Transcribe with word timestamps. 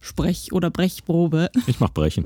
Sprech- 0.00 0.52
oder 0.52 0.70
Brechprobe. 0.70 1.50
Ich 1.66 1.80
mach 1.80 1.90
Brechen. 1.90 2.24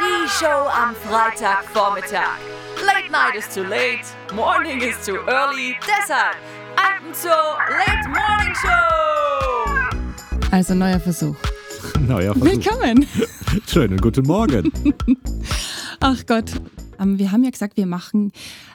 Die 0.00 0.28
Show 0.28 0.68
am 0.68 0.94
Freitagvormittag. 0.94 2.38
Late 2.84 3.10
Night 3.10 3.34
is 3.36 3.48
too 3.54 3.62
late, 3.64 4.04
Morning 4.34 4.80
is 4.80 4.96
too 5.04 5.18
early. 5.26 5.76
Deshalb 5.86 6.36
Alpenzoo 6.76 7.28
Late 7.68 8.08
Morning 8.08 8.54
Show. 8.54 10.50
Also 10.52 10.74
neuer 10.74 10.98
Versuch. 11.00 11.36
Naja, 12.00 12.32
Versuch. 12.32 12.44
Willkommen. 12.50 13.06
Schönen 13.66 13.98
guten 13.98 14.26
Morgen. 14.26 14.72
Ach 16.00 16.24
Gott. 16.26 16.52
Ähm, 17.00 17.18
wir 17.18 17.32
haben 17.32 17.42
ja 17.42 17.50
gesagt, 17.50 17.76
wir 17.76 17.86
machen 17.86 18.32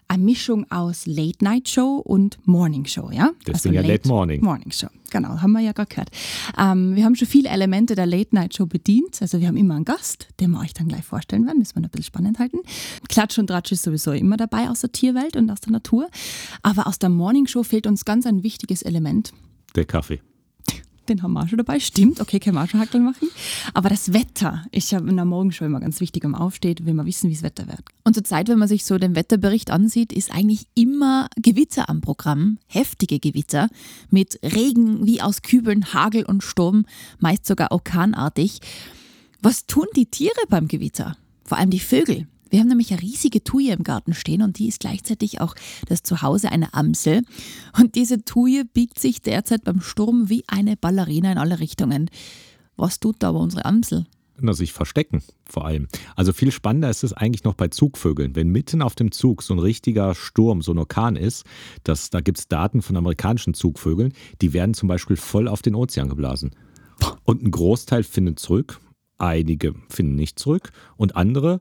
eine 0.08 0.24
Mischung 0.24 0.70
aus 0.72 1.06
Late 1.06 1.44
Night 1.44 1.70
Show 1.70 1.98
und 1.98 2.38
Morning 2.46 2.86
Show, 2.86 3.10
ja? 3.12 3.28
Also 3.28 3.38
Deswegen 3.48 3.76
ja 3.76 3.82
Late 3.82 4.08
Morning. 4.08 4.44
Morning 4.44 4.72
Show, 4.72 4.88
genau, 5.12 5.42
haben 5.42 5.52
wir 5.52 5.62
ja 5.62 5.72
gerade 5.72 5.90
gehört. 5.90 6.10
Ähm, 6.60 6.96
wir 6.96 7.06
haben 7.06 7.16
schon 7.16 7.28
viele 7.28 7.50
Elemente 7.50 7.96
der 7.96 8.06
Late 8.06 8.36
Night 8.36 8.56
Show 8.56 8.66
bedient. 8.66 9.22
Also 9.22 9.40
wir 9.40 9.48
haben 9.48 9.58
immer 9.58 9.76
einen 9.76 9.86
Gast, 9.86 10.28
den 10.40 10.52
wir 10.52 10.60
euch 10.60 10.74
dann 10.74 10.88
gleich 10.88 11.06
vorstellen 11.06 11.46
werden, 11.46 11.60
müssen 11.60 11.76
wir 11.76 11.82
noch 11.82 11.90
ein 11.90 11.92
bisschen 11.92 12.06
spannend 12.06 12.40
halten. 12.40 12.60
Klatsch 13.08 13.38
und 13.38 13.48
Tratsch 13.48 13.72
ist 13.72 13.84
sowieso 13.84 14.12
immer 14.12 14.38
dabei 14.38 14.70
aus 14.70 14.82
der 14.82 14.92
Tierwelt 14.92 15.36
und 15.36 15.50
aus 15.50 15.62
der 15.62 15.72
Natur. 15.72 16.10
Aber 16.62 16.88
aus 16.88 17.00
der 17.00 17.10
Morning 17.10 17.48
Show 17.48 17.64
fehlt 17.64 17.88
uns 17.88 18.06
ganz 18.06 18.26
ein 18.26 18.44
wichtiges 18.44 18.82
Element. 18.82 19.34
Der 19.76 19.86
Kaffee. 19.86 20.22
Den 21.10 21.22
haben 21.22 21.34
wir 21.34 21.44
auch 21.44 21.48
schon 21.48 21.58
dabei. 21.58 21.80
Stimmt, 21.80 22.20
okay, 22.20 22.40
können 22.40 22.56
wir 22.56 22.64
auch 22.64 22.68
schon 22.68 23.04
machen. 23.04 23.30
Aber 23.74 23.90
das 23.90 24.14
Wetter, 24.14 24.66
ich 24.72 24.94
habe 24.94 25.10
in 25.10 25.16
der 25.16 25.26
Morgenshow 25.26 25.66
immer 25.66 25.80
ganz 25.80 26.00
wichtig, 26.00 26.24
wenn 26.24 26.32
man 26.32 26.42
aufsteht, 26.42 26.86
will 26.86 26.94
man 26.94 27.06
wissen, 27.06 27.30
wie 27.30 27.34
das 27.34 27.44
Wetter 27.44 27.68
wird. 27.68 27.82
Und 28.04 28.14
zur 28.14 28.24
Zeit, 28.24 28.48
wenn 28.48 28.60
man 28.60 28.68
sich 28.68 28.86
so 28.86 28.98
den 28.98 29.16
Wetterbericht 29.16 29.72
ansieht, 29.72 30.14
ist 30.14 30.34
eigentlich 30.34 30.68
immer 30.74 31.28
Gewitter 31.36 31.90
am 31.90 32.02
Programm. 32.02 32.58
Heftige 32.68 33.20
Gewitter 33.20 33.70
mit 34.10 34.40
Regen 34.44 35.06
wie 35.06 35.22
aus 35.22 35.42
Kübeln, 35.42 35.94
Hagel 35.94 36.26
und 36.26 36.44
Sturm, 36.44 36.86
meist 37.20 37.46
sogar 37.46 37.72
orkanartig. 37.72 38.60
Was 39.42 39.68
tun 39.68 39.86
die 39.96 40.08
Tiere 40.08 40.34
beim 40.50 40.68
Gewitter? 40.68 41.18
Vor 41.44 41.58
allem 41.58 41.70
die 41.70 41.80
Vögel. 41.80 42.28
Wir 42.56 42.62
haben 42.62 42.70
nämlich 42.70 42.94
eine 42.94 43.02
riesige 43.02 43.44
Tuje 43.44 43.74
im 43.74 43.84
Garten 43.84 44.14
stehen 44.14 44.42
und 44.42 44.60
die 44.60 44.70
ist 44.70 44.80
gleichzeitig 44.80 45.42
auch 45.42 45.56
das 45.90 46.04
Zuhause 46.04 46.54
einer 46.54 46.74
Amsel. 46.74 47.24
Und 47.78 47.96
diese 47.96 48.24
Tuje 48.24 48.64
biegt 48.64 48.98
sich 48.98 49.22
derzeit 49.22 49.66
beim 49.66 49.82
Sturm 49.82 50.30
wie 50.30 50.46
eine 50.48 50.78
Ballerina 50.78 51.34
in 51.34 51.38
alle 51.38 51.60
Richtungen. 51.60 52.10
Was 52.78 53.02
tut 53.02 53.18
da 53.20 53.28
aber 53.28 53.42
unsere 53.42 53.66
Amsel? 53.66 54.06
Na, 54.40 54.54
sich 54.54 54.72
verstecken, 54.72 55.22
vor 55.44 55.66
allem. 55.66 55.90
Also 56.16 56.32
viel 56.32 56.50
spannender 56.50 56.90
ist 56.90 57.04
es 57.04 57.12
eigentlich 57.12 57.44
noch 57.44 57.56
bei 57.56 57.68
Zugvögeln. 57.68 58.38
Wenn 58.38 58.48
mitten 58.48 58.82
auf 58.82 58.96
dem 58.96 59.12
Zug 59.12 59.44
so 59.44 59.54
ein 59.54 59.60
richtiger 59.60 60.16
Sturm, 60.16 60.62
so 60.62 60.72
ein 60.72 60.78
Orkan 60.78 61.18
ist, 61.18 61.44
das, 61.84 62.10
da 62.10 62.22
gibt 62.22 62.38
es 62.40 62.48
Daten 62.48 62.82
von 62.82 62.96
amerikanischen 62.96 63.54
Zugvögeln, 63.54 64.14
die 64.42 64.54
werden 64.54 64.74
zum 64.74 64.88
Beispiel 64.88 65.18
voll 65.18 65.50
auf 65.50 65.62
den 65.62 65.76
Ozean 65.76 66.08
geblasen. 66.08 66.52
Und 67.26 67.44
ein 67.44 67.52
Großteil 67.52 68.04
findet 68.04 68.40
zurück, 68.40 68.80
einige 69.18 69.76
finden 69.90 70.16
nicht 70.16 70.40
zurück 70.40 70.72
und 70.96 71.18
andere, 71.18 71.60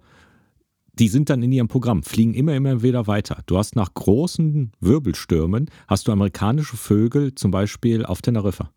die 0.98 1.08
sind 1.08 1.30
dann 1.30 1.42
in 1.42 1.52
ihrem 1.52 1.68
Programm, 1.68 2.02
fliegen 2.02 2.34
immer, 2.34 2.54
immer 2.54 2.82
wieder 2.82 3.06
weiter. 3.06 3.42
Du 3.46 3.58
hast 3.58 3.76
nach 3.76 3.92
großen 3.94 4.72
Wirbelstürmen, 4.80 5.70
hast 5.88 6.08
du 6.08 6.12
amerikanische 6.12 6.76
Vögel 6.76 7.34
zum 7.34 7.50
Beispiel 7.50 8.04
auf 8.04 8.22
Teneriffa. 8.22 8.70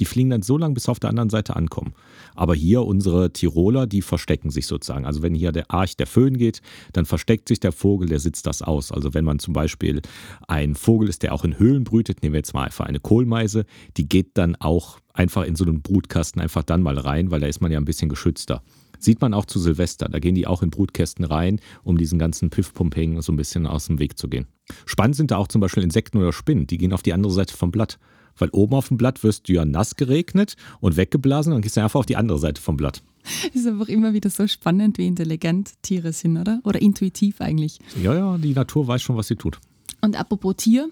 Die 0.00 0.04
fliegen 0.04 0.30
dann 0.30 0.42
so 0.42 0.58
lange, 0.58 0.74
bis 0.74 0.84
sie 0.84 0.90
auf 0.90 0.98
der 0.98 1.10
anderen 1.10 1.30
Seite 1.30 1.54
ankommen. 1.54 1.94
Aber 2.34 2.54
hier 2.54 2.82
unsere 2.82 3.32
Tiroler, 3.32 3.86
die 3.86 4.02
verstecken 4.02 4.50
sich 4.50 4.66
sozusagen. 4.66 5.06
Also 5.06 5.22
wenn 5.22 5.34
hier 5.34 5.52
der 5.52 5.70
Arch 5.70 5.96
der 5.96 6.06
Föhn 6.06 6.36
geht, 6.36 6.62
dann 6.92 7.06
versteckt 7.06 7.48
sich 7.48 7.60
der 7.60 7.72
Vogel, 7.72 8.08
der 8.08 8.18
sitzt 8.18 8.46
das 8.46 8.60
aus. 8.60 8.90
Also 8.90 9.14
wenn 9.14 9.24
man 9.24 9.38
zum 9.38 9.54
Beispiel 9.54 10.02
ein 10.48 10.74
Vogel 10.74 11.08
ist, 11.08 11.22
der 11.22 11.32
auch 11.32 11.44
in 11.44 11.58
Höhlen 11.58 11.84
brütet, 11.84 12.22
nehmen 12.22 12.32
wir 12.32 12.40
jetzt 12.40 12.54
mal 12.54 12.64
einfach 12.64 12.86
eine 12.86 13.00
Kohlmeise, 13.00 13.66
die 13.96 14.08
geht 14.08 14.36
dann 14.36 14.56
auch 14.56 14.98
einfach 15.12 15.44
in 15.44 15.54
so 15.54 15.64
einen 15.64 15.80
Brutkasten 15.80 16.42
einfach 16.42 16.64
dann 16.64 16.82
mal 16.82 16.98
rein, 16.98 17.30
weil 17.30 17.40
da 17.40 17.46
ist 17.46 17.60
man 17.60 17.70
ja 17.70 17.78
ein 17.78 17.84
bisschen 17.84 18.08
geschützter. 18.08 18.62
Sieht 18.98 19.20
man 19.20 19.34
auch 19.34 19.46
zu 19.46 19.58
Silvester. 19.58 20.08
Da 20.08 20.18
gehen 20.18 20.34
die 20.34 20.46
auch 20.46 20.62
in 20.62 20.70
Brutkästen 20.70 21.24
rein, 21.24 21.60
um 21.82 21.98
diesen 21.98 22.18
ganzen 22.18 22.50
Piff-Pumping 22.50 23.20
so 23.22 23.32
ein 23.32 23.36
bisschen 23.36 23.66
aus 23.66 23.86
dem 23.86 23.98
Weg 23.98 24.18
zu 24.18 24.28
gehen. 24.28 24.46
Spannend 24.86 25.16
sind 25.16 25.30
da 25.30 25.36
auch 25.36 25.48
zum 25.48 25.60
Beispiel 25.60 25.82
Insekten 25.82 26.18
oder 26.18 26.32
Spinnen. 26.32 26.66
Die 26.66 26.78
gehen 26.78 26.92
auf 26.92 27.02
die 27.02 27.12
andere 27.12 27.32
Seite 27.32 27.56
vom 27.56 27.70
Blatt. 27.70 27.98
Weil 28.36 28.48
oben 28.50 28.74
auf 28.74 28.88
dem 28.88 28.96
Blatt 28.96 29.22
wirst 29.22 29.48
du 29.48 29.52
ja 29.52 29.64
nass 29.64 29.96
geregnet 29.96 30.56
und 30.80 30.96
weggeblasen 30.96 31.52
und 31.52 31.62
gehst 31.62 31.76
du 31.76 31.82
einfach 31.82 32.00
auf 32.00 32.06
die 32.06 32.16
andere 32.16 32.38
Seite 32.38 32.60
vom 32.60 32.76
Blatt. 32.76 33.02
Ist 33.54 33.66
einfach 33.66 33.88
immer 33.88 34.12
wieder 34.12 34.30
so 34.30 34.46
spannend, 34.46 34.98
wie 34.98 35.06
intelligent 35.06 35.72
Tiere 35.82 36.12
sind, 36.12 36.36
oder? 36.36 36.60
Oder 36.64 36.82
intuitiv 36.82 37.40
eigentlich. 37.40 37.78
Ja, 38.02 38.14
ja, 38.14 38.36
die 38.38 38.52
Natur 38.52 38.88
weiß 38.88 39.02
schon, 39.02 39.16
was 39.16 39.28
sie 39.28 39.36
tut. 39.36 39.58
Und 40.00 40.18
apropos 40.18 40.56
Tier, 40.56 40.90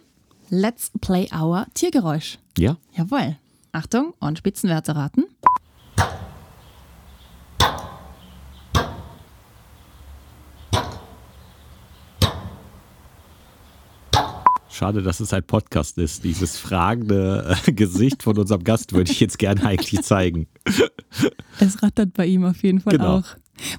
let's 0.48 0.92
play 1.00 1.28
our 1.34 1.66
Tiergeräusch. 1.74 2.38
Ja? 2.56 2.78
Jawohl. 2.96 3.36
Achtung, 3.72 4.12
und 4.20 4.38
Spitzenwerte 4.38 4.94
raten. 4.94 5.24
Schade, 14.82 15.02
dass 15.02 15.20
es 15.20 15.32
ein 15.32 15.44
Podcast 15.44 15.96
ist. 15.96 16.24
Dieses 16.24 16.58
fragende 16.58 17.56
äh, 17.68 17.72
Gesicht 17.72 18.24
von 18.24 18.36
unserem 18.36 18.64
Gast 18.64 18.92
würde 18.92 19.12
ich 19.12 19.20
jetzt 19.20 19.38
gerne 19.38 19.64
eigentlich 19.64 20.02
zeigen. 20.02 20.48
Es 21.60 21.80
rattert 21.84 22.14
bei 22.14 22.26
ihm 22.26 22.44
auf 22.44 22.64
jeden 22.64 22.80
Fall 22.80 22.96
Genau. 22.96 23.18
auch. 23.18 23.24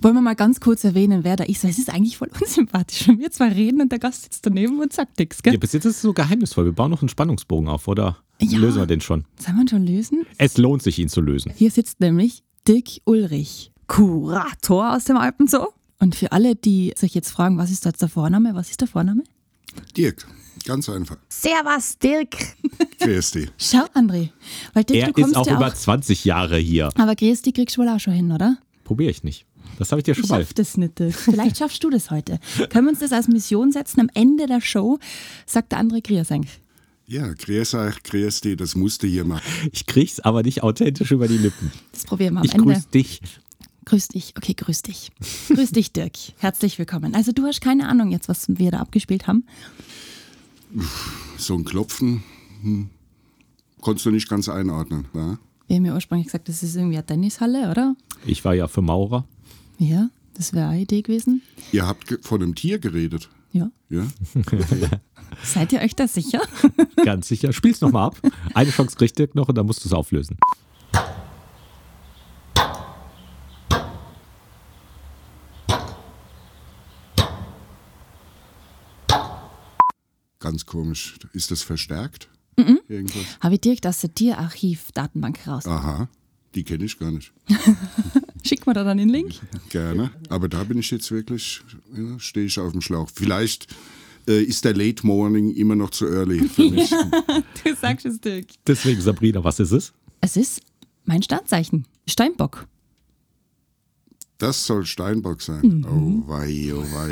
Wollen 0.02 0.16
wir 0.16 0.22
mal 0.22 0.34
ganz 0.36 0.62
kurz 0.62 0.86
erwähnen, 0.86 1.26
wer 1.26 1.36
da 1.36 1.44
ist? 1.44 1.66
Weil 1.66 1.72
es 1.72 1.78
ist 1.78 1.90
eigentlich 1.90 2.16
voll 2.16 2.30
unsympathisch, 2.42 3.06
wenn 3.10 3.20
wir 3.20 3.30
zwei 3.32 3.50
reden 3.50 3.82
und 3.82 3.92
der 3.92 4.00
Gast 4.00 4.24
sitzt 4.24 4.46
daneben 4.46 4.80
und 4.80 4.94
sagt 4.94 5.20
nichts, 5.20 5.44
gell? 5.44 5.52
Ja, 5.52 5.60
bis 5.60 5.74
jetzt 5.74 5.84
ist 5.84 5.98
es 5.98 6.02
so 6.04 6.14
geheimnisvoll. 6.14 6.64
Wir 6.64 6.72
bauen 6.72 6.90
noch 6.90 7.02
einen 7.02 7.10
Spannungsbogen 7.10 7.68
auf, 7.68 7.90
oder 7.90 8.20
Ja. 8.40 8.58
lösen 8.58 8.80
wir 8.82 8.86
den 8.86 9.02
schon? 9.02 9.26
Wir 9.46 9.60
ihn 9.60 9.68
schon 9.68 9.86
lösen? 9.86 10.26
Es 10.38 10.58
lohnt 10.58 10.84
sich, 10.84 11.00
ihn 11.00 11.10
zu 11.10 11.20
lösen. 11.20 11.52
Hier 11.54 11.72
sitzt 11.72 12.00
nämlich 12.00 12.44
Dirk 12.66 12.88
Ulrich, 13.04 13.74
Kurator 13.88 14.96
aus 14.96 15.04
dem 15.04 15.18
Alpenzoo. 15.18 15.68
Und 16.00 16.16
für 16.16 16.32
alle, 16.32 16.56
die 16.56 16.94
sich 16.96 17.14
jetzt 17.14 17.30
fragen, 17.32 17.58
was 17.58 17.72
ist 17.72 17.86
da 17.86 17.90
jetzt 17.90 18.02
der 18.02 18.08
Vorname? 18.08 18.56
Was 18.56 18.70
ist 18.70 18.80
der 18.80 18.88
Vorname? 18.88 19.24
Dirk, 19.98 20.26
ganz 20.66 20.90
einfach. 20.90 21.18
Servus, 21.30 21.98
Dirk. 22.00 22.36
Grüß 23.00 23.32
dich. 23.32 23.50
Schau, 23.58 23.86
André. 23.94 24.30
Weil 24.74 24.84
Dirk, 24.84 25.00
Er 25.02 25.08
du 25.08 25.14
kommst 25.14 25.30
ist 25.32 25.36
auch 25.38 25.48
ja 25.48 25.56
über 25.56 25.68
auch. 25.68 25.74
20 25.74 26.26
Jahre 26.26 26.58
hier. 26.58 26.90
Aber 26.98 27.16
grüß 27.16 27.42
dich 27.42 27.54
kriegst 27.54 27.78
du 27.78 27.82
wohl 27.82 27.90
auch 27.90 28.00
schon 28.00 28.14
hin, 28.14 28.32
oder? 28.32 28.58
Probiere 28.84 29.12
ich 29.12 29.24
nicht. 29.24 29.46
Das 29.80 29.92
habe 29.92 30.00
ich 30.02 30.04
dir 30.06 30.14
schon 30.14 30.26
Ich 30.26 30.30
mal. 30.30 30.40
schaff 30.42 30.54
das 30.54 30.78
nicht. 30.78 31.00
Dirk. 31.00 31.14
Vielleicht 31.16 31.58
schaffst 31.58 31.84
du 31.84 31.90
das 31.90 32.12
heute. 32.12 32.40
Können 32.70 32.86
wir 32.86 32.92
uns 32.92 33.00
das 33.00 33.12
als 33.12 33.28
Mission 33.28 33.72
setzen? 33.72 34.00
Am 34.02 34.10
Ende 34.14 34.46
der 34.46 34.62
Show 34.62 35.00
sagt 35.46 35.72
der 35.72 35.84
Grüß 35.84 36.32
eigentlich. 36.32 36.60
Ja, 37.06 37.28
grüß 37.34 37.74
euch, 37.74 38.02
grüß 38.04 38.42
dich, 38.42 38.56
das 38.58 38.76
musste 38.76 39.08
hier 39.08 39.26
machen. 39.26 39.44
Ich 39.74 39.86
krieg's 39.86 40.20
aber 40.22 40.42
nicht 40.42 40.64
authentisch 40.64 41.12
über 41.12 41.28
die 41.28 41.38
Lippen. 41.38 41.72
Das 41.92 42.06
probieren 42.06 42.36
wir 42.36 42.40
am 42.42 42.46
Ich 42.46 42.54
Ende. 42.54 42.74
grüße 42.74 42.88
dich. 42.94 43.22
Grüß 43.86 44.08
dich. 44.08 44.34
Okay, 44.38 44.54
grüß 44.54 44.84
dich. 44.84 45.12
grüß 45.50 45.72
dich, 45.72 45.92
Dirk. 45.92 46.14
Herzlich 46.38 46.80
willkommen. 46.80 47.14
Also 47.16 47.34
du 47.34 47.46
hast 47.46 47.60
keine 47.60 47.90
Ahnung 47.90 48.12
jetzt, 48.12 48.30
was 48.30 48.46
wir 48.48 48.72
da 48.72 48.80
abgespielt 48.80 49.28
haben. 49.28 49.46
So 51.38 51.56
ein 51.56 51.66
Klopfen 51.66 52.24
hm, 52.62 52.90
konntest 53.82 54.06
du 54.06 54.12
nicht 54.12 54.30
ganz 54.30 54.50
einordnen. 54.50 55.06
Ja? 55.14 55.38
Wir 55.68 55.76
haben 55.78 55.86
ja 55.86 55.94
ursprünglich 55.94 56.28
gesagt, 56.28 56.50
das 56.50 56.64
ist 56.64 56.76
irgendwie 56.76 56.98
eine 56.98 57.06
Tennishalle, 57.06 57.70
oder? 57.70 57.96
Ich 58.26 58.44
war 58.46 58.54
ja 58.54 58.68
für 58.68 58.82
Maurer. 58.82 59.26
Ja, 59.78 60.10
das 60.36 60.54
wäre 60.54 60.68
eine 60.68 60.82
Idee 60.82 61.02
gewesen. 61.02 61.42
Ihr 61.72 61.88
habt 61.88 62.20
von 62.22 62.42
einem 62.42 62.56
Tier 62.56 62.80
geredet. 62.80 63.30
Ja. 63.52 63.72
Ja? 63.90 64.08
Seid 65.44 65.74
ihr 65.74 65.82
euch 65.82 65.96
da 65.96 66.08
sicher? 66.08 66.42
Ganz 67.04 67.28
sicher. 67.28 67.54
Spiel's 67.54 67.82
nochmal 67.82 68.08
ab. 68.08 68.18
Eine 68.54 68.72
Chance 68.72 68.96
kriegt 68.96 69.18
Dirk 69.18 69.36
noch 69.36 69.50
und 69.50 69.56
dann 69.56 69.66
musst 69.66 69.84
du 69.84 69.90
es 69.90 69.94
auflösen. 69.94 70.38
Ganz 80.54 80.68
komisch. 80.68 81.16
Ist 81.34 81.50
das 81.50 81.64
verstärkt? 81.64 82.30
Irgendwas? 82.88 83.24
Habe 83.42 83.56
ich 83.56 83.62
direkt 83.62 83.88
aus 83.88 84.02
der 84.02 84.14
Tierarchiv-Datenbank 84.14 85.48
raus. 85.48 85.66
Aha, 85.66 86.08
die 86.54 86.64
kenne 86.64 86.86
ich 86.86 87.00
gar 87.00 87.10
nicht. 87.10 87.34
Schick 88.44 88.68
mir 88.68 88.74
da 88.76 88.84
dann 88.84 89.00
den 89.00 89.10
Link. 89.10 89.34
Gerne. 89.70 90.12
Aber 90.30 90.48
da 90.48 90.64
bin 90.64 90.78
ich 90.78 90.92
jetzt 90.92 91.10
wirklich, 91.10 91.64
ja, 91.98 92.20
stehe 92.20 92.46
ich 92.46 92.60
auf 92.60 92.72
dem 92.72 92.82
Schlauch. 92.82 93.10
Vielleicht 93.12 93.66
äh, 94.28 94.44
ist 94.44 94.64
der 94.64 94.76
Late 94.76 95.08
Morning 95.08 95.56
immer 95.56 95.76
noch 95.76 95.90
zu 95.90 96.06
early 96.06 96.48
für 96.48 96.70
mich. 96.70 96.92
Du 96.92 97.76
sagst 97.82 98.06
es, 98.06 98.22
Dirk. 98.22 98.46
Deswegen, 98.68 99.02
Sabrina, 99.02 99.44
was 99.44 99.60
ist 99.60 99.72
es? 99.72 99.92
Es 100.22 100.38
ist 100.38 100.62
mein 101.06 101.24
Sternzeichen. 101.24 101.88
Steinbock. 102.08 102.68
Das 104.40 104.66
soll 104.66 104.86
Steinbock 104.86 105.42
sein. 105.42 105.86
Oh 105.90 106.28
wei, 106.30 106.74
oh 106.76 106.82
wei. 106.82 107.12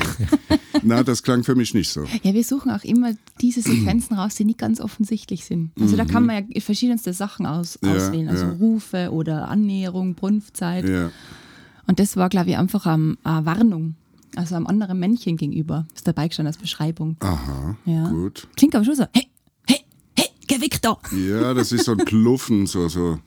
Na, 0.84 1.04
das 1.04 1.22
klang 1.24 1.44
für 1.44 1.56
mich 1.56 1.74
nicht 1.74 1.90
so. 1.90 2.04
Ja, 2.24 2.34
wir 2.34 2.44
suchen 2.44 2.72
auch 2.72 2.84
immer 2.84 3.14
diese 3.40 3.62
Sequenzen 3.70 4.18
raus, 4.18 4.36
die 4.36 4.44
nicht 4.46 4.58
ganz 4.58 4.82
offensichtlich 4.82 5.46
sind. 5.46 5.72
Also 5.80 5.96
da 5.96 6.06
kann 6.06 6.26
man 6.26 6.48
ja 6.50 6.62
verschiedenste 6.62 7.14
Sachen 7.14 7.46
aus, 7.46 7.78
Ja, 7.84 7.94
auswählen. 7.94 8.28
Also 8.28 8.46
ja. 8.46 8.52
Rufe 8.54 9.12
oder 9.12 9.48
Annäherung, 9.50 10.16
Brunftzeit. 10.16 10.88
Ja. 10.90 11.12
Und 11.88 12.00
das 12.00 12.18
war, 12.18 12.30
glaube 12.30 12.50
ich, 12.50 12.58
einfach 12.58 12.86
eine 12.86 13.18
Warnung. 13.24 13.96
Also 14.36 14.56
einem 14.56 14.66
anderen 14.68 14.98
Männchen 15.00 15.38
gegenüber. 15.38 15.86
Ist 15.94 16.08
dabei 16.08 16.28
gestanden 16.28 16.48
als 16.48 16.58
Beschreibung. 16.58 17.18
Aha, 17.20 17.78
Ja. 17.86 18.10
gut. 18.10 18.48
Klingt 18.56 18.76
aber 18.76 18.86
schon 18.86 18.96
so, 18.96 19.06
hey, 19.14 19.28
hey, 19.68 19.80
hey, 20.18 20.28
geh 20.48 20.60
weg 20.62 20.82
da. 20.82 20.98
Ja, 21.16 21.54
das 21.54 21.72
ist 21.72 21.86
so 21.86 21.92
ein 21.92 21.98
Pluffen, 22.00 22.66
so, 22.66 22.88
so. 22.88 23.20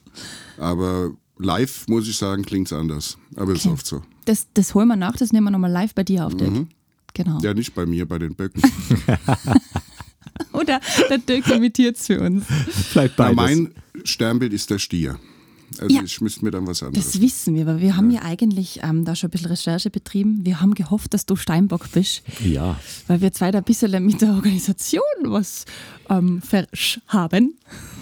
Aber 0.58 1.10
live, 1.38 1.86
muss 1.88 2.08
ich 2.08 2.16
sagen, 2.16 2.44
klingt 2.44 2.68
es 2.68 2.72
anders. 2.72 3.18
Aber 3.36 3.52
ist 3.52 3.66
oft 3.66 3.86
so. 3.86 4.02
Das, 4.24 4.46
das 4.54 4.74
holen 4.74 4.88
wir 4.88 4.96
nach, 4.96 5.16
das 5.16 5.32
nehmen 5.32 5.44
wir 5.46 5.50
nochmal 5.50 5.70
live 5.70 5.94
bei 5.94 6.02
dir 6.04 6.26
auf, 6.26 6.34
Dirk. 6.36 6.66
Genau. 7.14 7.38
Ja, 7.42 7.54
nicht 7.54 7.74
bei 7.74 7.86
mir, 7.86 8.06
bei 8.06 8.18
den 8.18 8.34
Böcken. 8.34 8.62
Oder 10.52 10.80
der 11.08 11.18
Dirk 11.18 11.46
imitiert 11.48 11.96
es 11.96 12.06
für 12.06 12.20
uns. 12.20 12.44
Vielleicht 12.46 13.18
Ja, 13.18 13.32
beides. 13.32 13.36
mein 13.36 13.74
Sternbild 14.04 14.52
ist 14.52 14.70
der 14.70 14.78
Stier. 14.78 15.18
Also 15.78 15.94
Ja. 15.94 16.02
ich 16.04 16.20
müsste 16.20 16.44
mir 16.44 16.50
dann 16.50 16.66
was 16.66 16.82
anderes. 16.82 17.12
Das 17.12 17.20
wissen 17.20 17.54
wir, 17.54 17.66
weil 17.66 17.80
wir 17.80 17.96
haben 17.96 18.10
ja 18.10 18.22
eigentlich 18.22 18.80
ähm, 18.82 19.04
da 19.04 19.16
schon 19.16 19.28
ein 19.28 19.30
bisschen 19.32 19.48
Recherche 19.48 19.90
betrieben. 19.90 20.40
Wir 20.44 20.60
haben 20.60 20.74
gehofft, 20.74 21.14
dass 21.14 21.26
du 21.26 21.36
Steinbock 21.36 21.90
bist, 21.92 22.22
ja, 22.44 22.78
weil 23.08 23.20
wir 23.20 23.32
zwei 23.32 23.50
da 23.50 23.58
ein 23.58 23.64
bisschen 23.64 24.04
mit 24.04 24.20
der 24.20 24.30
Organisation 24.34 25.02
was 25.24 25.64
ähm, 26.10 26.40
versch 26.42 27.00
haben. 27.08 27.54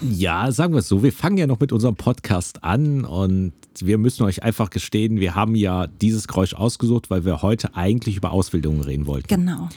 Ja, 0.02 0.50
sagen 0.52 0.74
wir 0.74 0.80
es 0.80 0.88
so, 0.88 1.02
wir 1.02 1.12
fangen 1.12 1.38
ja 1.38 1.46
noch 1.46 1.60
mit 1.60 1.72
unserem 1.72 1.96
Podcast 1.96 2.62
an 2.64 3.04
und 3.04 3.52
wir 3.80 3.96
müssen 3.98 4.24
euch 4.24 4.42
einfach 4.42 4.70
gestehen, 4.70 5.18
wir 5.20 5.34
haben 5.34 5.54
ja 5.54 5.86
dieses 5.86 6.28
Geräusch 6.28 6.54
ausgesucht, 6.54 7.08
weil 7.10 7.24
wir 7.24 7.42
heute 7.42 7.74
eigentlich 7.74 8.16
über 8.16 8.32
Ausbildungen 8.32 8.82
reden 8.82 9.06
wollten. 9.06 9.28
Genau. 9.28 9.68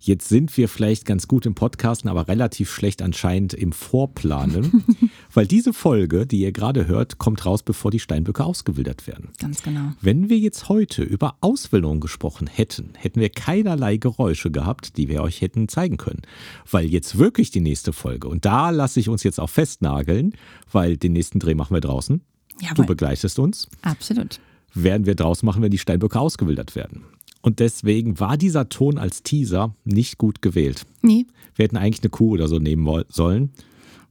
Jetzt 0.00 0.28
sind 0.28 0.56
wir 0.56 0.68
vielleicht 0.68 1.04
ganz 1.06 1.26
gut 1.26 1.44
im 1.44 1.54
Podcasten, 1.54 2.08
aber 2.08 2.28
relativ 2.28 2.70
schlecht 2.72 3.02
anscheinend 3.02 3.52
im 3.52 3.72
Vorplanen, 3.72 4.84
weil 5.32 5.46
diese 5.46 5.72
Folge, 5.72 6.26
die 6.26 6.40
ihr 6.40 6.52
gerade 6.52 6.86
hört, 6.86 7.18
kommt 7.18 7.44
raus, 7.44 7.62
bevor 7.62 7.90
die 7.90 7.98
Steinböcke 7.98 8.44
ausgewildert 8.44 9.06
werden. 9.06 9.28
Ganz 9.38 9.62
genau. 9.62 9.92
Wenn 10.00 10.28
wir 10.28 10.38
jetzt 10.38 10.68
heute 10.68 11.02
über 11.02 11.36
Auswilderung 11.40 12.00
gesprochen 12.00 12.46
hätten, 12.46 12.90
hätten 12.96 13.20
wir 13.20 13.28
keinerlei 13.28 13.96
Geräusche 13.96 14.50
gehabt, 14.50 14.96
die 14.96 15.08
wir 15.08 15.22
euch 15.22 15.40
hätten 15.40 15.68
zeigen 15.68 15.96
können. 15.96 16.22
Weil 16.70 16.86
jetzt 16.86 17.18
wirklich 17.18 17.50
die 17.50 17.60
nächste 17.60 17.92
Folge, 17.92 18.28
und 18.28 18.44
da 18.44 18.70
lasse 18.70 19.00
ich 19.00 19.08
uns 19.08 19.22
jetzt 19.22 19.40
auch 19.40 19.50
festnageln, 19.50 20.34
weil 20.72 20.96
den 20.96 21.12
nächsten 21.12 21.38
Dreh 21.38 21.54
machen 21.54 21.74
wir 21.74 21.80
draußen. 21.80 22.20
Du 22.58 22.64
Jawohl. 22.66 22.86
begleitest 22.86 23.38
uns. 23.38 23.68
Absolut. 23.82 24.40
Werden 24.74 25.06
wir 25.06 25.14
draußen 25.14 25.46
machen, 25.46 25.62
wenn 25.62 25.70
die 25.70 25.78
Steinböcke 25.78 26.18
ausgewildert 26.18 26.74
werden. 26.74 27.04
Und 27.40 27.60
deswegen 27.60 28.18
war 28.18 28.36
dieser 28.36 28.68
Ton 28.68 28.98
als 28.98 29.22
Teaser 29.22 29.74
nicht 29.84 30.18
gut 30.18 30.42
gewählt. 30.42 30.84
Nee, 31.02 31.26
Wir 31.54 31.64
hätten 31.64 31.76
eigentlich 31.76 32.02
eine 32.02 32.10
Kuh 32.10 32.32
oder 32.32 32.48
so 32.48 32.58
nehmen 32.58 33.04
sollen, 33.08 33.50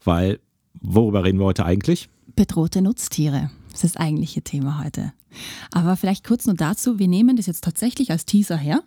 weil 0.04 0.40
worüber 0.82 1.24
reden 1.24 1.40
wir 1.40 1.46
heute 1.46 1.66
eigentlich? 1.66 2.10
bedrohte 2.38 2.82
Nutztiere. 2.82 3.52
Das 3.72 3.84
ist 3.84 3.96
das 3.96 4.02
eigentliche 4.02 4.42
Thema 4.42 4.82
heute. 4.82 5.12
Aber 5.72 5.98
vielleicht 5.98 6.26
kurz 6.26 6.46
nur 6.46 6.56
dazu, 6.56 7.00
wir 7.00 7.10
nehmen 7.10 7.36
das 7.36 7.48
jetzt 7.48 7.64
tatsächlich 7.64 8.12
als 8.12 8.26
Teaser 8.26 8.56
her. 8.56 8.84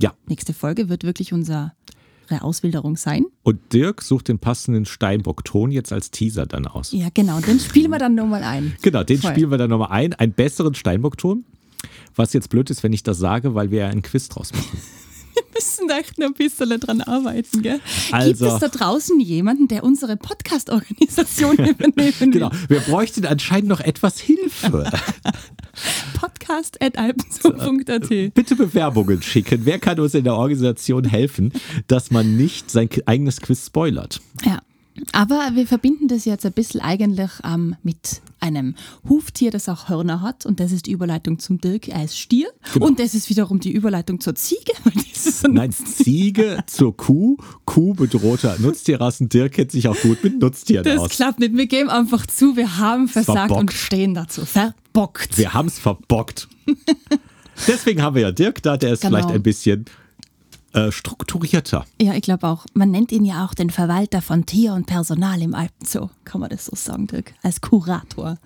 Ja. 0.00 0.14
Nächste 0.26 0.54
Folge 0.54 0.88
wird 0.88 1.04
wirklich 1.04 1.34
unsere 1.34 1.72
Auswilderung 2.40 2.96
sein. 2.96 3.26
Und 3.42 3.74
Dirk 3.74 4.00
sucht 4.00 4.28
den 4.28 4.38
passenden 4.38 4.86
Steinbock-Ton 4.86 5.70
jetzt 5.70 5.92
als 5.92 6.10
Teaser 6.10 6.46
dann 6.46 6.66
aus. 6.66 6.92
Ja, 6.92 7.08
genau. 7.12 7.40
Den 7.40 7.60
spielen 7.60 7.90
wir 7.90 7.98
dann 7.98 8.14
nochmal 8.14 8.42
ein. 8.42 8.74
Genau, 8.80 9.04
den 9.04 9.18
Voll. 9.18 9.32
spielen 9.32 9.50
wir 9.50 9.58
dann 9.58 9.68
nochmal 9.68 9.90
ein. 9.90 10.14
Einen 10.14 10.32
besseren 10.32 10.74
Steinbock-Ton. 10.74 11.44
Was 12.14 12.32
jetzt 12.32 12.48
blöd 12.48 12.70
ist, 12.70 12.82
wenn 12.82 12.94
ich 12.94 13.02
das 13.02 13.18
sage, 13.18 13.54
weil 13.54 13.70
wir 13.70 13.80
ja 13.80 13.88
einen 13.88 14.00
Quiz 14.00 14.30
draus 14.30 14.52
machen. 14.52 14.78
Wir 15.34 15.42
müssen 15.54 15.88
da 15.88 15.98
echt 15.98 16.18
noch 16.18 16.26
ein 16.28 16.34
bisschen 16.34 16.78
dran 16.80 17.00
arbeiten, 17.02 17.62
gell? 17.62 17.80
Also- 18.10 18.44
Gibt 18.46 18.54
es 18.54 18.58
da 18.60 18.68
draußen 18.68 19.18
jemanden, 19.20 19.68
der 19.68 19.82
unsere 19.84 20.16
Podcast-Organisation 20.16 21.56
übernehmen 21.68 22.12
will? 22.18 22.30
Genau, 22.30 22.50
wir 22.68 22.80
bräuchten 22.80 23.24
anscheinend 23.26 23.68
noch 23.68 23.80
etwas 23.80 24.18
Hilfe. 24.20 24.90
Podcast.alpenso.at 26.20 28.08
Bitte 28.34 28.56
Bewerbungen 28.56 29.22
schicken. 29.22 29.60
Wer 29.64 29.78
kann 29.78 29.98
uns 30.00 30.14
in 30.14 30.24
der 30.24 30.34
Organisation 30.34 31.04
helfen, 31.04 31.52
dass 31.86 32.10
man 32.10 32.36
nicht 32.36 32.70
sein 32.70 32.88
eigenes 33.06 33.40
Quiz 33.40 33.66
spoilert? 33.66 34.20
Ja. 34.44 34.60
Aber 35.12 35.50
wir 35.54 35.66
verbinden 35.66 36.08
das 36.08 36.26
jetzt 36.26 36.44
ein 36.44 36.52
bisschen 36.52 36.80
eigentlich 36.82 37.30
ähm, 37.44 37.76
mit 37.82 38.20
einem 38.42 38.74
Huftier, 39.08 39.50
das 39.50 39.68
auch 39.68 39.88
Hörner 39.88 40.20
hat. 40.20 40.44
Und 40.44 40.60
das 40.60 40.72
ist 40.72 40.86
die 40.86 40.92
Überleitung 40.92 41.38
zum 41.38 41.58
Dirk. 41.60 41.88
Er 41.88 42.04
ist 42.04 42.18
Stier. 42.18 42.48
Und 42.80 42.98
das 42.98 43.14
ist 43.14 43.30
wiederum 43.30 43.60
die 43.60 43.70
Überleitung 43.72 44.20
zur 44.20 44.34
Ziege. 44.34 44.72
Das 45.24 45.44
Nein, 45.48 45.70
Ziege 45.70 46.64
zur 46.66 46.96
Kuh, 46.96 47.36
Kuh 47.64 47.94
bedrohter 47.94 48.56
Nutztierrassen. 48.58 49.28
Dirk 49.28 49.52
kennt 49.52 49.70
sich 49.70 49.86
auch 49.86 49.96
gut 50.00 50.24
mit 50.24 50.40
Nutztieren 50.40 50.82
das 50.84 50.98
aus. 50.98 51.10
klappt 51.10 51.38
nicht. 51.38 51.56
Wir 51.56 51.66
geben 51.68 51.90
einfach 51.90 52.26
zu, 52.26 52.56
wir 52.56 52.78
haben 52.78 53.06
versagt 53.06 53.38
Verbockt. 53.38 53.60
und 53.60 53.72
stehen 53.72 54.14
dazu. 54.14 54.44
Verbockt. 54.44 55.38
Wir 55.38 55.54
haben 55.54 55.68
es 55.68 55.78
verbockt. 55.78 56.48
Deswegen 57.68 58.02
haben 58.02 58.14
wir 58.16 58.22
ja 58.22 58.32
Dirk 58.32 58.62
da, 58.62 58.76
der 58.76 58.94
ist 58.94 59.02
Genau. 59.02 59.16
vielleicht 59.18 59.34
ein 59.34 59.42
bisschen 59.42 59.84
äh, 60.72 60.90
strukturierter. 60.90 61.86
Ja, 62.00 62.14
ich 62.14 62.22
glaube 62.22 62.46
auch. 62.46 62.66
Man 62.74 62.90
nennt 62.90 63.12
ihn 63.12 63.24
ja 63.24 63.44
auch 63.44 63.54
den 63.54 63.70
Verwalter 63.70 64.22
von 64.22 64.46
Tier 64.46 64.72
und 64.74 64.86
Personal 64.86 65.42
im 65.42 65.54
Alpenzoo. 65.54 66.10
Kann 66.24 66.40
man 66.40 66.50
das 66.50 66.66
so 66.66 66.76
sagen, 66.76 67.06
Dirk? 67.06 67.34
Als 67.42 67.60
Kurator. 67.60 68.38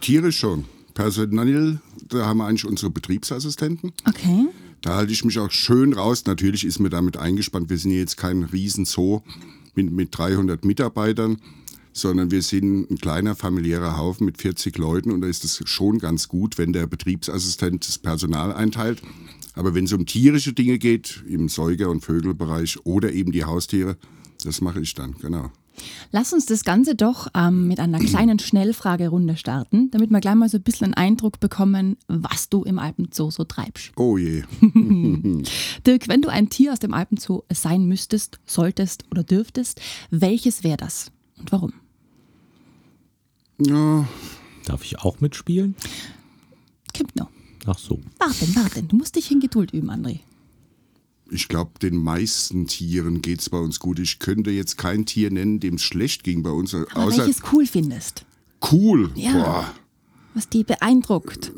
Tiere 0.00 0.32
schon. 0.32 0.64
Personell, 0.94 1.80
da 2.08 2.26
haben 2.26 2.38
wir 2.38 2.46
eigentlich 2.46 2.66
unsere 2.66 2.90
Betriebsassistenten. 2.90 3.92
Okay. 4.06 4.48
Da 4.82 4.96
halte 4.96 5.12
ich 5.12 5.24
mich 5.24 5.38
auch 5.38 5.50
schön 5.50 5.92
raus. 5.92 6.24
Natürlich 6.26 6.64
ist 6.64 6.80
mir 6.80 6.90
damit 6.90 7.16
eingespannt. 7.16 7.70
Wir 7.70 7.78
sind 7.78 7.92
hier 7.92 8.00
jetzt 8.00 8.16
kein 8.16 8.42
Riesenzoo 8.42 9.22
mit, 9.74 9.90
mit 9.90 10.16
300 10.16 10.64
Mitarbeitern, 10.64 11.38
sondern 11.92 12.30
wir 12.30 12.42
sind 12.42 12.90
ein 12.90 12.98
kleiner 12.98 13.34
familiärer 13.34 13.96
Haufen 13.96 14.26
mit 14.26 14.38
40 14.38 14.76
Leuten. 14.76 15.12
Und 15.12 15.22
da 15.22 15.28
ist 15.28 15.44
es 15.44 15.60
schon 15.64 15.98
ganz 15.98 16.28
gut, 16.28 16.58
wenn 16.58 16.72
der 16.72 16.86
Betriebsassistent 16.86 17.86
das 17.86 17.98
Personal 17.98 18.52
einteilt. 18.52 19.02
Aber 19.54 19.74
wenn 19.74 19.84
es 19.84 19.92
um 19.92 20.06
tierische 20.06 20.52
Dinge 20.52 20.78
geht, 20.78 21.22
im 21.28 21.48
Säuger- 21.48 21.90
und 21.90 22.00
Vögelbereich 22.00 22.84
oder 22.84 23.12
eben 23.12 23.32
die 23.32 23.44
Haustiere, 23.44 23.96
das 24.44 24.60
mache 24.60 24.80
ich 24.80 24.94
dann, 24.94 25.14
genau. 25.20 25.50
Lass 26.10 26.32
uns 26.32 26.44
das 26.44 26.64
Ganze 26.64 26.94
doch 26.94 27.28
ähm, 27.34 27.66
mit 27.66 27.80
einer 27.80 27.98
kleinen 27.98 28.38
Schnellfragerunde 28.38 29.36
starten, 29.36 29.90
damit 29.90 30.10
wir 30.10 30.20
gleich 30.20 30.34
mal 30.34 30.48
so 30.48 30.58
ein 30.58 30.62
bisschen 30.62 30.86
einen 30.86 30.94
Eindruck 30.94 31.40
bekommen, 31.40 31.96
was 32.08 32.50
du 32.50 32.62
im 32.62 32.78
Alpenzoo 32.78 33.30
so 33.30 33.44
treibst. 33.44 33.92
Oh 33.96 34.18
je. 34.18 34.42
Dirk, 35.86 36.08
wenn 36.08 36.20
du 36.20 36.28
ein 36.28 36.50
Tier 36.50 36.72
aus 36.72 36.78
dem 36.78 36.92
Alpenzoo 36.92 37.42
sein 37.50 37.86
müsstest, 37.86 38.38
solltest 38.44 39.04
oder 39.10 39.24
dürftest, 39.24 39.80
welches 40.10 40.62
wäre 40.62 40.76
das 40.76 41.10
und 41.38 41.50
warum? 41.50 41.72
Ja, 43.58 44.06
Darf 44.64 44.84
ich 44.84 44.98
auch 45.00 45.20
mitspielen? 45.20 45.74
Noch. 47.14 47.31
Ach 47.66 47.78
so. 47.78 48.00
Warten, 48.18 48.54
warten. 48.56 48.88
Du 48.88 48.96
musst 48.96 49.16
dich 49.16 49.30
in 49.30 49.40
Geduld 49.40 49.72
üben, 49.72 49.90
André. 49.90 50.20
Ich 51.30 51.48
glaube, 51.48 51.72
den 51.80 51.96
meisten 51.96 52.66
Tieren 52.66 53.22
geht 53.22 53.40
es 53.40 53.48
bei 53.48 53.58
uns 53.58 53.78
gut. 53.80 53.98
Ich 53.98 54.18
könnte 54.18 54.50
jetzt 54.50 54.76
kein 54.76 55.06
Tier 55.06 55.30
nennen, 55.30 55.60
dem 55.60 55.74
es 55.76 55.82
schlecht 55.82 56.24
ging 56.24 56.42
bei 56.42 56.50
uns. 56.50 56.74
Aber 56.74 56.86
Außer 56.94 57.26
welches 57.26 57.42
cool 57.52 57.66
findest, 57.66 58.26
cool. 58.70 59.10
Ja. 59.14 59.32
Boah, 59.32 59.74
was 60.34 60.48
die 60.48 60.64
beeindruckt. 60.64 61.52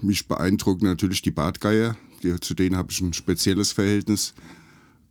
mich 0.00 0.26
beeindrucken 0.26 0.86
natürlich 0.86 1.20
die 1.22 1.30
Bartgeier. 1.30 1.96
Die, 2.22 2.38
zu 2.40 2.54
denen 2.54 2.76
habe 2.76 2.90
ich 2.90 3.00
ein 3.00 3.12
spezielles 3.12 3.72
Verhältnis. 3.72 4.34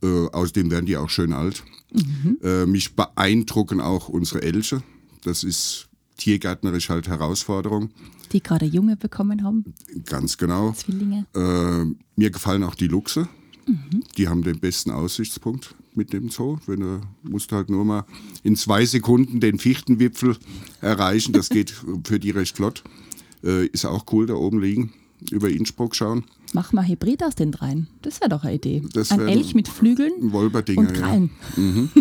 Äh, 0.04 0.28
außerdem 0.28 0.72
werden 0.72 0.86
die 0.86 0.98
auch 0.98 1.10
schön 1.10 1.34
alt. 1.34 1.64
Äh, 2.44 2.66
mich 2.66 2.96
beeindrucken 2.96 3.80
auch 3.80 4.10
unsere 4.10 4.42
Elche. 4.42 4.84
Das 5.24 5.44
ist 5.44 5.87
tiergärtnerisch 6.18 6.90
halt 6.90 7.08
Herausforderung. 7.08 7.90
Die 8.32 8.44
gerade 8.44 8.66
Junge 8.66 8.98
bekommen 8.98 9.44
haben, 9.44 9.64
Ganz 10.06 10.38
genau. 10.38 10.74
Zwillinge. 10.74 11.26
Äh, 11.34 11.86
mir 12.16 12.30
gefallen 12.30 12.64
auch 12.64 12.76
die 12.76 12.88
Luchse. 12.88 13.30
Die 14.18 14.28
haben 14.30 14.44
den 14.44 14.60
besten 14.60 14.92
Aussichtspunkt 14.92 15.76
mit 15.94 16.14
dem 16.14 16.30
Zoo. 16.30 16.58
Wenn 16.68 16.80
du 16.80 17.02
musst 17.24 17.52
halt 17.52 17.70
nur 17.70 17.84
mal 17.84 18.06
in 18.44 18.56
zwei 18.56 18.86
Sekunden 18.86 19.40
den 19.42 19.60
Fichtenwipfel 19.60 20.38
erreichen. 20.80 21.34
Das 21.34 21.50
geht 21.50 21.72
für 22.06 22.20
die 22.20 22.32
recht 22.32 22.56
flott. 22.56 22.84
Äh, 23.44 23.68
ist 23.68 23.86
auch 23.86 24.06
cool, 24.12 24.26
da 24.26 24.36
oben 24.36 24.62
liegen, 24.62 24.94
über 25.32 25.50
Innsbruck 25.50 25.96
schauen. 25.96 26.24
Mach 26.54 26.72
mal 26.72 26.88
Hybrid 26.88 27.24
aus 27.24 27.36
den 27.36 27.52
dreien. 27.52 27.88
Das 28.02 28.22
wäre 28.22 28.30
doch 28.30 28.44
eine 28.44 28.56
Idee. 28.56 28.84
Das 28.94 29.12
ein 29.12 29.28
Elch 29.28 29.54
mit 29.54 29.68
Flügeln 29.68 30.14
Ein 30.22 30.32
Wolperdinger, 30.32 30.88
und 30.88 30.96
ja. 30.96 31.02
Krallen. 31.02 31.30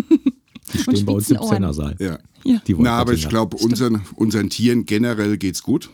Die 0.73 0.79
stehen 0.79 1.05
bei 1.05 1.13
uns 1.13 1.29
im. 1.29 1.39
Sennersaal. 1.41 1.95
ja. 1.99 2.19
Ja. 2.43 2.61
Na, 2.77 2.97
aber 2.97 3.13
ich 3.13 3.27
glaube, 3.27 3.57
unseren, 3.57 4.01
unseren 4.15 4.49
Tieren 4.49 4.85
generell 4.85 5.37
geht's 5.37 5.63
gut. 5.63 5.89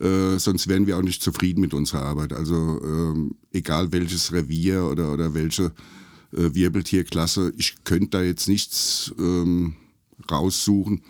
Äh, 0.00 0.38
sonst 0.38 0.68
wären 0.68 0.86
wir 0.86 0.96
auch 0.96 1.02
nicht 1.02 1.22
zufrieden 1.22 1.60
mit 1.60 1.74
unserer 1.74 2.02
Arbeit. 2.02 2.32
Also 2.32 2.80
ähm, 2.82 3.34
egal 3.52 3.92
welches 3.92 4.32
Revier 4.32 4.84
oder, 4.84 5.12
oder 5.12 5.34
welche 5.34 5.72
äh, 6.32 6.54
Wirbeltierklasse, 6.54 7.52
ich 7.56 7.84
könnte 7.84 8.10
da 8.10 8.22
jetzt 8.22 8.48
nichts 8.48 9.12
ähm, 9.18 9.74
raussuchen, 10.30 11.02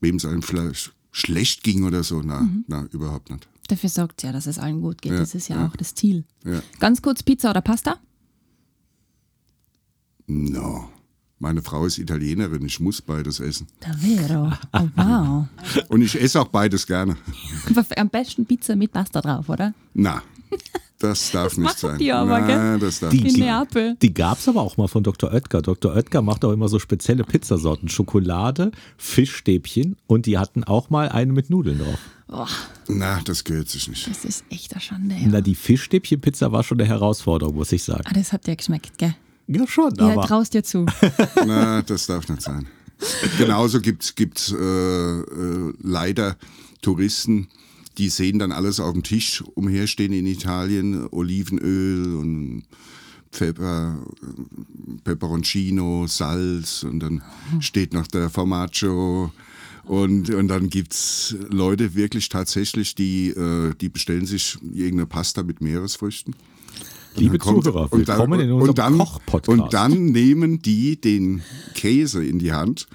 wem 0.00 0.16
es 0.16 0.24
einem 0.24 0.42
vielleicht 0.42 0.94
schlecht 1.10 1.62
ging 1.64 1.84
oder 1.84 2.02
so. 2.02 2.22
Na, 2.22 2.48
na 2.66 2.86
überhaupt 2.92 3.30
nicht. 3.30 3.48
Dafür 3.68 3.88
sorgt 3.88 4.22
ja, 4.22 4.32
dass 4.32 4.46
es 4.46 4.58
allen 4.58 4.80
gut 4.80 5.02
geht. 5.02 5.12
Ja, 5.12 5.18
das 5.18 5.34
ist 5.34 5.48
ja, 5.48 5.56
ja. 5.56 5.66
auch 5.66 5.76
das 5.76 5.94
Ziel. 5.94 6.24
Ja. 6.44 6.62
Ganz 6.78 7.02
kurz 7.02 7.22
Pizza 7.22 7.50
oder 7.50 7.60
Pasta? 7.60 7.98
No. 10.26 10.90
Meine 11.38 11.62
Frau 11.62 11.84
ist 11.84 11.98
Italienerin, 11.98 12.64
ich 12.64 12.80
muss 12.80 13.02
beides 13.02 13.40
essen. 13.40 13.66
Davvero. 13.80 14.52
Oh, 14.72 14.88
wow. 14.96 15.44
Und 15.88 16.02
ich 16.02 16.20
esse 16.20 16.40
auch 16.40 16.48
beides 16.48 16.86
gerne. 16.86 17.16
Am 17.96 18.08
besten 18.08 18.46
Pizza 18.46 18.76
mit 18.76 18.92
Pasta 18.92 19.20
drauf, 19.20 19.48
oder? 19.48 19.74
Na, 19.94 20.22
Das 21.00 21.32
darf 21.32 21.56
nicht 21.58 21.64
machen 21.66 21.76
sein. 21.78 21.98
die 21.98 22.12
aber, 22.12 22.40
Nein, 22.40 22.80
das 22.80 23.00
darf 23.00 23.10
Die- 23.10 23.18
In 23.18 23.22
nicht 23.24 23.32
sein. 23.36 23.46
Neapel. 23.46 23.96
Die 24.00 24.14
gab 24.14 24.38
es 24.38 24.48
aber 24.48 24.62
auch 24.62 24.76
mal 24.78 24.86
von 24.88 25.02
Dr. 25.02 25.32
Oetker. 25.32 25.60
Dr. 25.60 25.94
Oetker 25.94 26.22
macht 26.22 26.44
auch 26.44 26.52
immer 26.52 26.68
so 26.68 26.78
spezielle 26.78 27.24
Pizzasorten. 27.24 27.88
Schokolade, 27.88 28.70
Fischstäbchen 28.96 29.96
und 30.06 30.26
die 30.26 30.38
hatten 30.38 30.64
auch 30.64 30.88
mal 30.88 31.08
eine 31.08 31.32
mit 31.32 31.50
Nudeln 31.50 31.78
drauf. 31.80 31.98
Boah, 32.26 32.48
Na, 32.88 33.20
das 33.24 33.44
gehört 33.44 33.68
sich 33.68 33.86
nicht. 33.88 34.08
das 34.08 34.24
ist 34.24 34.44
echt 34.50 34.72
eine 34.72 34.80
Schande. 34.80 35.14
Ja. 35.16 35.26
Na, 35.28 35.40
die 35.42 35.54
Fischstäbchen-Pizza 35.54 36.52
war 36.52 36.62
schon 36.64 36.80
eine 36.80 36.88
Herausforderung, 36.88 37.56
muss 37.56 37.70
ich 37.72 37.82
sagen. 37.84 38.04
Ah, 38.06 38.12
das 38.14 38.32
hat 38.32 38.46
dir 38.46 38.56
geschmeckt, 38.56 38.96
gell? 38.96 39.14
Ja, 39.46 39.66
schon, 39.66 39.94
Ja, 39.98 40.10
aber 40.10 40.26
traust 40.26 40.54
dir 40.54 40.62
zu. 40.62 40.86
Na, 41.46 41.82
das 41.82 42.06
darf 42.06 42.28
nicht 42.28 42.42
sein. 42.42 42.66
Genauso 43.38 43.80
gibt 43.80 44.14
es 44.14 44.52
äh, 44.52 44.56
äh, 44.56 45.72
leider 45.82 46.36
Touristen, 46.80 47.48
die 47.98 48.08
sehen 48.08 48.38
dann 48.38 48.52
alles 48.52 48.80
auf 48.80 48.92
dem 48.92 49.02
Tisch 49.02 49.42
umherstehen 49.54 50.12
in 50.12 50.26
Italien, 50.26 51.06
Olivenöl 51.10 52.16
und 52.16 52.64
Pfeffer, 53.30 53.98
Peperoncino, 55.02 56.06
Salz 56.06 56.84
und 56.84 57.00
dann 57.00 57.22
steht 57.60 57.92
noch 57.92 58.06
der 58.06 58.30
Formaggio. 58.30 59.32
Und, 59.84 60.30
und 60.30 60.48
dann 60.48 60.70
gibt's 60.70 61.36
Leute 61.50 61.94
wirklich 61.94 62.30
tatsächlich, 62.30 62.94
die, 62.94 63.28
äh, 63.28 63.74
die 63.78 63.90
bestellen 63.90 64.24
sich 64.24 64.56
irgendeine 64.62 65.06
Pasta 65.06 65.42
mit 65.42 65.60
Meeresfrüchten. 65.60 66.34
Und 67.16 67.22
Liebe 67.22 67.38
kommt- 67.38 67.64
Zuhörer, 67.64 67.92
und 67.92 68.08
dann- 68.08 68.18
willkommen 68.18 68.40
in 68.40 68.52
unserem 68.52 68.98
Koch-Podcast. 68.98 69.48
Und 69.48 69.72
dann 69.72 70.06
nehmen 70.06 70.60
die 70.60 71.00
den 71.00 71.42
Käse 71.74 72.24
in 72.24 72.38
die 72.38 72.52
Hand 72.52 72.86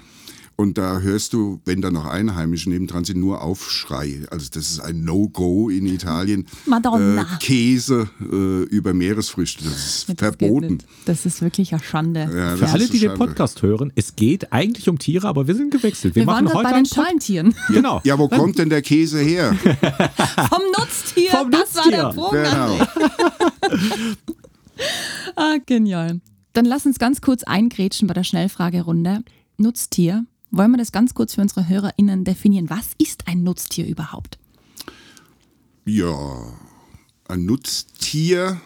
und 0.60 0.76
da 0.76 1.00
hörst 1.00 1.32
du, 1.32 1.62
wenn 1.64 1.80
da 1.80 1.90
noch 1.90 2.04
Einheimische 2.04 2.68
nebendran 2.68 3.04
sind, 3.04 3.18
nur 3.18 3.40
Aufschrei. 3.42 4.20
Also 4.30 4.48
das 4.52 4.70
ist 4.70 4.80
ein 4.80 5.04
No-Go 5.04 5.70
in 5.70 5.86
Italien. 5.86 6.46
Madonna. 6.66 7.22
Äh, 7.22 7.38
Käse 7.40 8.10
äh, 8.20 8.64
über 8.64 8.92
Meeresfrüchte, 8.92 9.64
das 9.64 9.72
ist 9.72 10.08
Das 10.10 10.16
verboten. 10.18 10.78
Das 11.06 11.24
ist 11.24 11.40
wirklich 11.40 11.72
eine 11.72 11.82
Schande. 11.82 12.20
Ja, 12.20 12.56
für 12.58 12.68
alle, 12.68 12.86
die 12.86 12.98
den 12.98 13.08
Schande. 13.08 13.26
Podcast 13.26 13.62
hören, 13.62 13.90
es 13.96 14.16
geht 14.16 14.52
eigentlich 14.52 14.88
um 14.90 14.98
Tiere, 14.98 15.28
aber 15.28 15.46
wir 15.46 15.54
sind 15.54 15.70
gewechselt. 15.70 16.14
Wir, 16.14 16.22
Wir 16.22 16.26
waren 16.26 16.44
machen 16.44 16.52
gerade 16.52 16.68
heute 16.68 16.74
bei 16.74 16.82
den 16.82 16.86
Schalentieren. 16.86 17.54
Genau. 17.70 18.00
Ja, 18.04 18.18
wo 18.18 18.28
kommt 18.28 18.58
denn 18.58 18.68
der 18.68 18.82
Käse 18.82 19.20
her? 19.20 19.54
Vom 19.54 20.62
Nutztier. 20.78 21.30
Vom 21.30 21.50
das 21.50 21.74
war 21.76 21.90
der 21.90 22.02
Nutztier. 22.02 22.22
Punkt. 22.22 22.44
genau. 22.44 24.16
Ah, 25.36 25.56
genial. 25.66 26.20
Dann 26.54 26.64
lass 26.64 26.86
uns 26.86 26.98
ganz 26.98 27.20
kurz 27.20 27.44
eingrätschen 27.44 28.08
bei 28.08 28.14
der 28.14 28.24
Schnellfragerunde. 28.24 29.22
Nutztier. 29.58 30.24
Wollen 30.50 30.72
wir 30.72 30.78
das 30.78 30.92
ganz 30.92 31.14
kurz 31.14 31.34
für 31.34 31.40
unsere 31.40 31.68
HörerInnen 31.68 32.24
definieren? 32.24 32.70
Was 32.70 32.90
ist 32.98 33.28
ein 33.28 33.42
Nutztier 33.42 33.86
überhaupt? 33.86 34.38
Ja, 35.84 36.54
ein 37.28 37.44
Nutztier. 37.44 38.60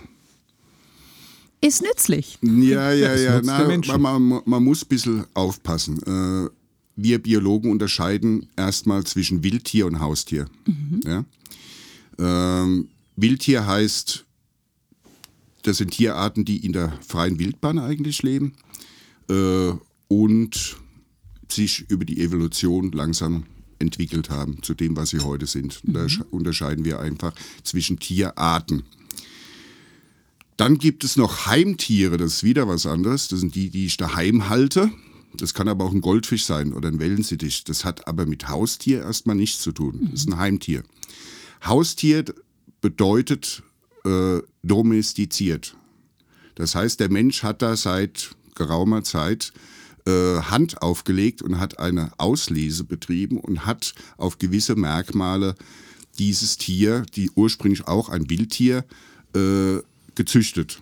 Ist 1.61 1.83
nützlich. 1.83 2.39
Ja, 2.43 2.93
ja, 2.93 3.15
ja. 3.15 3.41
Na, 3.43 3.99
man, 3.99 4.23
man, 4.23 4.43
man 4.45 4.63
muss 4.65 4.83
ein 4.85 4.89
bisschen 4.89 5.25
aufpassen. 5.35 6.03
Äh, 6.03 6.51
wir 6.97 7.23
Biologen 7.23 7.71
unterscheiden 7.71 8.49
erstmal 8.57 9.05
zwischen 9.05 9.43
Wildtier 9.43 9.87
und 9.87 10.01
Haustier. 10.01 10.47
Ja? 11.05 11.25
Ähm, 12.19 12.89
Wildtier 13.17 13.67
heißt, 13.67 14.25
das 15.63 15.79
sind 15.79 15.93
Tierarten, 15.93 16.45
die 16.45 16.65
in 16.65 16.73
der 16.73 16.93
freien 17.07 17.39
Wildbahn 17.39 17.79
eigentlich 17.79 18.23
leben 18.23 18.53
äh, 19.29 19.73
und 20.09 20.77
sich 21.51 21.85
über 21.89 22.05
die 22.05 22.21
Evolution 22.21 22.93
langsam 22.93 23.45
entwickelt 23.79 24.31
haben 24.31 24.63
zu 24.63 24.75
dem, 24.75 24.97
was 24.97 25.11
sie 25.11 25.21
heute 25.21 25.47
sind. 25.47 25.81
Da 25.85 26.05
sche- 26.07 26.25
unterscheiden 26.31 26.85
wir 26.85 27.01
einfach 27.01 27.35
zwischen 27.63 27.99
Tierarten. 27.99 28.85
Dann 30.57 30.79
gibt 30.79 31.03
es 31.03 31.17
noch 31.17 31.47
Heimtiere, 31.47 32.17
das 32.17 32.35
ist 32.35 32.45
wieder 32.45 32.69
was 32.69 32.87
anderes. 32.87 33.29
Das 33.29 33.41
sind 33.41 33.55
die, 33.57 33.71
die 33.71 33.87
ich 33.87 33.97
daheim 33.97 34.49
halte. 34.49 34.91
Das 35.37 35.53
kann 35.53 35.67
aber 35.67 35.85
auch 35.85 35.93
ein 35.93 36.01
Goldfisch 36.01 36.45
sein 36.45 36.73
oder 36.73 36.89
ein 36.89 37.01
Wellensittich. 37.01 37.65
Das 37.65 37.85
hat 37.85 38.07
aber 38.07 38.25
mit 38.25 38.49
Haustier 38.49 39.01
erstmal 39.03 39.35
nichts 39.35 39.61
zu 39.63 39.73
tun. 39.73 40.09
Das 40.13 40.21
ist 40.21 40.29
ein 40.29 40.39
Heimtier. 40.39 40.85
Haustier 41.65 42.25
bedeutet 42.81 43.65
äh, 44.05 44.39
domestiziert. 44.63 45.77
Das 46.55 46.77
heißt, 46.77 47.01
der 47.01 47.11
Mensch 47.11 47.43
hat 47.43 47.63
da 47.63 47.77
seit 47.77 48.37
geraumer 48.55 49.03
Zeit 49.03 49.53
Hand 50.11 50.83
aufgelegt 50.83 51.43
und 51.43 51.59
hat 51.59 51.79
eine 51.79 52.13
Auslese 52.19 52.85
betrieben 52.85 53.39
und 53.39 53.65
hat 53.65 53.95
auf 54.17 54.39
gewisse 54.39 54.77
Merkmale 54.77 55.55
dieses 56.19 56.57
Tier, 56.59 57.05
die 57.15 57.31
ursprünglich 57.35 57.87
auch 57.89 58.09
ein 58.09 58.29
Wildtier, 58.29 58.85
äh, 59.35 59.79
gezüchtet. 60.15 60.81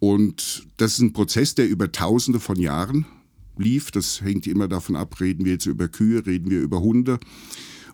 Und 0.00 0.66
das 0.78 0.94
ist 0.94 1.00
ein 1.00 1.12
Prozess, 1.12 1.54
der 1.54 1.68
über 1.68 1.92
tausende 1.92 2.40
von 2.40 2.58
Jahren 2.58 3.06
lief. 3.56 3.90
Das 3.90 4.20
hängt 4.22 4.46
immer 4.46 4.66
davon 4.66 4.96
ab, 4.96 5.20
reden 5.20 5.44
wir 5.44 5.52
jetzt 5.52 5.66
über 5.66 5.88
Kühe, 5.88 6.26
reden 6.26 6.50
wir 6.50 6.60
über 6.60 6.80
Hunde. 6.80 7.20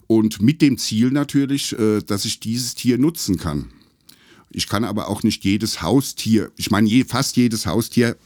Und 0.07 0.41
mit 0.41 0.63
dem 0.63 0.79
Ziel 0.79 1.11
natürlich, 1.11 1.79
äh, 1.79 2.01
dass 2.01 2.25
ich 2.25 2.41
dieses 2.41 2.75
Tier 2.75 2.97
nutzen 2.97 3.37
kann. 3.37 3.67
Ich 4.51 4.67
kann 4.67 4.85
aber 4.85 5.09
auch 5.09 5.23
nicht 5.23 5.45
jedes 5.45 5.83
Haustier, 5.83 6.51
ich 6.57 6.71
meine, 6.71 6.89
je, 6.89 7.05
fast 7.05 7.37
jedes 7.37 7.67
Haustier 7.67 8.11
äh, 8.11 8.17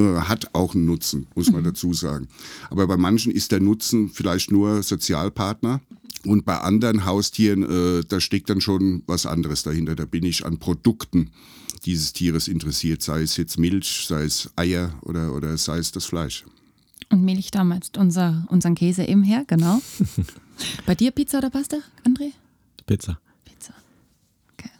hat 0.00 0.54
auch 0.54 0.74
einen 0.74 0.86
Nutzen, 0.86 1.26
muss 1.34 1.50
man 1.50 1.64
dazu 1.64 1.92
sagen. 1.92 2.28
Aber 2.70 2.86
bei 2.86 2.96
manchen 2.96 3.32
ist 3.32 3.52
der 3.52 3.60
Nutzen 3.60 4.08
vielleicht 4.08 4.50
nur 4.50 4.82
Sozialpartner. 4.82 5.80
Und 6.26 6.44
bei 6.44 6.58
anderen 6.58 7.06
Haustieren, 7.06 7.62
äh, 7.62 8.04
da 8.06 8.20
steckt 8.20 8.50
dann 8.50 8.60
schon 8.60 9.02
was 9.06 9.24
anderes 9.24 9.62
dahinter. 9.62 9.94
Da 9.94 10.04
bin 10.04 10.24
ich 10.24 10.44
an 10.44 10.58
Produkten 10.58 11.30
dieses 11.86 12.12
Tieres 12.12 12.46
interessiert, 12.46 13.00
sei 13.02 13.22
es 13.22 13.38
jetzt 13.38 13.58
Milch, 13.58 14.04
sei 14.06 14.24
es 14.24 14.50
Eier 14.56 14.92
oder, 15.02 15.34
oder 15.34 15.56
sei 15.56 15.78
es 15.78 15.92
das 15.92 16.04
Fleisch. 16.04 16.44
Und 17.08 17.24
Milch 17.24 17.50
damals, 17.50 17.90
unser, 17.96 18.46
unseren 18.48 18.74
Käse 18.74 19.04
eben 19.04 19.22
her, 19.22 19.44
genau. 19.46 19.80
Bei 20.86 20.94
dir 20.94 21.10
Pizza 21.10 21.38
oder 21.38 21.50
Pasta, 21.50 21.78
André? 22.06 22.32
Pizza. 22.86 23.18
Pizza. 23.44 23.72
Okay. 24.52 24.70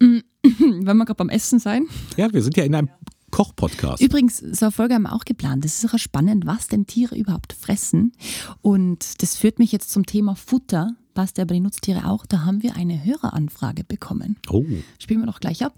Mm, 0.00 0.22
Wenn 0.84 0.96
wir 0.98 1.04
gerade 1.06 1.16
beim 1.16 1.30
Essen 1.30 1.58
sein. 1.58 1.86
Ja, 2.16 2.30
wir 2.32 2.42
sind 2.42 2.56
ja 2.56 2.64
in 2.64 2.74
einem 2.74 2.90
Koch-Podcast. 3.34 4.00
Übrigens, 4.00 4.38
so 4.38 4.66
eine 4.66 4.70
Folge 4.70 4.94
haben 4.94 5.02
wir 5.02 5.12
auch 5.12 5.24
geplant. 5.24 5.64
Das 5.64 5.82
ist 5.82 5.92
auch 5.92 5.98
spannend, 5.98 6.46
was 6.46 6.68
denn 6.68 6.86
Tiere 6.86 7.16
überhaupt 7.16 7.52
fressen. 7.52 8.12
Und 8.62 9.20
das 9.22 9.34
führt 9.34 9.58
mich 9.58 9.72
jetzt 9.72 9.90
zum 9.90 10.06
Thema 10.06 10.36
Futter. 10.36 10.92
Passt 11.14 11.38
ja 11.38 11.44
bei 11.44 11.54
den 11.54 11.64
Nutztiere 11.64 12.08
auch. 12.08 12.26
Da 12.26 12.44
haben 12.44 12.62
wir 12.62 12.76
eine 12.76 13.04
Höreranfrage 13.04 13.82
bekommen. 13.82 14.36
Oh, 14.48 14.62
Spielen 15.00 15.18
wir 15.18 15.26
doch 15.26 15.40
gleich 15.40 15.64
ab. 15.64 15.72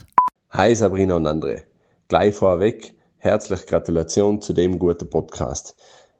Hi 0.50 0.74
Sabrina 0.74 1.16
und 1.16 1.26
André. 1.26 1.62
Gleich 2.08 2.34
vorweg, 2.34 2.94
herzliche 3.16 3.64
Gratulation 3.64 4.42
zu 4.42 4.52
dem 4.52 4.78
guten 4.78 5.08
Podcast. 5.08 5.74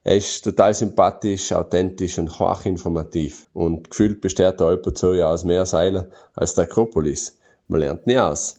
Er 0.05 0.17
ist 0.17 0.43
total 0.43 0.73
sympathisch, 0.73 1.53
authentisch 1.53 2.19
und 2.19 2.39
hochinformativ. 2.39 3.49
Und 3.53 3.91
gefühlt 3.91 4.23
besteht 4.23 4.59
der 4.59 4.69
Alpenzoo 4.69 5.13
ja 5.13 5.29
aus 5.29 5.45
mehr 5.45 5.67
Seilen 5.67 6.07
als 6.35 6.55
der 6.55 6.65
Akropolis. 6.65 7.36
Man 7.69 7.81
lernt 7.81 8.07
nie 8.07 8.19
aus. 8.19 8.57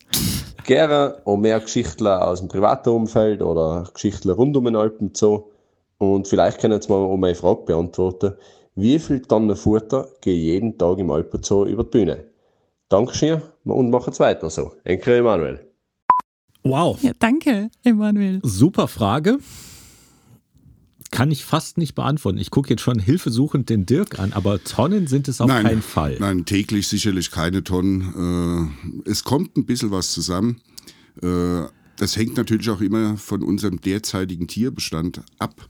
Gerne 0.65 1.21
auch 1.23 1.37
mehr 1.37 1.59
Geschichten 1.59 2.07
aus 2.07 2.39
dem 2.39 2.49
privaten 2.49 2.89
Umfeld 2.89 3.41
oder 3.41 3.87
Geschichten 3.93 4.29
rund 4.29 4.57
um 4.57 4.65
den 4.65 4.75
Alpenzoo. 4.75 5.51
Und 5.97 6.27
vielleicht 6.27 6.59
können 6.59 6.81
Sie 6.81 6.89
mal 6.89 6.97
um 6.97 7.19
meine 7.19 7.35
Frage 7.35 7.63
beantworten. 7.65 8.33
Wie 8.75 8.99
viel 8.99 9.21
Tonnen 9.21 9.55
Futter 9.55 10.07
gehen 10.21 10.39
jeden 10.39 10.77
Tag 10.77 10.99
im 10.99 11.09
Alpenzoo 11.09 11.65
über 11.65 11.83
die 11.83 11.89
Bühne? 11.89 12.25
Dankeschön 12.89 13.41
und 13.63 13.89
machen 13.89 14.11
es 14.11 14.19
weiter 14.19 14.49
so. 14.49 14.73
Enkel 14.83 15.15
Emanuel. 15.15 15.67
wow. 16.63 17.01
Ja, 17.01 17.11
danke, 17.17 17.69
Emanuel. 17.83 18.39
Super 18.43 18.87
Frage. 18.87 19.39
Kann 21.11 21.31
ich 21.31 21.45
fast 21.45 21.77
nicht 21.77 21.95
beantworten. 21.95 22.37
Ich 22.37 22.51
gucke 22.51 22.69
jetzt 22.69 22.81
schon 22.81 22.99
hilfesuchend 22.99 23.69
den 23.69 23.85
Dirk 23.85 24.19
an, 24.19 24.33
aber 24.33 24.63
Tonnen 24.63 25.07
sind 25.07 25.27
es 25.27 25.39
auf 25.41 25.47
nein, 25.47 25.65
keinen 25.65 25.81
Fall. 25.81 26.17
Nein, 26.19 26.45
täglich 26.45 26.87
sicherlich 26.87 27.31
keine 27.31 27.63
Tonnen. 27.63 28.73
Äh, 29.05 29.09
es 29.09 29.23
kommt 29.23 29.57
ein 29.57 29.65
bisschen 29.65 29.91
was 29.91 30.11
zusammen. 30.11 30.61
Äh, 31.21 31.63
das 31.97 32.15
hängt 32.15 32.37
natürlich 32.37 32.69
auch 32.69 32.81
immer 32.81 33.17
von 33.17 33.41
unserem 33.41 33.81
derzeitigen 33.81 34.47
Tierbestand 34.47 35.21
ab. 35.39 35.67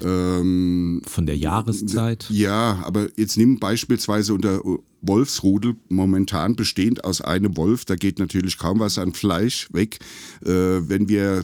Ähm, 0.00 1.02
Von 1.04 1.26
der 1.26 1.36
Jahreszeit. 1.36 2.26
ja, 2.30 2.80
aber 2.84 3.08
jetzt 3.16 3.36
nimm 3.36 3.58
beispielsweise 3.58 4.34
unter 4.34 4.60
Wolfsrudel, 5.06 5.76
momentan 5.88 6.56
bestehend 6.56 7.04
aus 7.04 7.20
einem 7.20 7.56
Wolf, 7.56 7.84
da 7.84 7.96
geht 7.96 8.18
natürlich 8.18 8.58
kaum 8.58 8.80
was 8.80 8.98
an 8.98 9.12
Fleisch 9.12 9.68
weg. 9.72 9.98
Äh, 10.44 10.48
wenn 10.48 11.08
wir, 11.08 11.42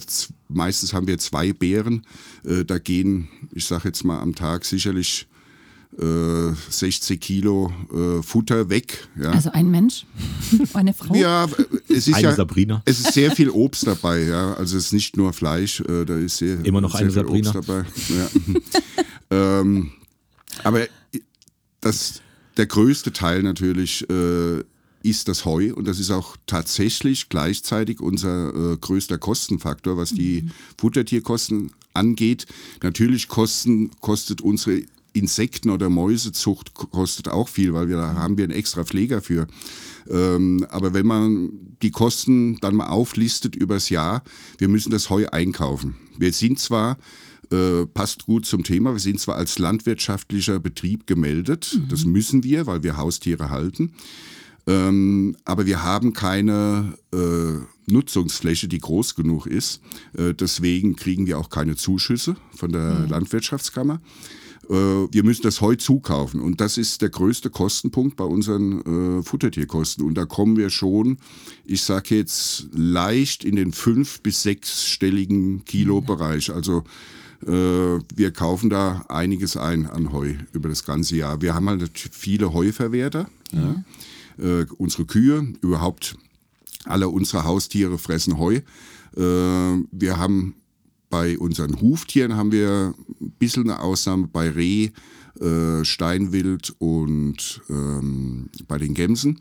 meistens 0.49 0.93
haben 0.93 1.07
wir 1.07 1.19
zwei 1.19 1.53
Bären, 1.53 2.07
äh, 2.45 2.65
da 2.65 2.79
gehen, 2.79 3.29
ich 3.53 3.67
sag 3.67 3.85
jetzt 3.85 4.05
mal 4.05 4.21
am 4.21 4.35
Tag 4.35 4.65
sicherlich 4.65 5.27
äh, 5.99 6.55
60 6.71 7.21
Kilo 7.21 7.73
äh, 7.93 8.23
Futter 8.23 8.69
weg. 8.69 9.09
Ja. 9.21 9.31
Also 9.31 9.51
ein 9.51 9.71
Mensch, 9.71 10.07
eine 10.75 10.95
Frau. 10.95 11.15
Ja, 11.15 11.49
es 11.89 12.09
ist 12.09 12.15
Eine 12.15 12.29
ja 12.29 12.35
Sabrina. 12.35 12.83
Es 12.85 13.01
ist 13.01 13.13
sehr 13.13 13.33
viel 13.33 13.51
Obst 13.51 13.87
dabei, 13.87 14.25
ja. 14.25 14.55
Also 14.55 14.77
es 14.77 14.87
ist 14.87 14.93
nicht 14.93 15.17
nur 15.17 15.33
Fleisch, 15.33 15.81
äh, 15.81 16.05
da 16.05 16.17
ist 16.17 16.39
sehr, 16.39 16.65
Immer 16.65 16.81
noch 16.81 16.93
sehr 16.93 17.01
eine 17.01 17.11
viel 17.11 17.23
Sabrina. 17.23 17.51
Obst 17.55 17.69
dabei. 17.69 17.85
Ja. 19.31 19.61
ähm, 19.61 19.93
aber 20.63 20.87
das, 21.81 22.23
der 22.57 22.67
größte 22.67 23.13
Teil 23.13 23.43
natürlich 23.43 24.09
äh, 24.11 24.63
ist 25.03 25.29
das 25.29 25.45
Heu 25.45 25.73
und 25.75 25.87
das 25.87 25.99
ist 25.99 26.11
auch 26.11 26.37
tatsächlich 26.47 27.29
gleichzeitig 27.29 28.01
unser 28.01 28.55
äh, 28.55 28.77
größter 28.77 29.19
Kostenfaktor, 29.19 29.97
was 29.97 30.11
die 30.11 30.51
Futtertierkosten 30.79 31.73
angeht. 31.95 32.47
Natürlich 32.83 33.29
kosten, 33.29 33.91
kostet 34.01 34.41
unsere 34.41 34.83
Insekten- 35.13 35.71
oder 35.71 35.89
Mäusezucht 35.89 36.75
kostet 36.75 37.29
auch 37.29 37.49
viel, 37.49 37.73
weil 37.73 37.89
wir 37.89 37.97
da 37.97 38.15
haben 38.15 38.37
wir 38.37 38.45
einen 38.45 38.53
extra 38.53 38.85
Pfleger 38.85 39.23
für. 39.23 39.49
Ähm, 40.09 40.65
aber 40.71 40.95
wenn 40.95 41.07
man 41.07 41.51
die 41.83 41.91
Kosten 41.91 42.59
dann 42.61 42.77
mal 42.77 42.89
auflistet 42.89 43.57
übers 43.57 43.89
Jahr, 43.89 44.23
wir 44.59 44.69
müssen 44.69 44.91
das 44.91 45.11
Heu 45.11 45.27
einkaufen. 45.27 45.97
Wir 46.17 46.33
sind 46.33 46.61
zwar 46.61 46.97
äh, 47.51 47.87
passt 47.87 48.27
gut 48.27 48.47
zum 48.47 48.65
Thema. 48.65 48.93
Wir 48.93 49.01
sind 49.01 49.21
zwar 49.21 49.37
als 49.37 49.59
landwirtschaftlicher 49.59 50.61
Betrieb 50.61 51.07
gemeldet, 51.07 51.81
das 51.89 52.05
müssen 52.05 52.45
wir, 52.45 52.67
weil 52.67 52.83
wir 52.83 52.97
Haustiere 52.97 53.51
halten, 53.51 53.93
ähm, 54.67 55.37
aber 55.45 55.67
wir 55.67 55.83
haben 55.83 56.13
keine 56.13 56.95
äh, 57.13 57.91
Nutzungsfläche, 57.91 58.69
die 58.69 58.79
groß 58.79 59.15
genug 59.15 59.47
ist. 59.47 59.81
Äh, 60.17 60.35
deswegen 60.35 60.97
kriegen 60.97 61.27
wir 61.27 61.39
auch 61.39 61.51
keine 61.51 61.77
Zuschüsse 61.77 62.37
von 62.55 62.73
der 62.73 63.07
Landwirtschaftskammer. 63.09 64.01
Äh, 64.69 64.75
wir 64.75 65.25
müssen 65.25 65.43
das 65.43 65.61
Heu 65.61 65.75
zukaufen 65.75 66.41
und 66.41 66.61
das 66.61 66.79
ist 66.79 67.03
der 67.03 67.11
größte 67.11 67.51
Kostenpunkt 67.51 68.17
bei 68.17 68.25
unseren 68.25 69.19
äh, 69.19 69.23
Futtertierkosten. 69.23 70.05
Und 70.05 70.15
da 70.15 70.25
kommen 70.25 70.57
wir 70.57 70.71
schon, 70.71 71.19
ich 71.65 71.83
sage 71.83 72.15
jetzt 72.15 72.69
leicht 72.73 73.45
in 73.45 73.57
den 73.57 73.73
fünf 73.73 74.21
bis 74.21 74.43
sechsstelligen 74.43 75.65
Kilobereich. 75.65 76.53
Also 76.53 76.85
wir 77.43 78.33
kaufen 78.33 78.69
da 78.69 79.05
einiges 79.09 79.57
ein 79.57 79.87
an 79.87 80.13
Heu 80.13 80.35
über 80.53 80.69
das 80.69 80.85
ganze 80.85 81.17
Jahr. 81.17 81.41
Wir 81.41 81.55
haben 81.55 81.69
halt 81.69 81.99
viele 81.99 82.53
Heuverwerter. 82.53 83.31
Ja. 83.53 83.83
Äh, 84.39 84.67
unsere 84.79 85.07
Kühe, 85.07 85.55
überhaupt 85.63 86.17
alle 86.85 87.09
unsere 87.09 87.45
Haustiere 87.45 87.99
fressen 87.99 88.39
Heu. 88.39 88.57
Äh, 88.57 88.63
wir 89.17 90.19
haben 90.19 90.55
bei 91.11 91.37
unseren 91.39 91.81
Huftieren 91.81 92.37
haben 92.37 92.53
wir 92.53 92.95
ein 93.21 93.33
bisschen 93.39 93.65
eine 93.65 93.81
Ausnahme 93.81 94.29
bei 94.29 94.49
Reh, 94.49 94.91
äh, 95.41 95.85
Steinwild 95.85 96.75
und 96.79 97.61
ähm, 97.69 98.49
bei 98.69 98.79
den 98.79 98.95
Gämsen. 98.95 99.41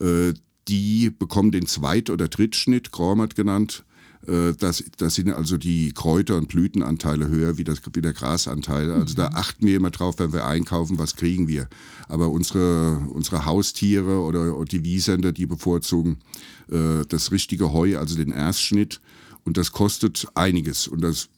Äh, 0.00 0.32
die 0.68 1.10
bekommen 1.10 1.50
den 1.50 1.66
Zweit- 1.66 2.08
oder 2.08 2.28
Drittschnitt, 2.28 2.92
Graumat 2.92 3.34
genannt. 3.34 3.84
Äh, 4.26 4.52
Das, 4.58 4.82
das 4.96 5.14
sind 5.14 5.30
also 5.30 5.56
die 5.58 5.92
Kräuter- 5.92 6.36
und 6.36 6.48
Blütenanteile 6.48 7.28
höher 7.28 7.56
wie, 7.58 7.64
das, 7.64 7.80
wie 7.92 8.00
der 8.02 8.12
Grasanteil. 8.12 8.90
Also 8.90 9.14
da 9.14 9.28
achten 9.28 9.66
wir 9.66 9.76
immer 9.76 9.90
drauf, 9.90 10.16
wenn 10.18 10.32
wir 10.32 10.46
einkaufen, 10.46 10.98
was 10.98 11.14
kriegen 11.16 11.46
wir. 11.48 11.68
Aber 12.08 12.28
unsere, 12.30 12.98
unsere 13.12 13.44
Haustiere 13.46 14.20
oder 14.20 14.64
die 14.64 14.84
Wiesender, 14.84 15.32
die 15.32 15.46
bevorzugen 15.46 16.18
äh, 16.70 17.04
das 17.08 17.32
richtige 17.32 17.72
Heu, 17.72 17.98
also 17.98 18.16
den 18.16 18.30
Erstschnitt. 18.32 19.00
Und 19.44 19.56
das 19.56 19.72
kostet 19.72 20.26
einiges. 20.34 20.86
Und 20.86 21.00
das, 21.02 21.28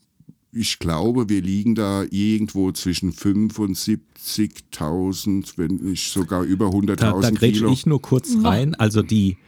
ich 0.52 0.78
glaube, 0.78 1.28
wir 1.30 1.40
liegen 1.40 1.74
da 1.74 2.04
irgendwo 2.10 2.70
zwischen 2.72 3.12
75.000, 3.12 5.54
wenn 5.56 5.76
nicht 5.76 6.12
sogar 6.12 6.42
über 6.42 6.66
100.000 6.66 6.96
Da, 6.96 7.18
da 7.20 7.30
Kilo. 7.30 7.72
ich 7.72 7.86
nur 7.86 8.02
kurz 8.02 8.36
rein. 8.42 8.74
Also 8.74 9.00
die, 9.02 9.38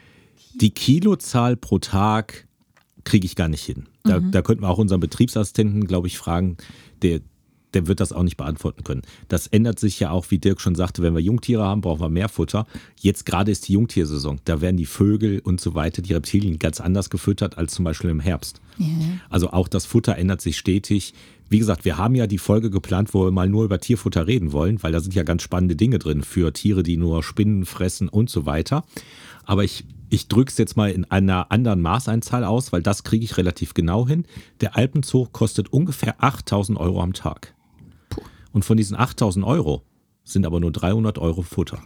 die 0.54 0.70
Kilozahl 0.70 1.56
pro 1.56 1.78
Tag 1.78 2.45
kriege 3.06 3.24
ich 3.24 3.36
gar 3.36 3.48
nicht 3.48 3.64
hin. 3.64 3.86
Da, 4.04 4.20
da 4.20 4.42
könnten 4.42 4.64
wir 4.64 4.68
auch 4.68 4.78
unseren 4.78 5.00
Betriebsassistenten, 5.00 5.86
glaube 5.86 6.08
ich, 6.08 6.18
fragen. 6.18 6.58
Der, 7.02 7.20
der 7.72 7.86
wird 7.86 8.00
das 8.00 8.12
auch 8.12 8.22
nicht 8.22 8.36
beantworten 8.36 8.84
können. 8.84 9.02
Das 9.28 9.46
ändert 9.46 9.78
sich 9.78 10.00
ja 10.00 10.10
auch, 10.10 10.30
wie 10.30 10.38
Dirk 10.38 10.60
schon 10.60 10.74
sagte, 10.74 11.02
wenn 11.02 11.14
wir 11.14 11.20
Jungtiere 11.20 11.62
haben, 11.62 11.80
brauchen 11.80 12.00
wir 12.00 12.08
mehr 12.08 12.28
Futter. 12.28 12.66
Jetzt 12.98 13.24
gerade 13.26 13.50
ist 13.50 13.68
die 13.68 13.74
Jungtiersaison. 13.74 14.40
Da 14.44 14.60
werden 14.60 14.76
die 14.76 14.86
Vögel 14.86 15.40
und 15.40 15.60
so 15.60 15.74
weiter, 15.74 16.02
die 16.02 16.12
Reptilien 16.12 16.58
ganz 16.58 16.80
anders 16.80 17.08
gefüttert 17.10 17.58
als 17.58 17.74
zum 17.74 17.84
Beispiel 17.84 18.10
im 18.10 18.20
Herbst. 18.20 18.60
Also 19.30 19.50
auch 19.50 19.68
das 19.68 19.86
Futter 19.86 20.16
ändert 20.16 20.40
sich 20.40 20.58
stetig. 20.58 21.14
Wie 21.48 21.58
gesagt, 21.58 21.84
wir 21.84 21.96
haben 21.96 22.16
ja 22.16 22.26
die 22.26 22.38
Folge 22.38 22.70
geplant, 22.70 23.14
wo 23.14 23.24
wir 23.24 23.30
mal 23.30 23.48
nur 23.48 23.64
über 23.64 23.78
Tierfutter 23.78 24.26
reden 24.26 24.52
wollen, 24.52 24.82
weil 24.82 24.92
da 24.92 25.00
sind 25.00 25.14
ja 25.14 25.22
ganz 25.22 25.42
spannende 25.42 25.76
Dinge 25.76 25.98
drin 25.98 26.22
für 26.22 26.52
Tiere, 26.52 26.82
die 26.82 26.96
nur 26.96 27.22
Spinnen 27.22 27.66
fressen 27.66 28.08
und 28.08 28.30
so 28.30 28.46
weiter. 28.46 28.84
Aber 29.44 29.62
ich, 29.62 29.84
ich 30.10 30.28
drücke 30.28 30.50
es 30.50 30.58
jetzt 30.58 30.76
mal 30.76 30.90
in 30.90 31.04
einer 31.04 31.50
anderen 31.50 31.80
Maßeinzahl 31.82 32.44
aus, 32.44 32.72
weil 32.72 32.82
das 32.82 33.04
kriege 33.04 33.24
ich 33.24 33.36
relativ 33.36 33.74
genau 33.74 34.06
hin. 34.06 34.24
Der 34.60 34.76
Alpenzoo 34.76 35.26
kostet 35.26 35.72
ungefähr 35.72 36.22
8000 36.22 36.78
Euro 36.78 37.02
am 37.02 37.12
Tag. 37.12 37.54
Und 38.52 38.64
von 38.64 38.76
diesen 38.76 38.96
8000 38.96 39.44
Euro 39.44 39.82
sind 40.24 40.46
aber 40.46 40.60
nur 40.60 40.72
300 40.72 41.18
Euro 41.18 41.42
Futter. 41.42 41.82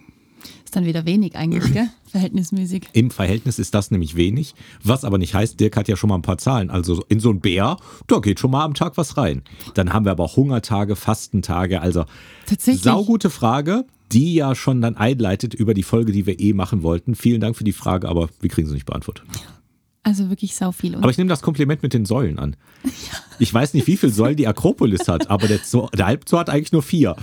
Ist 0.64 0.76
dann 0.76 0.86
wieder 0.86 1.04
wenig 1.04 1.36
eigentlich, 1.36 1.72
gell? 1.72 1.88
Verhältnismäßig. 2.06 2.88
Im 2.92 3.10
Verhältnis 3.10 3.58
ist 3.58 3.74
das 3.74 3.90
nämlich 3.90 4.16
wenig, 4.16 4.54
was 4.82 5.04
aber 5.04 5.18
nicht 5.18 5.34
heißt, 5.34 5.58
Dirk 5.58 5.76
hat 5.76 5.88
ja 5.88 5.96
schon 5.96 6.08
mal 6.08 6.14
ein 6.16 6.22
paar 6.22 6.38
Zahlen. 6.38 6.70
Also 6.70 7.02
in 7.08 7.20
so 7.20 7.30
ein 7.30 7.40
Bär, 7.40 7.76
da 8.06 8.18
geht 8.20 8.40
schon 8.40 8.50
mal 8.50 8.64
am 8.64 8.74
Tag 8.74 8.96
was 8.96 9.16
rein. 9.16 9.42
Dann 9.74 9.92
haben 9.92 10.04
wir 10.04 10.12
aber 10.12 10.24
auch 10.24 10.36
Hungertage, 10.36 10.96
Fastentage. 10.96 11.80
Also 11.80 12.04
Tatsächlich. 12.46 12.82
saugute 12.82 13.30
Frage, 13.30 13.84
die 14.12 14.34
ja 14.34 14.54
schon 14.54 14.80
dann 14.80 14.96
einleitet 14.96 15.54
über 15.54 15.74
die 15.74 15.82
Folge, 15.82 16.12
die 16.12 16.26
wir 16.26 16.38
eh 16.40 16.52
machen 16.52 16.82
wollten. 16.82 17.14
Vielen 17.14 17.40
Dank 17.40 17.56
für 17.56 17.64
die 17.64 17.72
Frage, 17.72 18.08
aber 18.08 18.28
wir 18.40 18.50
kriegen 18.50 18.66
sie 18.68 18.74
nicht 18.74 18.86
beantwortet. 18.86 19.24
Also 20.02 20.30
wirklich 20.30 20.54
sau 20.56 20.72
viel. 20.72 20.94
Aber 20.94 21.10
ich 21.10 21.18
nehme 21.18 21.28
das 21.28 21.42
Kompliment 21.42 21.82
mit 21.82 21.92
den 21.92 22.06
Säulen 22.06 22.38
an. 22.38 22.56
Ich 23.38 23.52
weiß 23.52 23.74
nicht, 23.74 23.86
wie 23.86 23.96
viele 23.98 24.12
Säulen 24.12 24.36
die 24.36 24.48
Akropolis 24.48 25.08
hat, 25.08 25.28
aber 25.28 25.46
der, 25.46 25.58
Zoo, 25.58 25.88
der 25.94 26.06
Alpzoo 26.06 26.38
hat 26.38 26.48
eigentlich 26.48 26.72
nur 26.72 26.82
vier. 26.82 27.16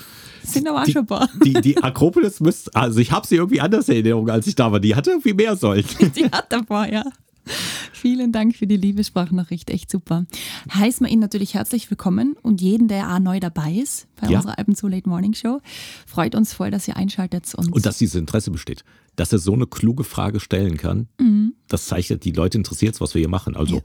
sind 0.43 0.67
aber 0.67 0.82
auch 0.82 0.86
Die, 0.86 0.91
schon 0.91 1.02
ein 1.02 1.08
paar. 1.08 1.28
die, 1.43 1.54
die 1.54 1.78
Akropolis 1.82 2.39
müsste, 2.39 2.73
also 2.76 3.00
ich 3.00 3.12
habe 3.12 3.26
sie 3.26 3.36
irgendwie 3.36 3.62
anders 3.62 3.89
in 3.89 3.95
Erinnerung, 3.95 4.30
als 4.30 4.45
ich 4.45 4.54
da 4.56 4.71
war. 4.71 4.80
Die 4.80 4.95
hatte 4.95 5.10
irgendwie 5.10 5.34
mehr 5.34 5.56
Säulen. 5.56 5.86
Die 6.15 6.26
hat 6.26 6.52
davor, 6.52 6.86
ja. 6.88 7.04
Vielen 7.93 8.31
Dank 8.31 8.55
für 8.55 8.67
die 8.67 8.77
liebe 8.77 9.03
Sprachnachricht, 9.03 9.69
echt 9.69 9.89
super. 9.91 10.25
Heißen 10.73 11.05
wir 11.05 11.12
Ihnen 11.12 11.21
natürlich 11.21 11.53
herzlich 11.53 11.89
willkommen 11.89 12.36
und 12.41 12.62
jeden, 12.62 12.88
der 12.88 13.13
auch 13.13 13.19
neu 13.19 13.39
dabei 13.39 13.71
ist 13.73 14.07
bei 14.19 14.27
Ja. 14.29 14.38
unserer 14.38 14.57
Alpen 14.57 14.75
zu 14.75 14.88
Late 14.88 15.07
Morning 15.10 15.33
Show. 15.33 15.62
Freut 16.05 16.36
uns 16.36 16.53
voll, 16.53 16.71
dass 16.71 16.88
ihr 16.88 16.95
einschaltet. 16.97 17.53
Und, 17.55 17.71
Und 17.73 17.86
dass 17.86 17.97
dieses 17.97 18.15
Interesse 18.15 18.51
besteht. 18.51 18.83
Dass 19.15 19.31
er 19.33 19.39
so 19.39 19.53
eine 19.53 19.65
kluge 19.65 20.03
Frage 20.03 20.39
stellen 20.39 20.77
kann, 20.77 21.07
das 21.67 21.88
zeichnet, 21.88 22.23
die 22.23 22.31
Leute 22.33 22.57
interessiert 22.60 23.01
was 23.01 23.15
wir 23.15 23.19
hier 23.19 23.29
machen. 23.29 23.55
Also, 23.55 23.81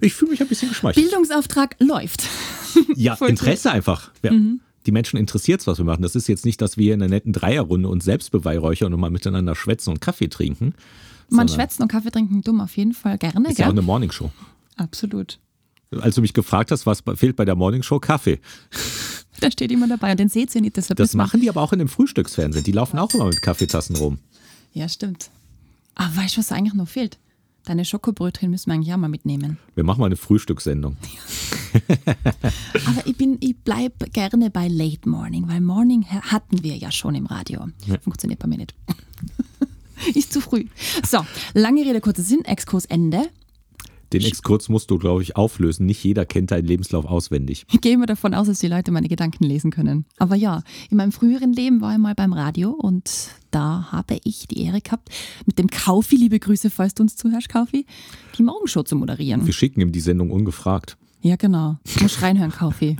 ich 0.00 0.14
fühle 0.14 0.30
mich 0.30 0.40
ein 0.40 0.48
bisschen 0.48 0.70
geschmeichelt. 0.70 1.04
Bildungsauftrag 1.04 1.76
läuft. 1.78 2.24
Ja, 2.96 3.16
Voll. 3.16 3.28
Interesse 3.28 3.70
einfach. 3.70 4.10
Ja. 4.22 4.32
Die 4.86 4.92
Menschen 4.92 5.18
interessiert 5.18 5.66
was 5.66 5.76
wir 5.78 5.84
machen. 5.84 6.02
Das 6.02 6.16
ist 6.16 6.26
jetzt 6.26 6.46
nicht, 6.46 6.60
dass 6.62 6.78
wir 6.78 6.94
in 6.94 7.02
einer 7.02 7.10
netten 7.10 7.32
Dreierrunde 7.34 7.88
uns 7.88 8.04
selbst 8.04 8.30
beweihräuchern 8.30 8.94
und 8.94 8.98
mal 9.00 9.10
miteinander 9.10 9.54
schwätzen 9.54 9.90
und 9.90 10.00
Kaffee 10.00 10.28
trinken. 10.28 10.74
Man 11.32 11.48
sondern 11.48 11.66
schwätzen 11.66 11.82
und 11.82 11.88
Kaffee 11.88 12.10
trinken 12.10 12.42
dumm 12.42 12.60
auf 12.60 12.76
jeden 12.76 12.92
Fall 12.94 13.18
gerne, 13.18 13.48
Ist 13.50 13.58
ja 13.58 13.66
auch 13.66 13.70
gell? 13.70 13.78
eine 13.78 13.82
Morningshow. 13.82 14.30
Absolut. 14.76 15.38
Als 16.00 16.14
du 16.14 16.22
mich 16.22 16.32
gefragt 16.32 16.70
hast, 16.70 16.86
was 16.86 17.02
fehlt 17.16 17.36
bei 17.36 17.44
der 17.44 17.54
Morningshow, 17.56 17.98
Kaffee. 18.00 18.40
Da 19.40 19.50
steht 19.50 19.72
immer 19.72 19.88
dabei 19.88 20.12
und 20.12 20.20
den 20.20 20.28
seht 20.28 20.54
ihr 20.54 20.60
nicht, 20.60 20.76
deshalb 20.76 20.98
Das 20.98 21.14
machen 21.14 21.40
die 21.40 21.48
aber 21.48 21.62
auch 21.62 21.72
in 21.72 21.80
dem 21.80 21.88
Frühstücksfernsehen. 21.88 22.62
Die 22.64 22.70
laufen 22.70 22.96
auch 23.00 23.12
immer 23.12 23.24
mit 23.24 23.42
Kaffeetassen 23.42 23.96
rum. 23.96 24.18
Ja, 24.72 24.88
stimmt. 24.88 25.30
Aber 25.96 26.14
weißt 26.16 26.36
du, 26.36 26.38
was 26.38 26.52
eigentlich 26.52 26.74
noch 26.74 26.86
fehlt? 26.86 27.18
Deine 27.64 27.84
Schokobrötchen 27.84 28.50
müssen 28.50 28.66
wir 28.70 28.74
eigentlich 28.74 28.92
auch 28.94 28.98
mal 28.98 29.08
mitnehmen. 29.08 29.58
Wir 29.74 29.82
machen 29.82 29.98
mal 30.00 30.06
eine 30.06 30.16
Frühstückssendung. 30.16 30.96
Aber 32.86 33.04
ich, 33.06 33.16
bin, 33.16 33.36
ich 33.40 33.56
bleibe 33.58 34.08
gerne 34.12 34.50
bei 34.50 34.68
Late 34.68 35.08
Morning, 35.08 35.48
weil 35.48 35.60
Morning 35.60 36.04
ha- 36.10 36.22
hatten 36.22 36.62
wir 36.62 36.76
ja 36.76 36.92
schon 36.92 37.14
im 37.16 37.26
Radio. 37.26 37.66
Funktioniert 38.02 38.38
bei 38.40 38.46
mir 38.46 38.58
nicht. 38.58 38.74
Ist 40.14 40.32
zu 40.32 40.40
früh. 40.40 40.66
So, 41.06 41.24
lange 41.54 41.84
Rede, 41.84 42.00
kurzer 42.00 42.22
Sinn, 42.22 42.44
Exkurs 42.44 42.84
Ende. 42.86 43.28
Den 44.12 44.22
Exkurs 44.22 44.68
musst 44.68 44.90
du, 44.90 44.98
glaube 44.98 45.22
ich, 45.22 45.36
auflösen. 45.36 45.86
Nicht 45.86 46.04
jeder 46.04 46.26
kennt 46.26 46.50
deinen 46.50 46.66
Lebenslauf 46.66 47.06
auswendig. 47.06 47.66
Gehen 47.80 48.00
wir 48.00 48.06
davon 48.06 48.34
aus, 48.34 48.46
dass 48.46 48.58
die 48.58 48.68
Leute 48.68 48.90
meine 48.92 49.08
Gedanken 49.08 49.44
lesen 49.44 49.70
können. 49.70 50.04
Aber 50.18 50.36
ja, 50.36 50.62
in 50.90 50.98
meinem 50.98 51.12
früheren 51.12 51.52
Leben 51.52 51.80
war 51.80 51.92
ich 51.92 51.98
mal 51.98 52.14
beim 52.14 52.34
Radio 52.34 52.70
und 52.70 53.30
da 53.50 53.88
habe 53.90 54.18
ich 54.24 54.46
die 54.48 54.64
Ehre 54.64 54.82
gehabt, 54.82 55.08
mit 55.46 55.58
dem 55.58 55.68
Kaufi, 55.68 56.16
liebe 56.16 56.38
Grüße, 56.38 56.68
falls 56.68 56.94
du 56.94 57.04
uns 57.04 57.16
zuhörst, 57.16 57.48
Kaufi, 57.48 57.86
die 58.36 58.42
Morgenshow 58.42 58.82
zu 58.82 58.96
moderieren. 58.96 59.46
Wir 59.46 59.54
schicken 59.54 59.80
ihm 59.80 59.92
die 59.92 60.00
Sendung 60.00 60.30
ungefragt. 60.30 60.98
Ja, 61.22 61.36
genau. 61.36 61.78
Muss 62.00 62.20
reinhören, 62.20 62.50
Kaufi. 62.50 62.96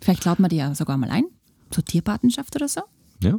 Vielleicht 0.00 0.24
laden 0.24 0.42
wir 0.42 0.48
die 0.48 0.56
ja 0.56 0.74
sogar 0.74 0.96
mal 0.96 1.10
ein. 1.10 1.24
Zur 1.70 1.84
Tierpatenschaft 1.84 2.56
oder 2.56 2.66
so. 2.66 2.80
Ja? 3.22 3.38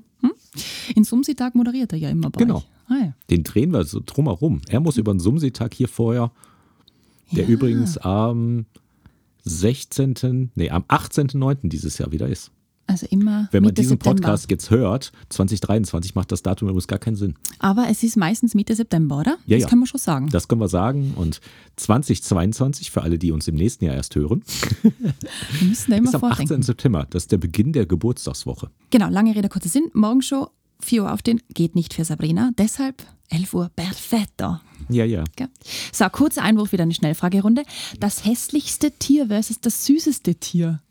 In 0.95 1.03
Sumsitag 1.03 1.55
moderiert 1.55 1.91
er 1.93 1.99
ja 1.99 2.09
immer 2.09 2.29
bei 2.29 2.39
Genau. 2.39 2.57
euch. 2.57 2.67
Ah, 2.87 2.97
ja. 3.05 3.13
Den 3.29 3.43
drehen 3.43 3.71
wir 3.71 3.83
so 3.85 4.01
drumherum. 4.05 4.61
Er 4.67 4.79
muss 4.81 4.97
über 4.97 5.13
den 5.13 5.19
Sumsitag 5.19 5.73
hier 5.73 5.87
vorher, 5.87 6.31
der 7.31 7.43
Ja. 7.45 7.49
übrigens 7.49 7.97
am 7.97 8.65
16., 9.43 10.51
nee, 10.55 10.69
am 10.69 10.83
18.09. 10.87 11.69
dieses 11.69 11.97
Jahr 11.97 12.11
wieder 12.11 12.27
ist. 12.27 12.51
Also 12.91 13.07
immer 13.09 13.47
Wenn 13.51 13.63
man 13.63 13.69
Mitte 13.69 13.81
diesen 13.81 13.97
September. 13.97 14.21
Podcast 14.21 14.51
jetzt 14.51 14.69
hört, 14.69 15.11
2023, 15.29 16.15
macht 16.15 16.31
das 16.31 16.43
Datum 16.43 16.67
übrigens 16.67 16.87
gar 16.87 16.99
keinen 16.99 17.15
Sinn. 17.15 17.35
Aber 17.59 17.87
es 17.89 18.03
ist 18.03 18.17
meistens 18.17 18.53
Mitte 18.53 18.75
September, 18.75 19.19
oder? 19.19 19.37
Ja, 19.45 19.57
das 19.57 19.63
ja. 19.63 19.67
kann 19.67 19.79
man 19.79 19.87
schon 19.87 19.99
sagen. 19.99 20.29
Das 20.29 20.47
können 20.47 20.61
wir 20.61 20.67
sagen. 20.67 21.13
Und 21.15 21.39
2022, 21.77 22.91
für 22.91 23.01
alle, 23.01 23.17
die 23.17 23.31
uns 23.31 23.47
im 23.47 23.55
nächsten 23.55 23.85
Jahr 23.85 23.95
erst 23.95 24.15
hören, 24.15 24.43
Wir 24.81 25.67
müssen 25.67 25.91
da 25.91 25.97
immer 25.97 26.09
ist 26.09 26.15
am 26.15 26.23
18. 26.23 26.37
vordenken. 26.37 26.63
September. 26.63 27.07
Das 27.09 27.23
ist 27.23 27.31
der 27.31 27.37
Beginn 27.37 27.73
der 27.73 27.85
Geburtstagswoche. 27.85 28.69
Genau, 28.89 29.09
lange 29.09 29.35
Rede, 29.35 29.49
kurzer 29.49 29.69
Sinn. 29.69 29.89
Morgenshow 29.93 30.49
4 30.81 31.03
Uhr 31.03 31.13
aufstehen 31.13 31.41
geht 31.53 31.75
nicht 31.75 31.93
für 31.93 32.03
Sabrina. 32.05 32.51
Deshalb 32.57 33.03
11 33.29 33.53
Uhr 33.53 33.71
perfetto. 33.75 34.59
Ja, 34.89 35.05
ja. 35.05 35.23
So, 35.91 36.05
kurzer 36.09 36.43
Einwurf, 36.43 36.71
wieder 36.71 36.83
eine 36.83 36.93
Schnellfragerunde. 36.93 37.63
Das 37.99 38.25
hässlichste 38.25 38.91
Tier 38.91 39.27
versus 39.27 39.61
das 39.61 39.85
süßeste 39.85 40.35
Tier, 40.35 40.81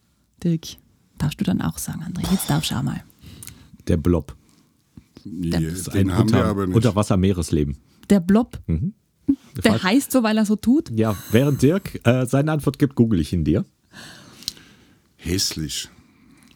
Dirk. 0.42 0.76
Darfst 1.20 1.38
du 1.40 1.44
dann 1.44 1.60
auch 1.60 1.76
sagen, 1.78 2.02
André? 2.02 2.30
Jetzt 2.32 2.48
darfst 2.48 2.70
du 2.70 2.74
auch 2.76 2.82
mal. 2.82 3.02
Der 3.88 3.96
Blob. 3.98 4.34
Nee, 5.24 5.50
Das 5.50 5.62
ist 5.62 5.94
den 5.94 6.10
ein 6.10 6.16
haben 6.16 6.30
wir 6.32 6.38
Unter 6.38 6.48
aber 6.50 6.66
nicht. 6.66 6.76
Unterwasser-Meeresleben. 6.76 7.76
Der 8.08 8.20
Blob. 8.20 8.58
Der 8.66 9.72
Falsch. 9.72 9.82
heißt 9.82 10.12
so, 10.12 10.22
weil 10.22 10.38
er 10.38 10.46
so 10.46 10.56
tut. 10.56 10.90
Ja, 10.90 11.14
während 11.30 11.60
Dirk 11.62 12.00
äh, 12.06 12.26
seine 12.26 12.52
Antwort 12.52 12.78
gibt, 12.78 12.94
google 12.94 13.20
ich 13.20 13.32
ihn 13.34 13.44
dir. 13.44 13.64
Hässlich. 15.16 15.88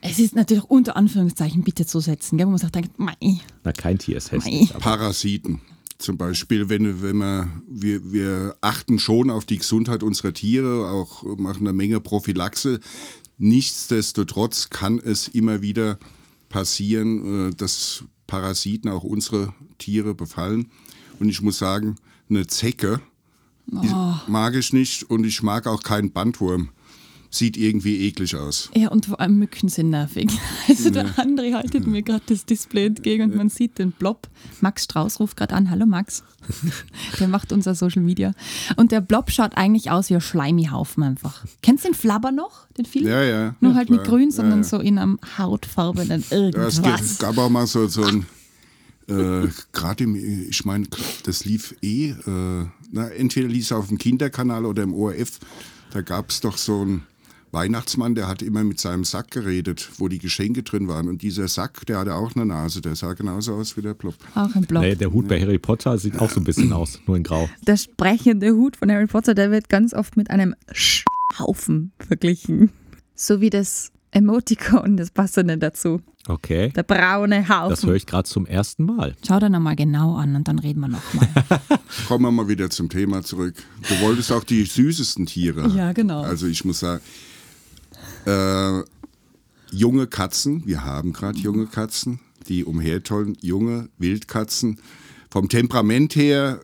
Es 0.01 0.19
ist 0.19 0.35
natürlich 0.35 0.65
unter 0.65 0.97
Anführungszeichen 0.97 1.63
bitte 1.63 1.87
zu 1.87 2.01
setzen, 2.01 2.39
gell? 2.39 2.47
wo 2.47 2.51
man 2.53 2.61
denkt, 2.73 2.99
mei, 2.99 3.15
Na, 3.63 3.73
kein 3.73 3.99
Tier 3.99 4.17
ist 4.17 4.33
hässlich. 4.33 4.73
Parasiten. 4.79 5.61
Zum 5.99 6.19
Beispiel, 6.19 6.69
wenn, 6.69 7.03
wenn 7.03 7.17
man, 7.17 7.63
wir, 7.69 8.13
wir 8.13 8.57
achten 8.61 8.99
schon 8.99 9.31
auf 9.31 9.45
die 9.45 9.59
Gesundheit 9.59 10.03
unserer 10.03 10.33
Tiere, 10.33 10.91
auch 10.91 11.23
machen 11.39 11.67
eine 11.67 11.73
Menge 11.73 12.01
Prophylaxe. 12.01 12.81
Nichtsdestotrotz 13.45 14.71
kann 14.71 14.99
es 14.99 15.29
immer 15.29 15.61
wieder 15.61 15.99
passieren, 16.49 17.51
äh, 17.51 17.55
dass 17.55 18.05
Parasiten 18.27 18.89
auch 18.89 19.05
unsere 19.05 19.53
Tiere 19.77 20.15
befallen. 20.15 20.71
Und 21.21 21.29
ich 21.29 21.43
muss 21.43 21.59
sagen, 21.59 21.97
eine 22.31 22.47
Zecke 22.47 23.03
die 23.67 23.91
mag 24.27 24.55
ich 24.55 24.73
nicht 24.73 25.05
und 25.11 25.25
ich 25.25 25.43
mag 25.43 25.67
auch 25.67 25.83
keinen 25.83 26.13
Bandwurm. 26.13 26.71
Sieht 27.35 27.57
irgendwie 27.57 28.07
eklig 28.07 28.37
aus. 28.37 28.71
Ja, 28.77 28.91
und 28.91 29.07
vor 29.07 29.21
allem 29.21 29.41
Mücken 29.41 29.69
sind 29.69 29.91
nervig. 29.91 30.29
Also 30.69 30.91
der 30.91 31.07
André 31.17 31.53
haltet 31.53 31.85
mir 31.85 32.03
gerade 32.03 32.23
das 32.27 32.47
Display 32.47 32.87
entgegen 32.87 33.25
und 33.25 33.35
man 33.35 33.49
sieht 33.49 33.77
den 33.81 33.91
Blob. 33.91 34.29
Max 34.61 34.85
Strauß 34.85 35.19
ruft 35.19 35.37
gerade 35.37 35.53
an. 35.53 35.69
Hallo 35.69 35.85
Max. 35.85 36.23
Der 37.19 37.27
macht 37.27 37.53
unser 37.53 37.75
Social 37.75 38.03
Media. 38.03 38.35
Und 38.77 38.93
der 38.93 39.01
Blob 39.01 39.33
schaut 39.33 39.57
eigentlich 39.57 39.91
aus 39.91 40.11
wie 40.11 40.15
ein 40.15 40.21
Schleimihaufen 40.21 41.03
einfach. 41.03 41.45
Kennst 41.61 41.85
du 41.85 41.89
den 41.89 41.95
Flabber 41.95 42.31
noch, 42.31 42.69
den 42.79 42.85
Film? 42.85 43.09
Ja, 43.09 43.23
ja. 43.25 43.57
Nur 43.59 43.73
ja, 43.73 43.79
halt 43.79 43.91
nicht 43.91 44.05
klar. 44.05 44.17
grün, 44.17 44.31
sondern 44.31 44.61
ja, 44.61 44.65
ja. 44.65 44.69
so 44.69 44.79
in 44.79 44.99
einem 44.99 45.19
hautfarbenen 45.37 46.21
Ja, 46.21 46.27
es 46.27 46.31
irgendwas. 46.79 47.19
gab, 47.19 47.37
auch 47.37 47.51
mal 47.51 47.67
so, 47.67 47.89
so 47.89 48.05
ein, 48.05 48.27
äh, 49.09 49.49
gerade 49.73 50.05
im, 50.05 50.15
ich 50.15 50.65
meine, 50.65 50.87
das 51.25 51.45
lief 51.45 51.75
eh, 51.83 52.11
äh, 52.11 52.67
na, 52.93 53.09
entweder 53.09 53.49
lief 53.49 53.65
es 53.65 53.73
auf 53.73 53.89
dem 53.89 53.99
Kinderkanal 53.99 54.67
oder 54.67 54.85
im 54.85 54.95
ORF, 54.95 55.41
da 55.91 56.01
gab 56.01 56.31
es 56.31 56.41
doch 56.41 56.59
so 56.59 56.83
einen 56.83 57.03
Weihnachtsmann, 57.55 58.15
der 58.15 58.29
hat 58.29 58.43
immer 58.43 58.65
mit 58.65 58.79
seinem 58.79 59.05
Sack 59.05 59.31
geredet, 59.31 59.89
wo 59.99 60.09
die 60.09 60.19
Geschenke 60.19 60.63
drin 60.63 60.89
waren. 60.89 61.09
Und 61.09 61.23
dieser 61.23 61.49
Sack, 61.49 61.87
der 61.87 61.99
hatte 61.99 62.15
auch 62.15 62.35
eine 62.35 62.45
Nase, 62.45 62.83
der 62.83 62.97
sah 62.97 63.15
genauso 63.15 63.55
aus 63.55 63.77
wie 63.77 63.83
der 63.83 63.95
Plop. 63.95 64.17
Auch 64.35 64.55
ein 64.55 64.67
Blob. 64.67 64.83
Nee, 64.83 64.97
der 64.97 65.13
Hut 65.13 65.29
bei 65.29 65.41
Harry 65.41 65.59
Potter 65.59 65.97
sieht 65.97 66.19
auch 66.19 66.29
so 66.29 66.41
ein 66.41 66.45
bisschen 66.45 66.73
aus, 66.75 67.01
nur 67.07 67.17
in 67.17 67.23
Grau. 67.23 67.49
Der 67.67 67.77
sprechende 67.77 68.53
Hut 68.53 68.77
von 68.77 68.91
Harry 68.91 69.07
Potter, 69.07 69.35
der 69.35 69.51
wird 69.51 69.69
ganz 69.69 69.95
oft 69.95 70.17
mit 70.17 70.31
einem 70.31 70.55
Haufen 71.39 71.93
verglichen. 71.99 72.71
So 73.15 73.41
wie 73.41 73.51
das 73.51 73.91
Emoticon, 74.11 74.97
das 74.97 75.11
passende 75.11 75.57
dazu. 75.57 76.01
Okay. 76.27 76.71
Der 76.71 76.83
braune 76.83 77.49
Haufen. 77.49 77.71
Das 77.71 77.85
höre 77.85 77.95
ich 77.95 78.07
gerade 78.07 78.29
zum 78.29 78.47
ersten 78.47 78.85
Mal. 78.85 79.15
Schau 79.27 79.39
dir 79.41 79.51
nochmal 79.51 79.77
genau 79.77 80.17
an 80.17 80.35
und 80.37 80.49
dann 80.49 80.59
reden 80.59 80.81
wir 80.81 80.89
nochmal. 80.89 81.29
Kommen 82.09 82.25
wir 82.25 82.31
mal 82.31 82.49
wieder 82.49 82.71
zum 82.71 82.89
Thema 82.89 83.23
zurück. 83.23 83.55
Du 83.89 84.01
wolltest 84.01 84.33
auch 84.33 84.45
die 84.45 84.65
süßesten 84.65 85.27
Tiere. 85.27 85.69
Ja, 85.69 85.93
genau. 85.93 86.23
Also 86.23 86.47
ich 86.47 86.65
muss 86.65 86.81
sagen, 86.81 87.03
äh, 88.27 88.83
junge 89.71 90.07
Katzen, 90.07 90.67
wir 90.67 90.85
haben 90.85 91.13
gerade 91.13 91.39
junge 91.39 91.67
Katzen, 91.67 92.21
die 92.49 92.65
umhertollen, 92.65 93.37
junge 93.41 93.89
Wildkatzen. 93.99 94.79
Vom 95.31 95.49
Temperament 95.49 96.15
her 96.17 96.61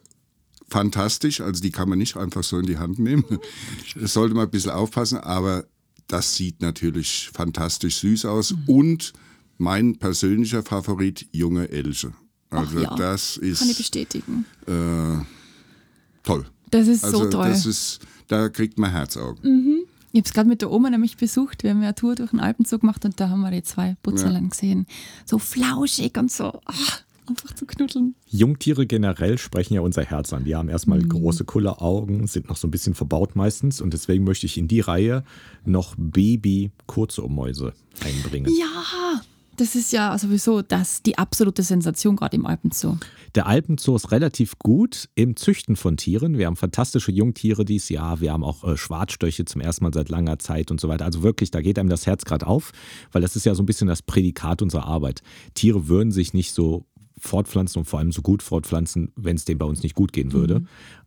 fantastisch, 0.68 1.40
also 1.40 1.60
die 1.60 1.70
kann 1.72 1.88
man 1.88 1.98
nicht 1.98 2.16
einfach 2.16 2.44
so 2.44 2.58
in 2.58 2.66
die 2.66 2.78
Hand 2.78 2.98
nehmen. 2.98 3.24
Das 3.96 4.12
sollte 4.12 4.34
man 4.34 4.44
ein 4.44 4.50
bisschen 4.50 4.70
aufpassen, 4.70 5.18
aber 5.18 5.64
das 6.06 6.36
sieht 6.36 6.60
natürlich 6.62 7.30
fantastisch 7.32 7.98
süß 7.98 8.24
aus. 8.26 8.52
Mhm. 8.52 8.62
Und 8.66 9.12
mein 9.58 9.98
persönlicher 9.98 10.62
Favorit, 10.62 11.26
junge 11.32 11.68
Elche. 11.70 12.12
Also 12.50 12.80
ja. 12.80 12.94
das 12.96 13.34
Kann 13.40 13.44
ich 13.50 13.60
ist 13.60 13.76
bestätigen. 13.76 14.44
äh, 14.66 15.24
toll. 16.22 16.46
Das 16.70 16.86
ist 16.88 17.04
Also 17.04 17.24
so 17.24 17.30
toll. 17.30 17.48
das 17.48 17.66
ist, 17.66 18.00
da 18.28 18.48
kriegt 18.48 18.78
man 18.78 18.90
Herzaugen. 18.90 19.79
Ich 20.12 20.18
habe 20.18 20.26
es 20.26 20.32
gerade 20.32 20.48
mit 20.48 20.60
der 20.60 20.70
Oma 20.72 20.90
nämlich 20.90 21.16
besucht. 21.16 21.62
Wir 21.62 21.70
haben 21.70 21.82
ja 21.82 21.88
eine 21.88 21.94
Tour 21.94 22.16
durch 22.16 22.30
den 22.30 22.40
Alpenzug 22.40 22.80
gemacht 22.80 23.04
und 23.04 23.20
da 23.20 23.28
haben 23.28 23.42
wir 23.42 23.50
die 23.50 23.62
zwei 23.62 23.96
Putzerlein 24.02 24.48
gesehen. 24.50 24.86
So 25.24 25.38
flauschig 25.38 26.16
und 26.18 26.32
so. 26.32 26.60
ach, 26.64 27.02
einfach 27.30 27.54
zu 27.54 27.64
knuddeln. 27.64 28.14
Jungtiere 28.26 28.86
generell 28.86 29.38
sprechen 29.38 29.74
ja 29.74 29.80
unser 29.80 30.04
Herz 30.04 30.32
an. 30.32 30.44
Die 30.44 30.54
haben 30.54 30.68
erstmal 30.68 31.00
große 31.00 31.44
Kulleraugen, 31.44 32.26
sind 32.26 32.48
noch 32.48 32.56
so 32.56 32.66
ein 32.66 32.70
bisschen 32.70 32.94
verbaut 32.94 33.36
meistens 33.36 33.80
und 33.80 33.94
deswegen 33.94 34.24
möchte 34.24 34.46
ich 34.46 34.58
in 34.58 34.68
die 34.68 34.80
Reihe 34.80 35.24
noch 35.64 35.94
Baby-Kurzohrmäuse 35.96 37.72
einbringen. 38.04 38.52
Ja, 38.58 39.20
das 39.60 39.74
ist 39.74 39.92
ja 39.92 40.16
sowieso 40.16 40.62
das, 40.62 41.02
die 41.02 41.18
absolute 41.18 41.62
Sensation 41.62 42.16
gerade 42.16 42.36
im 42.36 42.46
Alpenzoo. 42.46 42.96
Der 43.34 43.46
Alpenzoo 43.46 43.94
ist 43.94 44.10
relativ 44.10 44.58
gut 44.58 45.08
im 45.14 45.36
Züchten 45.36 45.76
von 45.76 45.96
Tieren. 45.96 46.38
Wir 46.38 46.46
haben 46.46 46.56
fantastische 46.56 47.12
Jungtiere 47.12 47.64
dieses 47.64 47.90
Jahr. 47.90 48.20
Wir 48.20 48.32
haben 48.32 48.42
auch 48.42 48.64
äh, 48.64 48.76
Schwarzstöche 48.76 49.44
zum 49.44 49.60
ersten 49.60 49.84
Mal 49.84 49.92
seit 49.92 50.08
langer 50.08 50.38
Zeit 50.38 50.70
und 50.70 50.80
so 50.80 50.88
weiter. 50.88 51.04
Also 51.04 51.22
wirklich, 51.22 51.50
da 51.50 51.60
geht 51.60 51.78
einem 51.78 51.90
das 51.90 52.06
Herz 52.06 52.24
gerade 52.24 52.46
auf, 52.46 52.72
weil 53.12 53.22
das 53.22 53.36
ist 53.36 53.44
ja 53.44 53.54
so 53.54 53.62
ein 53.62 53.66
bisschen 53.66 53.86
das 53.86 54.02
Prädikat 54.02 54.62
unserer 54.62 54.86
Arbeit. 54.86 55.22
Tiere 55.54 55.88
würden 55.88 56.10
sich 56.10 56.32
nicht 56.32 56.52
so 56.52 56.86
fortpflanzen 57.18 57.80
und 57.80 57.84
vor 57.84 57.98
allem 57.98 58.12
so 58.12 58.22
gut 58.22 58.42
fortpflanzen, 58.42 59.12
wenn 59.14 59.36
es 59.36 59.44
denen 59.44 59.58
bei 59.58 59.66
uns 59.66 59.82
nicht 59.82 59.94
gut 59.94 60.12
gehen 60.12 60.32
würde. 60.32 60.62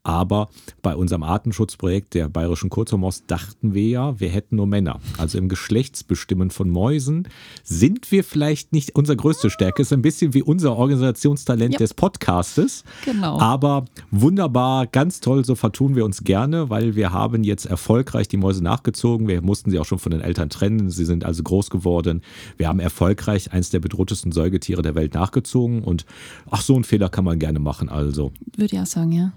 Aber 0.06 0.50
bei 0.82 0.96
unserem 0.98 1.24
Artenschutzprojekt 1.24 2.14
der 2.14 2.28
Bayerischen 2.28 2.70
Kurzhornmaus 2.70 3.24
dachten 3.26 3.74
wir 3.74 3.88
ja, 3.88 4.20
wir 4.20 4.28
hätten 4.30 4.58
nur 4.58 4.68
Männer. 4.68 5.00
Also 5.18 5.38
im 5.38 5.48
Geschlechtsbestimmen 5.48 6.50
von 6.50 6.70
Mäusen 6.70 7.30
sind 7.64 8.12
wir 8.12 8.26
vielleicht 8.26 8.74
nicht 8.74 8.96
unsere 8.96 9.16
größte 9.16 9.50
Stärke. 9.50 9.82
Ist 9.82 9.94
ein 9.94 10.02
bisschen 10.02 10.34
wie 10.34 10.44
unser 10.44 10.76
Organisationstalent 10.76 11.74
Ja. 11.74 11.78
des 11.78 11.94
Podcastes. 11.94 12.84
Genau. 13.06 13.40
Aber 13.40 13.86
wunderbar, 14.12 14.88
ganz 14.88 15.22
toll, 15.22 15.46
so 15.46 15.56
vertun 15.56 15.96
wir 15.96 16.04
uns 16.04 16.26
gerne, 16.26 16.70
weil 16.70 16.96
wir 16.96 17.14
haben 17.14 17.46
jetzt 17.46 17.66
erfolgreich 17.66 18.28
die 18.28 18.38
Mäuse 18.38 18.62
nachgezogen. 18.62 19.30
Wir 19.30 19.42
mussten 19.42 19.72
sie 19.72 19.80
auch 19.80 19.86
schon 19.86 20.00
von 20.00 20.12
den 20.12 20.20
Eltern 20.22 20.50
trennen. 20.50 20.90
Sie 20.90 21.06
sind 21.06 21.24
also 21.24 21.44
groß 21.44 21.70
geworden. 21.70 22.22
Wir 22.58 22.68
haben 22.68 22.82
erfolgreich 22.82 23.54
eins 23.54 23.70
der 23.70 23.80
bedrohtesten 23.80 24.34
Säugetiere 24.34 24.82
der 24.82 24.96
Welt 24.96 25.14
nachgezogen. 25.14 25.82
Und 25.82 26.06
ach, 26.52 26.62
so 26.62 26.76
einen 26.76 26.84
Fehler 26.84 27.08
kann 27.08 27.24
man 27.24 27.40
gerne 27.40 27.60
machen. 27.60 27.88
Also, 27.88 28.34
Würde 28.58 28.76
ich 28.76 28.82
auch 28.82 28.86
sagen, 28.86 29.14
ja. 29.14 29.32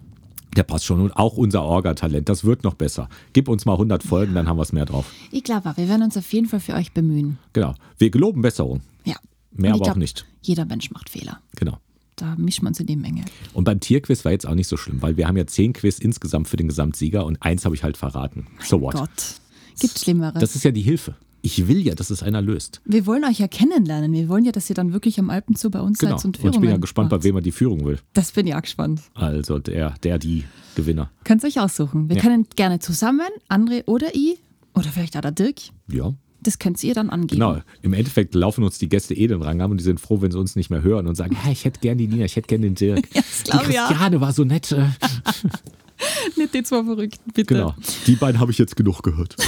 Der 0.56 0.62
passt 0.62 0.85
schon. 0.85 1.00
Und 1.00 1.16
auch 1.16 1.37
unser 1.37 1.62
Orga-Talent, 1.62 2.28
das 2.28 2.44
wird 2.44 2.64
noch 2.64 2.74
besser. 2.74 3.09
Gib 3.32 3.48
uns 3.48 3.64
mal 3.64 3.72
100 3.72 4.02
Folgen, 4.02 4.35
dann 4.35 4.48
haben 4.48 4.59
wir 4.59 4.62
es 4.62 4.72
mehr 4.72 4.87
drauf. 4.87 5.11
Ich 5.30 5.44
glaube 5.44 5.70
auch, 5.70 5.76
wir 5.76 5.88
werden 5.88 6.02
uns 6.02 6.16
auf 6.16 6.32
jeden 6.32 6.48
Fall 6.48 6.61
für 6.61 6.74
euch 6.74 6.92
bemühen. 6.92 7.38
Genau. 7.52 7.74
Wir 7.98 8.11
geloben 8.11 8.42
Besserung. 8.42 8.80
Ja. 9.04 9.16
Mehr 9.52 9.72
aber 9.72 9.80
auch 9.80 9.85
glaub, 9.85 9.96
nicht. 9.96 10.26
Jeder 10.42 10.64
Mensch 10.64 10.90
macht 10.90 11.11
Fehler. 11.11 11.40
Genau. 11.56 11.78
Da 12.16 12.35
mischt 12.37 12.62
man 12.62 12.70
uns 12.70 12.80
in 12.80 12.87
die 12.87 12.96
Menge. 12.96 13.24
Und 13.52 13.64
beim 13.64 13.78
Tierquiz 13.80 14.24
war 14.24 14.32
jetzt 14.32 14.46
auch 14.46 14.54
nicht 14.54 14.68
so 14.68 14.78
schlimm, 14.78 15.02
weil 15.02 15.18
wir 15.18 15.28
haben 15.28 15.37
ja 15.37 15.46
zehn 15.46 15.74
Quiz 15.74 15.98
insgesamt 15.98 16.48
für 16.48 16.56
den 16.56 16.68
Gesamtsieger 16.68 17.26
und 17.26 17.42
eins 17.42 17.66
habe 17.66 17.74
ich 17.74 17.82
halt 17.82 17.98
verraten. 17.98 18.46
So 18.61 18.80
what? 18.80 18.94
Gott, 18.94 19.40
gibt 19.78 19.98
Schlimmeres. 19.98 20.40
Das 20.40 20.56
ist 20.56 20.64
ja 20.64 20.70
die 20.70 20.80
Hilfe. 20.80 21.14
Ich 21.46 21.68
will 21.68 21.78
ja, 21.87 21.94
dass 21.94 22.11
es 22.11 22.24
einer 22.24 22.42
löst. 22.42 22.80
wir 22.85 23.06
wollen 23.06 23.24
euch 23.24 23.38
ja 23.38 23.46
kennenlernen. 23.46 24.12
Wir 24.12 24.28
wollen 24.28 24.44
ja, 24.44 24.50
dass 24.50 24.68
ihr 24.68 24.74
dann 24.74 24.92
wirklich 24.92 25.20
am 25.20 25.30
Alpenzoo 25.30 25.70
bei 25.70 25.80
uns 25.80 25.98
Genau. 25.98 26.16
seid 26.16 26.24
Und 26.24 26.24
und 26.24 26.37
ich 26.38 26.42
bin 26.42 26.52
ja 26.54 26.61
Führungen 26.61 26.80
gespannt, 26.80 27.11
bei 27.11 27.16
macht. 27.16 27.24
wem 27.24 27.37
er 27.37 27.40
die 27.42 27.52
Führung 27.52 27.85
will. 27.85 28.00
Das 28.14 28.32
bin 28.32 28.48
ich 28.48 28.54
auch 28.56 28.62
gespannt. 28.62 29.00
Also 29.14 29.61
der, 29.61 29.90
der, 30.02 30.18
die 30.18 30.42
Gewinner. 30.74 31.09
Könnt 31.22 31.44
ihr 31.44 31.46
euch 31.46 31.61
aussuchen. 31.61 32.09
Wir 32.09 32.16
Ja. 32.16 32.22
können 32.22 32.46
gerne 32.56 32.80
zusammen, 32.80 33.28
André 33.48 33.85
oder 33.87 34.09
ich, 34.14 34.38
oder 34.74 34.88
vielleicht 34.88 35.16
auch 35.16 35.20
der 35.20 35.30
Dirk. 35.30 35.56
Ja. 35.88 36.14
Das 36.42 36.59
könnt 36.59 36.82
ihr 36.85 36.94
dann 36.94 37.11
angeben. 37.11 37.40
Genau. 37.40 37.61
Im 37.82 37.92
Endeffekt 37.92 38.35
laufen 38.35 38.64
uns 38.64 38.78
die 38.78 38.88
Gäste 38.88 39.14
eh 39.14 39.26
den 39.28 39.40
Rang 39.42 39.61
ab 39.62 39.70
und 39.70 39.78
die 39.78 39.85
sind 39.85 40.00
froh, 40.00 40.20
wenn 40.22 40.32
sie 40.32 40.38
uns 40.38 40.56
nicht 40.56 40.70
mehr 40.70 40.82
hören 40.82 41.06
und 41.06 41.14
sagen, 41.14 41.37
ja, 41.44 41.50
ich 41.52 41.64
hätte 41.64 41.78
gern 41.80 41.96
die 41.98 42.09
Nina, 42.09 42.24
ich 42.24 42.35
hätte 42.37 42.48
gern 42.48 42.62
den 42.62 42.74
Dirk. 42.74 43.06
Ja, 43.14 43.22
das 43.22 43.42
die. 43.44 43.50
Christiane 43.50 44.20
war 44.20 44.32
so 44.32 44.42
nett. 44.44 44.72
äh. 44.72 44.87
Nicht 46.37 46.52
die 46.54 46.62
zwei 46.62 46.82
Verrückten, 46.85 47.30
bitte. 47.32 47.54
Genau. 47.54 47.74
Die 48.06 48.16
beiden 48.16 48.40
habe 48.40 48.50
ich 48.52 48.59
jetzt 48.59 48.74
genug 48.76 49.02
gehört. 49.02 49.37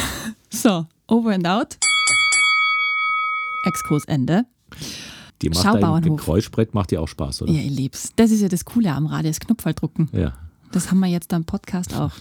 So, 0.51 0.87
over 1.09 1.33
and 1.35 1.47
out. 1.47 1.77
Exkurs 3.65 4.05
Ende. 4.05 4.45
Die 5.43 5.51
macht 5.51 5.63
Schau, 5.63 5.95
ein. 5.95 6.17
Geräuschbrett, 6.17 6.75
macht 6.75 6.91
dir 6.91 7.01
auch 7.01 7.09
Spaß, 7.09 7.43
oder? 7.43 7.53
Ja, 7.53 7.61
ihr 7.61 7.71
lieb's. 7.71 8.13
Das 8.17 8.31
ist 8.31 8.41
ja 8.41 8.49
das 8.49 8.65
Coole 8.65 8.93
am 8.93 9.07
Radio, 9.07 9.31
das 9.31 9.41
Knopf 9.41 9.65
halt 9.65 9.81
drucken. 9.81 10.09
Ja. 10.13 10.35
Das 10.73 10.91
haben 10.91 11.01
wir 11.01 11.07
jetzt 11.07 11.33
am 11.33 11.45
Podcast 11.45 11.95
auch. 11.95 12.13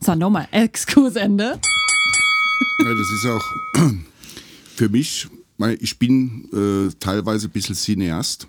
So, 0.00 0.14
nochmal, 0.14 0.48
Exkurs 0.50 1.16
Ende. 1.16 1.58
Ja, 2.80 2.94
das 2.94 3.10
ist 3.10 3.26
auch 3.26 3.82
für 4.74 4.88
mich, 4.88 5.28
ich 5.78 5.98
bin 5.98 6.48
äh, 6.52 6.92
teilweise 6.98 7.48
ein 7.48 7.50
bisschen 7.50 7.76
Cineast 7.76 8.48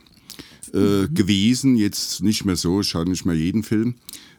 äh, 0.73 1.07
gewesen, 1.07 1.75
jetzt 1.75 2.23
nicht 2.23 2.45
mehr 2.45 2.55
so, 2.55 2.81
ich 2.81 2.89
schaue 2.89 3.07
nicht 3.07 3.25
mehr 3.25 3.35
jeden 3.35 3.63
Film. 3.63 3.95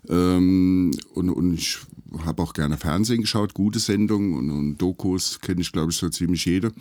Ähm, 0.09 0.91
und, 1.15 1.31
und 1.31 1.55
ich 1.55 1.79
habe 2.25 2.43
auch 2.43 2.53
gerne 2.53 2.77
Fernsehen 2.77 3.23
geschaut, 3.23 3.55
gute 3.55 3.79
Sendungen 3.79 4.35
und, 4.35 4.51
und 4.51 4.79
Dokus 4.79 5.41
kenne 5.41 5.61
ich, 5.61 5.73
glaube 5.73 5.93
ich, 5.93 5.99
so 5.99 6.09
ziemlich 6.09 6.45
jede. 6.45 6.73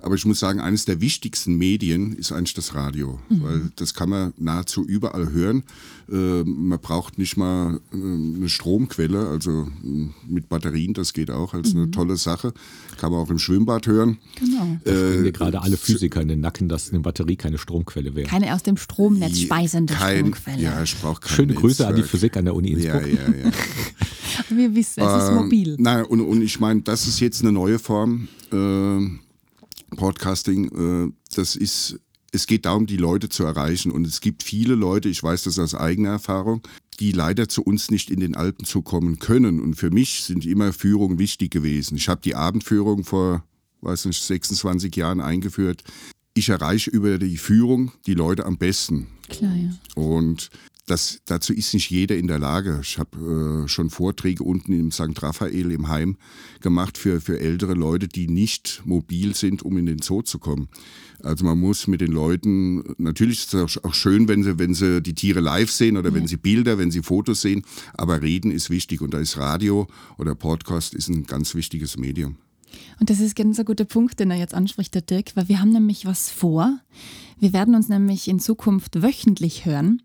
Aber 0.00 0.14
ich 0.14 0.24
muss 0.24 0.40
sagen, 0.40 0.60
eines 0.60 0.84
der 0.84 1.00
wichtigsten 1.00 1.56
Medien 1.56 2.14
ist 2.14 2.32
eigentlich 2.32 2.54
das 2.54 2.74
Radio, 2.74 3.18
mhm. 3.28 3.42
weil 3.42 3.72
das 3.76 3.94
kann 3.94 4.10
man 4.10 4.34
nahezu 4.36 4.84
überall 4.84 5.32
hören. 5.32 5.62
Äh, 6.10 6.44
man 6.44 6.78
braucht 6.80 7.18
nicht 7.18 7.36
mal 7.36 7.80
äh, 7.92 7.96
eine 7.96 8.48
Stromquelle, 8.48 9.28
also 9.28 9.68
äh, 9.84 10.08
mit 10.28 10.48
Batterien, 10.48 10.94
das 10.94 11.12
geht 11.12 11.30
auch 11.30 11.54
als 11.54 11.74
mhm. 11.74 11.82
eine 11.82 11.90
tolle 11.90 12.16
Sache. 12.16 12.52
Kann 12.98 13.12
man 13.12 13.20
auch 13.20 13.30
im 13.30 13.38
Schwimmbad 13.38 13.86
hören. 13.86 14.18
Genau. 14.38 14.78
Da 14.84 14.90
äh, 14.90 15.22
wir 15.22 15.32
gerade 15.32 15.62
alle 15.62 15.76
Physiker 15.76 16.20
in 16.20 16.28
den 16.28 16.40
Nacken, 16.40 16.68
dass 16.68 16.90
eine 16.90 17.00
Batterie 17.00 17.36
keine 17.36 17.58
Stromquelle 17.58 18.14
wäre. 18.14 18.28
Keine 18.28 18.54
aus 18.54 18.62
dem 18.62 18.76
Stromnetz 18.76 19.38
speisende 19.38 19.94
kein, 19.94 20.18
Stromquelle. 20.18 20.62
Ja, 20.62 20.82
ich 20.82 20.96
brauche 21.00 21.20
keine 21.20 21.34
Schöne 21.34 21.54
Grüße 21.54 21.86
an 21.86 21.96
die 21.96 22.02
Physik 22.02 22.36
an 22.36 22.44
der 22.44 22.54
Uni 22.54 22.72
Innsbruck. 22.72 23.06
Ja, 23.06 23.28
ja, 23.28 23.44
ja. 23.44 23.52
Wir 24.50 24.74
wissen, 24.74 25.00
es 25.02 25.22
ist 25.22 25.28
ähm, 25.30 25.34
mobil. 25.36 25.76
Nein, 25.78 26.04
und, 26.04 26.20
und 26.20 26.42
ich 26.42 26.60
meine, 26.60 26.82
das 26.82 27.06
ist 27.06 27.20
jetzt 27.20 27.42
eine 27.42 27.52
neue 27.52 27.78
Form. 27.78 28.28
Äh, 28.52 28.98
Podcasting, 29.96 31.06
äh, 31.06 31.12
das 31.34 31.56
ist, 31.56 32.00
es 32.34 32.46
geht 32.46 32.66
darum, 32.66 32.86
die 32.86 32.96
Leute 32.96 33.28
zu 33.28 33.44
erreichen. 33.44 33.92
Und 33.92 34.06
es 34.06 34.20
gibt 34.20 34.42
viele 34.42 34.74
Leute, 34.74 35.08
ich 35.08 35.22
weiß 35.22 35.44
das 35.44 35.58
aus 35.58 35.74
eigener 35.74 36.10
Erfahrung, 36.10 36.62
die 37.00 37.12
leider 37.12 37.48
zu 37.48 37.62
uns 37.62 37.90
nicht 37.90 38.10
in 38.10 38.20
den 38.20 38.34
Alpen 38.34 38.64
zu 38.64 38.82
kommen 38.82 39.18
können. 39.18 39.60
Und 39.60 39.74
für 39.74 39.90
mich 39.90 40.24
sind 40.24 40.44
immer 40.44 40.72
Führungen 40.72 41.18
wichtig 41.18 41.50
gewesen. 41.50 41.96
Ich 41.96 42.08
habe 42.08 42.20
die 42.22 42.34
Abendführung 42.34 43.04
vor, 43.04 43.44
weiß 43.80 44.06
nicht, 44.06 44.22
26 44.22 44.94
Jahren 44.96 45.20
eingeführt. 45.20 45.84
Ich 46.34 46.48
erreiche 46.48 46.90
über 46.90 47.18
die 47.18 47.36
Führung 47.36 47.92
die 48.06 48.14
Leute 48.14 48.44
am 48.44 48.58
besten. 48.58 49.06
Klar, 49.28 49.54
ja. 49.54 49.70
Und 49.94 50.50
das, 50.86 51.20
dazu 51.24 51.54
ist 51.54 51.72
nicht 51.72 51.90
jeder 51.90 52.16
in 52.16 52.26
der 52.26 52.38
Lage. 52.38 52.80
Ich 52.82 52.98
habe 52.98 53.64
äh, 53.64 53.68
schon 53.68 53.88
Vorträge 53.88 54.44
unten 54.44 54.72
im 54.72 54.90
St. 54.90 55.22
Raphael 55.22 55.72
im 55.72 55.88
Heim 55.88 56.16
gemacht 56.60 56.98
für, 56.98 57.20
für 57.20 57.40
ältere 57.40 57.74
Leute, 57.74 58.06
die 58.06 58.28
nicht 58.28 58.82
mobil 58.84 59.34
sind, 59.34 59.62
um 59.62 59.78
in 59.78 59.86
den 59.86 60.02
Zoo 60.02 60.22
zu 60.22 60.38
kommen. 60.38 60.68
Also 61.22 61.44
man 61.44 61.58
muss 61.58 61.86
mit 61.86 62.02
den 62.02 62.12
Leuten, 62.12 62.84
natürlich 62.98 63.38
ist 63.38 63.54
es 63.54 63.82
auch 63.82 63.94
schön, 63.94 64.28
wenn 64.28 64.42
sie, 64.42 64.58
wenn 64.58 64.74
sie 64.74 65.00
die 65.00 65.14
Tiere 65.14 65.40
live 65.40 65.70
sehen 65.70 65.96
oder 65.96 66.10
ja. 66.10 66.16
wenn 66.16 66.26
sie 66.26 66.36
Bilder, 66.36 66.76
wenn 66.76 66.90
sie 66.90 67.02
Fotos 67.02 67.40
sehen, 67.40 67.62
aber 67.94 68.20
reden 68.20 68.50
ist 68.50 68.68
wichtig 68.68 69.00
und 69.00 69.14
da 69.14 69.18
ist 69.18 69.38
Radio 69.38 69.86
oder 70.18 70.34
Podcast 70.34 70.92
ist 70.94 71.08
ein 71.08 71.24
ganz 71.24 71.54
wichtiges 71.54 71.96
Medium. 71.96 72.36
Und 73.00 73.10
das 73.10 73.20
ist 73.20 73.36
ganz 73.36 73.58
ein 73.58 73.64
guter 73.64 73.84
Punkt, 73.84 74.20
den 74.20 74.30
er 74.30 74.36
jetzt 74.36 74.54
anspricht, 74.54 74.94
der 74.94 75.02
Dirk, 75.02 75.36
weil 75.36 75.48
wir 75.48 75.60
haben 75.60 75.70
nämlich 75.70 76.06
was 76.06 76.30
vor. 76.30 76.78
Wir 77.38 77.52
werden 77.52 77.74
uns 77.74 77.88
nämlich 77.88 78.28
in 78.28 78.38
Zukunft 78.38 79.02
wöchentlich 79.02 79.66
hören. 79.66 80.02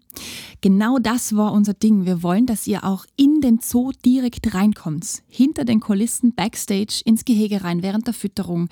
Genau 0.62 0.98
das 0.98 1.36
war 1.36 1.54
unser 1.54 1.74
Ding. 1.74 2.06
Wir 2.06 2.24
wollen, 2.24 2.46
dass 2.46 2.68
ihr 2.68 2.84
auch 2.84 3.06
in 3.16 3.42
den 3.42 3.60
Zoo 3.62 3.92
direkt 4.06 4.54
reinkommt. 4.54 5.22
Hinter 5.28 5.64
den 5.64 5.80
Kulissen, 5.80 6.34
backstage, 6.34 7.02
ins 7.06 7.26
Gehege 7.26 7.64
rein, 7.64 7.84
während 7.84 8.08
der 8.08 8.14
Fütterung. 8.14 8.68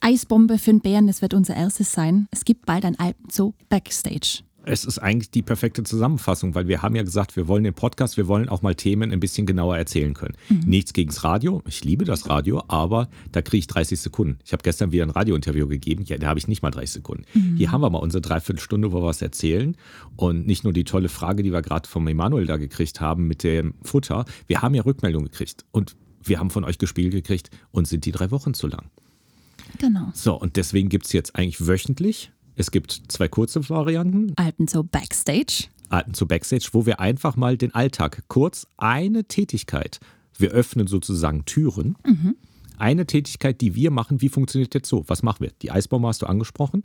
Eisbombe 0.00 0.58
für 0.58 0.70
den 0.70 0.80
Bären, 0.80 1.06
das 1.06 1.22
wird 1.22 1.34
unser 1.34 1.54
erstes 1.54 1.92
sein. 1.92 2.28
Es 2.30 2.44
gibt 2.44 2.66
bald 2.66 2.84
ein 2.84 2.98
Alpenzoo 2.98 3.54
Backstage. 3.68 4.42
Es 4.64 4.84
ist 4.84 4.98
eigentlich 4.98 5.30
die 5.30 5.42
perfekte 5.42 5.82
Zusammenfassung, 5.82 6.54
weil 6.54 6.68
wir 6.68 6.82
haben 6.82 6.94
ja 6.94 7.02
gesagt, 7.02 7.36
wir 7.36 7.48
wollen 7.48 7.64
den 7.64 7.74
Podcast, 7.74 8.16
wir 8.16 8.28
wollen 8.28 8.48
auch 8.48 8.62
mal 8.62 8.74
Themen 8.74 9.10
ein 9.10 9.18
bisschen 9.18 9.44
genauer 9.44 9.76
erzählen 9.76 10.14
können. 10.14 10.36
Mhm. 10.48 10.60
Nichts 10.66 10.92
gegens 10.92 11.24
Radio, 11.24 11.62
ich 11.66 11.84
liebe 11.84 12.04
das 12.04 12.28
Radio, 12.28 12.62
aber 12.68 13.08
da 13.32 13.42
kriege 13.42 13.58
ich 13.58 13.66
30 13.66 14.00
Sekunden. 14.00 14.38
Ich 14.44 14.52
habe 14.52 14.62
gestern 14.62 14.92
wieder 14.92 15.04
ein 15.04 15.10
Radiointerview 15.10 15.66
gegeben, 15.66 16.04
ja, 16.06 16.16
da 16.16 16.28
habe 16.28 16.38
ich 16.38 16.46
nicht 16.46 16.62
mal 16.62 16.70
30 16.70 16.90
Sekunden. 16.90 17.24
Mhm. 17.34 17.56
Hier 17.56 17.72
haben 17.72 17.80
wir 17.80 17.90
mal 17.90 17.98
unsere 17.98 18.20
Dreiviertelstunde, 18.20 18.92
wo 18.92 18.98
wir 18.98 19.06
was 19.06 19.20
erzählen 19.20 19.76
und 20.16 20.46
nicht 20.46 20.62
nur 20.62 20.72
die 20.72 20.84
tolle 20.84 21.08
Frage, 21.08 21.42
die 21.42 21.52
wir 21.52 21.62
gerade 21.62 21.88
vom 21.88 22.06
Emanuel 22.06 22.46
da 22.46 22.56
gekriegt 22.56 23.00
haben 23.00 23.26
mit 23.26 23.42
dem 23.42 23.74
Futter. 23.82 24.24
Wir 24.46 24.62
haben 24.62 24.74
ja 24.74 24.82
Rückmeldungen 24.82 25.28
gekriegt 25.28 25.64
und 25.72 25.96
wir 26.22 26.38
haben 26.38 26.50
von 26.50 26.64
euch 26.64 26.78
gespielt 26.78 27.12
gekriegt 27.12 27.50
und 27.72 27.88
sind 27.88 28.04
die 28.04 28.12
drei 28.12 28.30
Wochen 28.30 28.54
zu 28.54 28.68
lang. 28.68 28.90
Genau. 29.78 30.10
So, 30.14 30.34
und 30.34 30.56
deswegen 30.56 30.88
gibt 30.88 31.06
es 31.06 31.12
jetzt 31.12 31.34
eigentlich 31.34 31.66
wöchentlich 31.66 32.30
es 32.56 32.70
gibt 32.70 33.02
zwei 33.08 33.28
kurze 33.28 33.68
Varianten. 33.68 34.32
Alpenzoo 34.36 34.82
Backstage. 34.82 35.68
Alpenzoo 35.88 36.26
Backstage, 36.26 36.68
wo 36.72 36.86
wir 36.86 37.00
einfach 37.00 37.36
mal 37.36 37.56
den 37.56 37.74
Alltag 37.74 38.22
kurz, 38.28 38.66
eine 38.76 39.24
Tätigkeit. 39.24 40.00
Wir 40.36 40.50
öffnen 40.50 40.86
sozusagen 40.86 41.44
Türen. 41.44 41.96
Mhm. 42.06 42.36
Eine 42.78 43.06
Tätigkeit, 43.06 43.60
die 43.60 43.74
wir 43.74 43.90
machen, 43.90 44.20
wie 44.22 44.28
funktioniert 44.28 44.74
der 44.74 44.82
Zoo? 44.84 45.04
Was 45.06 45.22
machen 45.22 45.40
wir? 45.40 45.52
Die 45.62 45.70
Eisbombe 45.70 46.08
hast 46.08 46.22
du 46.22 46.26
angesprochen. 46.26 46.82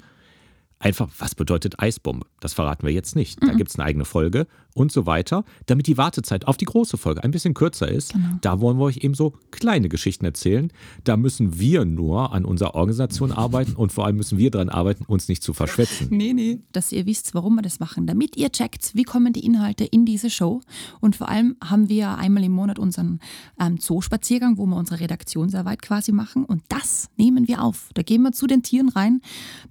Einfach, 0.80 1.10
was 1.18 1.34
bedeutet 1.34 1.80
Eisbombe? 1.80 2.26
Das 2.40 2.54
verraten 2.54 2.86
wir 2.86 2.94
jetzt 2.94 3.16
nicht. 3.16 3.42
Da 3.42 3.54
mhm. 3.54 3.58
gibt 3.58 3.72
es 3.72 3.78
eine 3.78 3.86
eigene 3.86 4.06
Folge 4.06 4.46
und 4.78 4.92
so 4.92 5.08
weiter, 5.08 5.44
damit 5.66 5.88
die 5.88 5.98
Wartezeit 5.98 6.48
auf 6.48 6.56
die 6.56 6.66
große 6.66 6.98
Folge 6.98 7.24
ein 7.24 7.32
bisschen 7.32 7.56
kürzer 7.56 7.90
ist. 7.90 8.14
Genau. 8.14 8.36
Da 8.42 8.62
wollen 8.62 8.78
wir 8.78 8.84
euch 8.84 8.98
eben 8.98 9.16
so 9.16 9.34
kleine 9.50 9.90
Geschichten 9.90 10.24
erzählen. 10.24 10.72
Da 11.04 11.18
müssen 11.18 11.60
wir 11.60 11.84
nur 11.84 12.32
an 12.32 12.46
unserer 12.46 12.76
Organisation 12.76 13.32
arbeiten 13.32 13.74
und 13.74 13.92
vor 13.92 14.06
allem 14.06 14.18
müssen 14.18 14.38
wir 14.38 14.52
daran 14.52 14.70
arbeiten, 14.70 15.04
uns 15.06 15.28
nicht 15.28 15.42
zu 15.42 15.54
verschwätzen. 15.54 16.10
Nee, 16.12 16.34
nee. 16.34 16.60
Dass 16.74 16.92
ihr 16.92 17.06
wisst, 17.06 17.34
warum 17.34 17.56
wir 17.56 17.64
das 17.64 17.80
machen, 17.80 18.06
damit 18.06 18.38
ihr 18.38 18.52
checkt, 18.52 18.92
wie 18.94 19.04
kommen 19.04 19.34
die 19.34 19.46
Inhalte 19.46 19.84
in 19.84 20.06
diese 20.06 20.30
Show. 20.30 20.62
Und 21.00 21.16
vor 21.16 21.30
allem 21.30 21.56
haben 21.64 21.90
wir 21.90 22.18
einmal 22.18 22.44
im 22.44 22.52
Monat 22.52 22.78
unseren 22.78 23.20
ähm, 23.60 23.78
Zoo-Spaziergang, 23.80 24.58
wo 24.58 24.68
wir 24.68 24.76
unsere 24.76 25.00
Redaktionsarbeit 25.00 25.82
quasi 25.82 26.12
machen. 26.12 26.46
Und 26.46 26.62
das 26.70 27.10
nehmen 27.18 27.48
wir 27.48 27.64
auf. 27.64 27.90
Da 27.96 28.04
gehen 28.04 28.22
wir 28.22 28.32
zu 28.32 28.46
den 28.46 28.62
Tieren 28.62 28.90
rein. 28.90 29.22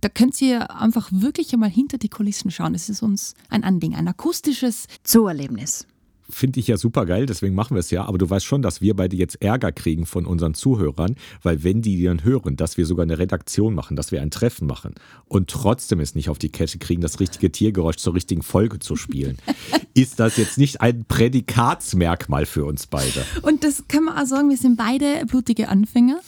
Da 0.01 0.09
könnt 0.09 0.40
ihr 0.42 0.75
einfach 0.81 0.95
einfach 0.96 1.11
wirklich 1.12 1.52
einmal 1.52 1.68
hinter 1.68 1.98
die 1.98 2.09
Kulissen 2.09 2.50
schauen. 2.50 2.74
Es 2.74 2.88
ist 2.88 3.02
uns 3.02 3.35
ein 3.50 3.64
Anding, 3.64 3.94
ein 3.94 4.09
akustisches 4.09 4.87
Zooerlebnis. 5.02 5.87
Finde 6.29 6.59
ich 6.61 6.67
ja 6.67 6.77
super 6.77 7.07
geil, 7.07 7.27
deswegen 7.27 7.55
machen 7.55 7.75
wir 7.75 7.81
es 7.81 7.91
ja. 7.91 8.05
Aber 8.05 8.19
du 8.19 8.29
weißt 8.29 8.45
schon, 8.45 8.62
dass 8.62 8.81
wir 8.81 8.95
beide 8.95 9.17
jetzt 9.17 9.41
Ärger 9.43 9.73
kriegen 9.73 10.07
von 10.07 10.27
unseren 10.27 10.55
Zuhörern, 10.55 11.15
weil 11.43 11.62
wenn 11.62 11.83
die 11.83 12.03
dann 12.03 12.25
hören, 12.25 12.57
dass 12.57 12.77
wir 12.77 12.87
sogar 12.87 13.05
eine 13.05 13.19
Redaktion 13.19 13.75
machen, 13.75 13.97
dass 13.97 14.12
wir 14.12 14.23
ein 14.23 14.31
Treffen 14.31 14.67
machen 14.67 14.95
und 15.27 15.49
trotzdem 15.49 16.01
es 16.01 16.15
nicht 16.15 16.29
auf 16.29 16.39
die 16.39 16.49
Kette 16.49 16.79
kriegen, 16.79 17.01
das 17.01 17.21
richtige 17.21 17.53
Tiergeräusch 17.53 17.97
zur 17.97 18.15
richtigen 18.15 18.43
Folge 18.43 18.79
zu 18.79 18.97
spielen, 18.97 19.39
ist 19.95 20.19
das 20.19 20.37
jetzt 20.37 20.59
nicht 20.59 20.81
ein 20.81 21.05
Prädikatsmerkmal 21.05 22.47
für 22.47 22.65
uns 22.65 22.87
beide. 22.87 23.25
Und 23.43 23.62
das 23.62 23.85
kann 23.89 24.05
man 24.05 24.19
auch 24.19 24.27
sagen, 24.27 24.51
wir 24.51 24.57
sind 24.57 24.77
beide 24.77 25.25
blutige 25.27 25.69
Anfänger, 25.69 26.21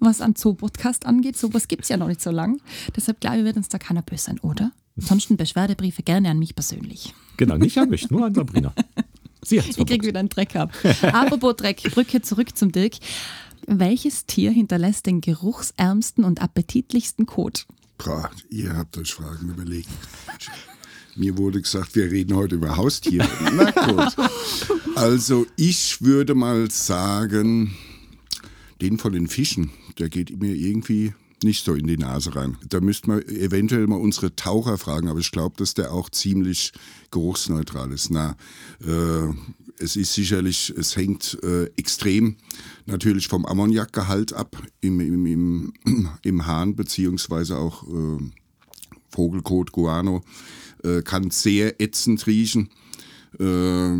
was 0.00 0.20
an 0.20 0.34
Zoo-Podcast 0.36 1.06
angeht. 1.06 1.36
Sowas 1.36 1.68
gibt 1.68 1.82
es 1.82 1.88
ja 1.90 1.96
noch 1.96 2.08
nicht 2.08 2.22
so 2.22 2.30
lang. 2.30 2.60
Deshalb 2.96 3.20
glaube 3.20 3.38
ich, 3.38 3.44
wird 3.44 3.56
uns 3.56 3.68
da 3.68 3.78
keiner 3.78 4.02
böse 4.02 4.24
sein, 4.24 4.40
oder? 4.40 4.72
Ansonsten 4.96 5.36
Beschwerdebriefe 5.36 6.02
gerne 6.02 6.30
an 6.30 6.38
mich 6.38 6.54
persönlich. 6.54 7.14
Genau, 7.36 7.56
nicht 7.56 7.78
an 7.78 7.88
mich, 7.88 8.10
nur 8.10 8.26
an 8.26 8.34
Sabrina. 8.34 8.72
Sie 9.44 9.60
hat's 9.60 9.76
ich 9.76 9.86
krieg 9.86 10.04
wieder 10.04 10.20
einen 10.20 10.28
Dreck 10.28 10.56
ab. 10.56 10.72
Apropos 11.02 11.56
Dreck, 11.56 11.82
Brücke 11.92 12.22
zurück 12.22 12.56
zum 12.56 12.72
Dirk. 12.72 12.94
Welches 13.66 14.26
Tier 14.26 14.50
hinterlässt 14.50 15.06
den 15.06 15.20
geruchsärmsten 15.20 16.24
und 16.24 16.42
appetitlichsten 16.42 17.26
Kot? 17.26 17.66
Boah, 17.98 18.30
ihr 18.50 18.76
habt 18.76 18.96
euch 18.98 19.12
Fragen 19.12 19.48
überlegt. 19.48 19.88
Mir 21.14 21.36
wurde 21.36 21.60
gesagt, 21.60 21.94
wir 21.94 22.10
reden 22.10 22.34
heute 22.34 22.56
über 22.56 22.76
Haustiere. 22.76 23.28
Na 23.52 23.70
gut. 23.70 24.16
Also 24.96 25.46
ich 25.56 26.02
würde 26.02 26.34
mal 26.34 26.70
sagen, 26.70 27.76
den 28.80 28.98
von 28.98 29.12
den 29.12 29.28
Fischen, 29.28 29.70
der 29.98 30.08
geht 30.08 30.40
mir 30.40 30.54
irgendwie 30.54 31.14
nicht 31.44 31.64
so 31.64 31.74
in 31.74 31.86
die 31.86 31.96
Nase 31.96 32.34
rein. 32.34 32.56
Da 32.68 32.80
müsste 32.80 33.08
man 33.08 33.22
eventuell 33.22 33.86
mal 33.86 34.00
unsere 34.00 34.34
Taucher 34.34 34.78
fragen, 34.78 35.08
aber 35.08 35.20
ich 35.20 35.30
glaube, 35.30 35.56
dass 35.56 35.74
der 35.74 35.92
auch 35.92 36.10
ziemlich 36.10 36.72
geruchsneutral 37.10 37.92
ist. 37.92 38.10
Na, 38.10 38.36
äh, 38.80 39.32
es 39.78 39.96
ist 39.96 40.14
sicherlich, 40.14 40.72
es 40.76 40.96
hängt 40.96 41.38
äh, 41.42 41.66
extrem 41.76 42.36
natürlich 42.86 43.28
vom 43.28 43.46
Ammoniakgehalt 43.46 44.32
ab 44.32 44.56
im, 44.80 45.00
im, 45.00 45.26
im, 45.26 45.72
im 46.22 46.46
Hahn, 46.46 46.76
beziehungsweise 46.76 47.58
auch 47.58 47.84
äh, 47.84 48.18
Vogelkot, 49.10 49.72
Guano, 49.72 50.22
äh, 50.82 51.02
kann 51.02 51.30
sehr 51.30 51.80
ätzend 51.80 52.26
riechen. 52.26 52.70
Äh, 53.40 53.92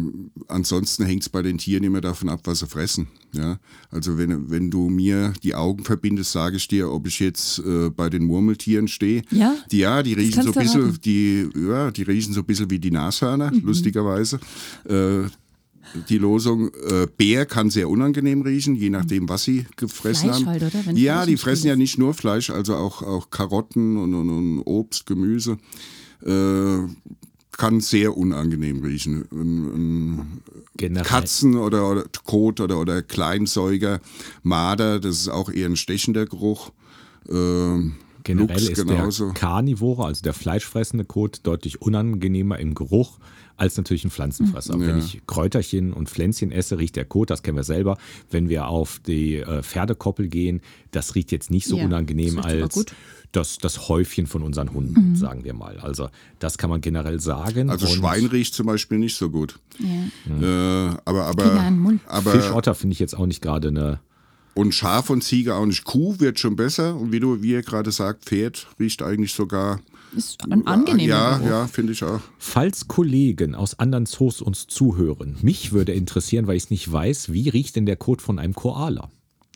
ansonsten 0.48 1.04
hängt 1.04 1.22
es 1.22 1.28
bei 1.28 1.42
den 1.42 1.58
Tieren 1.58 1.84
immer 1.84 2.00
davon 2.00 2.28
ab, 2.28 2.40
was 2.44 2.60
sie 2.60 2.66
fressen. 2.66 3.08
Ja? 3.32 3.58
Also 3.90 4.18
wenn, 4.18 4.50
wenn 4.50 4.70
du 4.70 4.88
mir 4.88 5.32
die 5.42 5.54
Augen 5.54 5.84
verbindest, 5.84 6.32
sage 6.32 6.56
ich 6.56 6.68
dir, 6.68 6.90
ob 6.90 7.06
ich 7.06 7.20
jetzt 7.20 7.58
äh, 7.60 7.90
bei 7.90 8.10
den 8.10 8.24
Murmeltieren 8.24 8.88
stehe. 8.88 9.22
Ja? 9.30 9.54
Die, 9.70 9.78
ja, 9.78 10.02
die 10.02 10.14
riechen 10.14 10.42
so 10.42 10.52
ein 10.52 10.62
bisschen, 10.62 11.00
die, 11.04 11.48
ja, 11.56 11.90
die 11.90 12.02
riechen 12.02 12.34
so 12.34 12.40
ein 12.40 12.46
bisschen 12.46 12.70
wie 12.70 12.78
die 12.78 12.90
Nashörner, 12.90 13.52
mhm. 13.52 13.62
lustigerweise. 13.64 14.38
Äh, 14.84 15.28
die 16.08 16.18
Losung, 16.18 16.68
äh, 16.68 17.06
Bär 17.16 17.44
kann 17.44 17.68
sehr 17.68 17.88
unangenehm 17.88 18.42
riechen, 18.42 18.74
je 18.74 18.88
nachdem, 18.88 19.28
was 19.28 19.44
sie 19.44 19.66
gefressen 19.76 20.28
Fleisch 20.28 20.36
haben. 20.36 20.46
Halt, 20.46 20.62
oder? 20.62 20.86
Wenn 20.86 20.96
ja, 20.96 21.26
die 21.26 21.36
fressen 21.36 21.66
ja 21.66 21.76
nicht 21.76 21.98
nur 21.98 22.14
Fleisch, 22.14 22.50
also 22.50 22.76
auch, 22.76 23.02
auch 23.02 23.30
Karotten 23.30 23.96
und, 23.96 24.14
und, 24.14 24.30
und 24.30 24.62
Obst, 24.62 25.06
Gemüse. 25.06 25.58
Äh, 26.24 26.86
kann 27.52 27.80
sehr 27.80 28.16
unangenehm 28.16 28.82
riechen. 28.82 29.22
Um 29.30 30.42
Katzen 31.04 31.56
oder, 31.56 31.90
oder 31.90 32.04
Kot 32.24 32.60
oder, 32.60 32.80
oder 32.80 33.02
Kleinsäuger, 33.02 34.00
Marder, 34.42 35.00
das 35.00 35.20
ist 35.20 35.28
auch 35.28 35.50
eher 35.50 35.68
ein 35.68 35.76
stechender 35.76 36.26
Geruch. 36.26 36.70
Ähm, 37.28 37.94
Generell 38.24 38.56
Lux 38.56 38.68
ist 38.68 38.86
genauso. 38.86 39.26
der 39.26 39.34
Karnivore, 39.34 40.04
also 40.06 40.22
der 40.22 40.34
fleischfressende 40.34 41.04
Kot, 41.04 41.40
deutlich 41.42 41.82
unangenehmer 41.82 42.58
im 42.58 42.74
Geruch 42.74 43.18
als 43.56 43.76
natürlich 43.76 44.04
ein 44.04 44.10
Pflanzenfresser. 44.10 44.74
Ja. 44.78 44.86
Wenn 44.86 44.98
ich 44.98 45.22
Kräuterchen 45.26 45.92
und 45.92 46.08
Pflänzchen 46.08 46.50
esse, 46.52 46.78
riecht 46.78 46.96
der 46.96 47.04
Kot, 47.04 47.30
das 47.30 47.42
kennen 47.42 47.56
wir 47.56 47.64
selber. 47.64 47.98
Wenn 48.30 48.48
wir 48.48 48.66
auf 48.68 49.00
die 49.06 49.36
äh, 49.36 49.62
Pferdekoppel 49.62 50.28
gehen, 50.28 50.60
das 50.90 51.14
riecht 51.14 51.32
jetzt 51.32 51.50
nicht 51.50 51.66
so 51.66 51.76
Ja, 51.76 51.84
unangenehm 51.84 52.36
das 52.36 52.44
als 52.46 52.74
gut. 52.74 52.94
das, 53.32 53.58
das 53.58 53.88
Häufchen 53.88 54.26
von 54.26 54.42
unseren 54.42 54.72
Hunden, 54.72 55.16
sagen 55.16 55.44
wir 55.44 55.54
mal. 55.54 55.78
Also 55.80 56.08
das 56.38 56.58
kann 56.58 56.70
man 56.70 56.80
generell 56.80 57.20
sagen. 57.20 57.70
Also 57.70 57.86
Und 57.86 57.92
Schwein 57.92 58.26
riecht 58.26 58.54
zum 58.54 58.66
Beispiel 58.66 58.98
nicht 58.98 59.16
so 59.16 59.30
gut. 59.30 59.58
Ja. 59.78 60.88
Äh, 60.90 60.96
aber 61.04 61.24
aber, 61.26 61.72
aber 62.06 62.30
Fischotter 62.32 62.74
finde 62.74 62.92
ich 62.94 62.98
jetzt 62.98 63.16
auch 63.16 63.26
nicht 63.26 63.40
gerade 63.42 63.68
eine. 63.68 64.00
und 64.54 64.74
Schaf 64.74 65.08
und 65.10 65.22
Ziege 65.22 65.54
auch 65.54 65.66
nicht. 65.66 65.84
Kuh 65.84 66.18
wird 66.18 66.38
schon 66.38 66.56
besser. 66.56 66.96
Und 66.96 67.12
wie 67.12 67.20
du, 67.20 67.42
wie 67.42 67.52
ihr 67.52 67.62
gerade 67.62 67.90
sagt, 67.90 68.24
Pferd 68.24 68.66
riecht 68.78 69.02
eigentlich 69.02 69.32
sogar. 69.32 69.80
Ist 70.16 70.42
ein 70.50 70.66
angenehmer 70.66 71.08
Ja, 71.08 71.36
Geruch. 71.38 71.48
ja, 71.50 71.66
finde 71.66 71.92
ich 71.92 72.04
auch. 72.04 72.20
Falls 72.38 72.86
Kollegen 72.88 73.54
aus 73.54 73.78
anderen 73.78 74.06
Zoos 74.06 74.40
uns 74.42 74.66
zuhören, 74.66 75.36
mich 75.42 75.72
würde 75.72 75.92
interessieren, 75.92 76.46
weil 76.46 76.56
ich 76.56 76.64
es 76.64 76.70
nicht 76.70 76.90
weiß, 76.90 77.32
wie 77.32 77.48
riecht 77.48 77.76
denn 77.76 77.86
der 77.86 77.96
Kot 77.96 78.20
von 78.22 78.38
einem 78.38 78.54
Koala? 78.54 79.08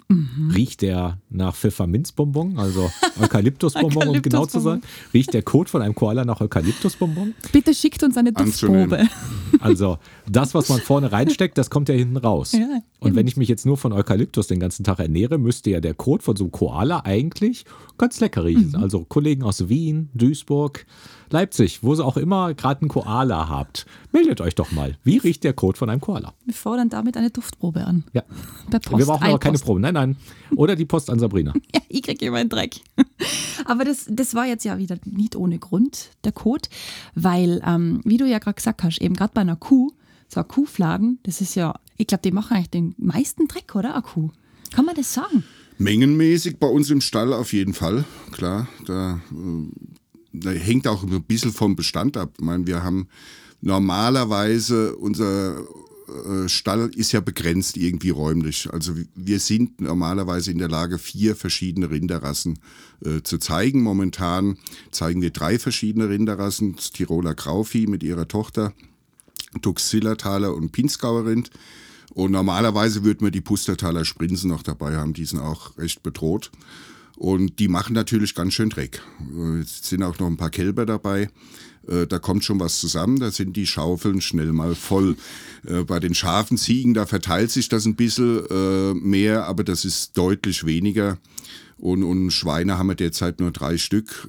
Mhm. 0.09 0.53
Riecht 0.55 0.83
der 0.83 1.19
nach 1.31 1.57
Pfefferminzbonbon, 1.57 2.59
also 2.59 2.91
Eukalyptusbonbon, 3.21 4.09
um 4.09 4.23
genau 4.23 4.47
zu 4.47 4.61
sein? 4.61 4.83
Riecht 5.13 5.35
der 5.35 5.43
Kot 5.43 5.69
von 5.69 5.83
einem 5.83 5.97
Koala 5.97 6.25
nach 6.25 6.41
Eukalyptusbonbon? 6.41 7.35
Bitte 7.51 7.75
schickt 7.75 8.03
uns 8.05 8.17
eine. 8.17 8.33
Duftprobe. 8.33 9.09
Also 9.61 9.99
das, 10.29 10.55
was 10.55 10.69
man 10.69 10.81
vorne 10.81 11.13
reinsteckt, 11.13 11.59
das 11.59 11.71
kommt 11.71 11.89
ja 11.89 11.95
hinten 11.95 12.17
raus. 12.17 12.53
Ja, 12.53 12.81
Und 13.01 13.15
wenn 13.15 13.27
ich 13.27 13.37
mich 13.37 13.49
jetzt 13.49 13.67
nur 13.67 13.77
von 13.77 13.93
Eukalyptus 13.93 14.47
den 14.47 14.61
ganzen 14.61 14.85
Tag 14.85 14.99
ernähre, 14.99 15.39
müsste 15.39 15.71
ja 15.71 15.81
der 15.81 15.95
Kot 15.95 16.23
von 16.23 16.37
so 16.37 16.45
einem 16.45 16.53
Koala 16.53 17.01
eigentlich 17.05 17.65
ganz 17.99 18.21
lecker 18.21 18.45
riechen. 18.45 18.71
Mhm. 18.71 18.83
Also 18.83 19.05
Kollegen 19.05 19.43
aus 19.43 19.69
Wien, 19.69 20.11
Duisburg, 20.15 20.87
Leipzig, 21.31 21.83
wo 21.83 21.95
sie 21.95 22.05
auch 22.05 22.17
immer 22.17 22.55
gerade 22.55 22.83
einen 22.83 22.89
Koala 22.89 23.49
habt, 23.49 23.87
meldet 24.13 24.41
euch 24.41 24.55
doch 24.55 24.71
mal. 24.73 24.97
Wie 25.03 25.19
riecht 25.19 25.45
der 25.45 25.53
Kot 25.53 25.77
von 25.79 25.91
einem 25.91 26.01
Koala? 26.01 26.33
Wir 26.45 26.55
fordern 26.55 26.89
damit 26.89 27.17
eine 27.17 27.31
Duftprobe 27.31 27.85
an. 27.85 28.05
Ja. 28.13 28.23
Per 28.71 28.81
Post. 28.81 28.99
Wir 28.99 29.07
brauchen 29.07 29.25
aber 29.25 29.39
keine. 29.39 29.59
Proben. 29.59 29.81
Nein, 29.81 29.95
nein. 29.95 30.17
Oder 30.55 30.77
die 30.77 30.85
Post 30.85 31.11
an 31.11 31.19
Sabrina. 31.19 31.53
Ja, 31.75 31.81
ich 31.89 32.03
kriege 32.03 32.27
immer 32.27 32.39
einen 32.39 32.49
Dreck. 32.49 32.81
Aber 33.65 33.85
das, 33.85 34.07
das 34.09 34.35
war 34.35 34.47
jetzt 34.47 34.65
ja 34.65 34.79
wieder 34.79 34.97
nicht 35.05 35.35
ohne 35.35 35.59
Grund, 35.59 36.11
der 36.25 36.33
Code, 36.33 36.69
weil, 37.15 37.61
ähm, 37.67 38.01
wie 38.05 38.17
du 38.17 38.27
ja 38.27 38.39
gerade 38.39 38.55
gesagt 38.55 38.83
hast, 38.83 39.01
eben 39.01 39.15
gerade 39.15 39.33
bei 39.35 39.43
einer 39.49 39.57
Kuh, 39.57 39.93
so 40.29 40.41
eine 40.41 40.49
Kuhfladen, 40.49 41.19
das 41.23 41.41
ist 41.41 41.55
ja, 41.55 41.75
ich 41.97 42.07
glaube, 42.07 42.23
die 42.23 42.33
machen 42.33 42.57
eigentlich 42.57 42.71
den 42.71 42.95
meisten 42.99 43.49
Dreck, 43.49 43.75
oder? 43.75 43.95
Eine 43.95 44.03
Kuh. 44.03 44.31
Kann 44.75 44.85
man 44.85 44.95
das 44.95 45.13
sagen? 45.13 45.45
Mengenmäßig 45.79 46.59
bei 46.59 46.67
uns 46.67 46.91
im 46.91 47.01
Stall 47.01 47.33
auf 47.33 47.53
jeden 47.53 47.75
Fall, 47.75 48.05
klar. 48.33 48.67
Da, 48.87 49.21
äh, 49.31 49.69
da 50.33 50.51
hängt 50.51 50.89
auch 50.89 51.03
ein 51.03 51.23
bisschen 51.23 51.53
vom 51.53 51.77
Bestand 51.77 52.17
ab. 52.17 52.35
Ich 52.39 52.45
meine, 52.45 52.67
wir 52.67 52.83
haben 52.83 53.09
normalerweise 53.61 54.97
unser 54.97 55.59
äh, 56.09 56.49
Stall 56.49 56.91
ist 56.95 57.13
ja 57.13 57.21
begrenzt 57.21 57.77
irgendwie 57.77 58.11
räumlich. 58.11 58.69
Also 58.73 58.95
wir 59.15 59.41
sind 59.41 59.81
normalerweise 59.81 60.51
in 60.51 60.59
der 60.59 60.69
Lage, 60.69 60.99
vier 60.99 61.37
verschiedene 61.37 61.91
Rinderrassen 61.91 62.59
äh, 63.05 63.23
zu 63.23 63.39
zeigen. 63.39 63.83
Momentan 63.83 64.59
zeigen 64.91 65.21
wir 65.23 65.31
drei 65.31 65.59
verschiedene 65.59 66.09
Rinderrassen. 66.09 66.77
Das 66.77 66.91
Tiroler 66.91 67.35
Grauvieh 67.35 67.87
mit 67.87 68.03
ihrer 68.03 68.29
Tochter, 68.29 68.73
Dux 69.61 69.89
Zillertaler 69.89 70.55
und 70.55 70.73
Pinzgauer 70.73 71.27
Rind. 71.27 71.51
Und 72.15 72.33
normalerweise 72.33 73.05
würden 73.05 73.27
wir 73.27 73.31
die 73.31 73.43
Pustertaler 73.43 74.05
Sprinzen 74.05 74.49
noch 74.49 74.63
dabei 74.63 74.97
haben, 74.97 75.13
die 75.13 75.27
sind 75.27 75.41
auch 75.41 75.77
recht 75.77 76.03
bedroht. 76.03 76.51
Und 77.17 77.59
die 77.59 77.69
machen 77.69 77.95
natürlich 77.95 78.35
ganz 78.35 78.55
schön 78.55 78.69
Dreck. 78.71 79.03
Äh, 79.35 79.59
Jetzt 79.61 79.85
sind 79.85 80.03
auch 80.03 80.19
noch 80.19 80.27
ein 80.27 80.37
paar 80.37 80.51
Kälber 80.51 80.85
dabei. 80.87 81.31
Äh, 81.89 82.07
Da 82.07 82.19
kommt 82.19 82.45
schon 82.45 82.61
was 82.61 82.79
zusammen, 82.81 83.19
da 83.19 83.31
sind 83.31 83.57
die 83.57 83.67
Schaufeln 83.67 84.21
schnell 84.21 84.53
mal 84.53 84.75
voll. 84.75 85.17
Äh, 85.67 85.85
Bei 85.85 85.99
den 85.99 86.15
scharfen 86.15 86.59
Ziegen, 86.59 86.95
da 86.95 87.07
verteilt 87.07 87.51
sich 87.51 87.69
das 87.69 87.87
ein 87.87 87.97
bisschen 87.97 89.01
mehr, 89.03 89.47
aber 89.47 89.65
das 89.65 89.85
ist 89.85 90.17
deutlich 90.17 90.65
weniger. 90.65 91.19
Und, 91.79 92.03
und 92.03 92.31
Schweine 92.31 92.79
haben 92.79 92.89
wir 92.89 92.95
derzeit 92.95 93.41
nur 93.41 93.51
drei 93.51 93.77
Stück. 93.77 94.27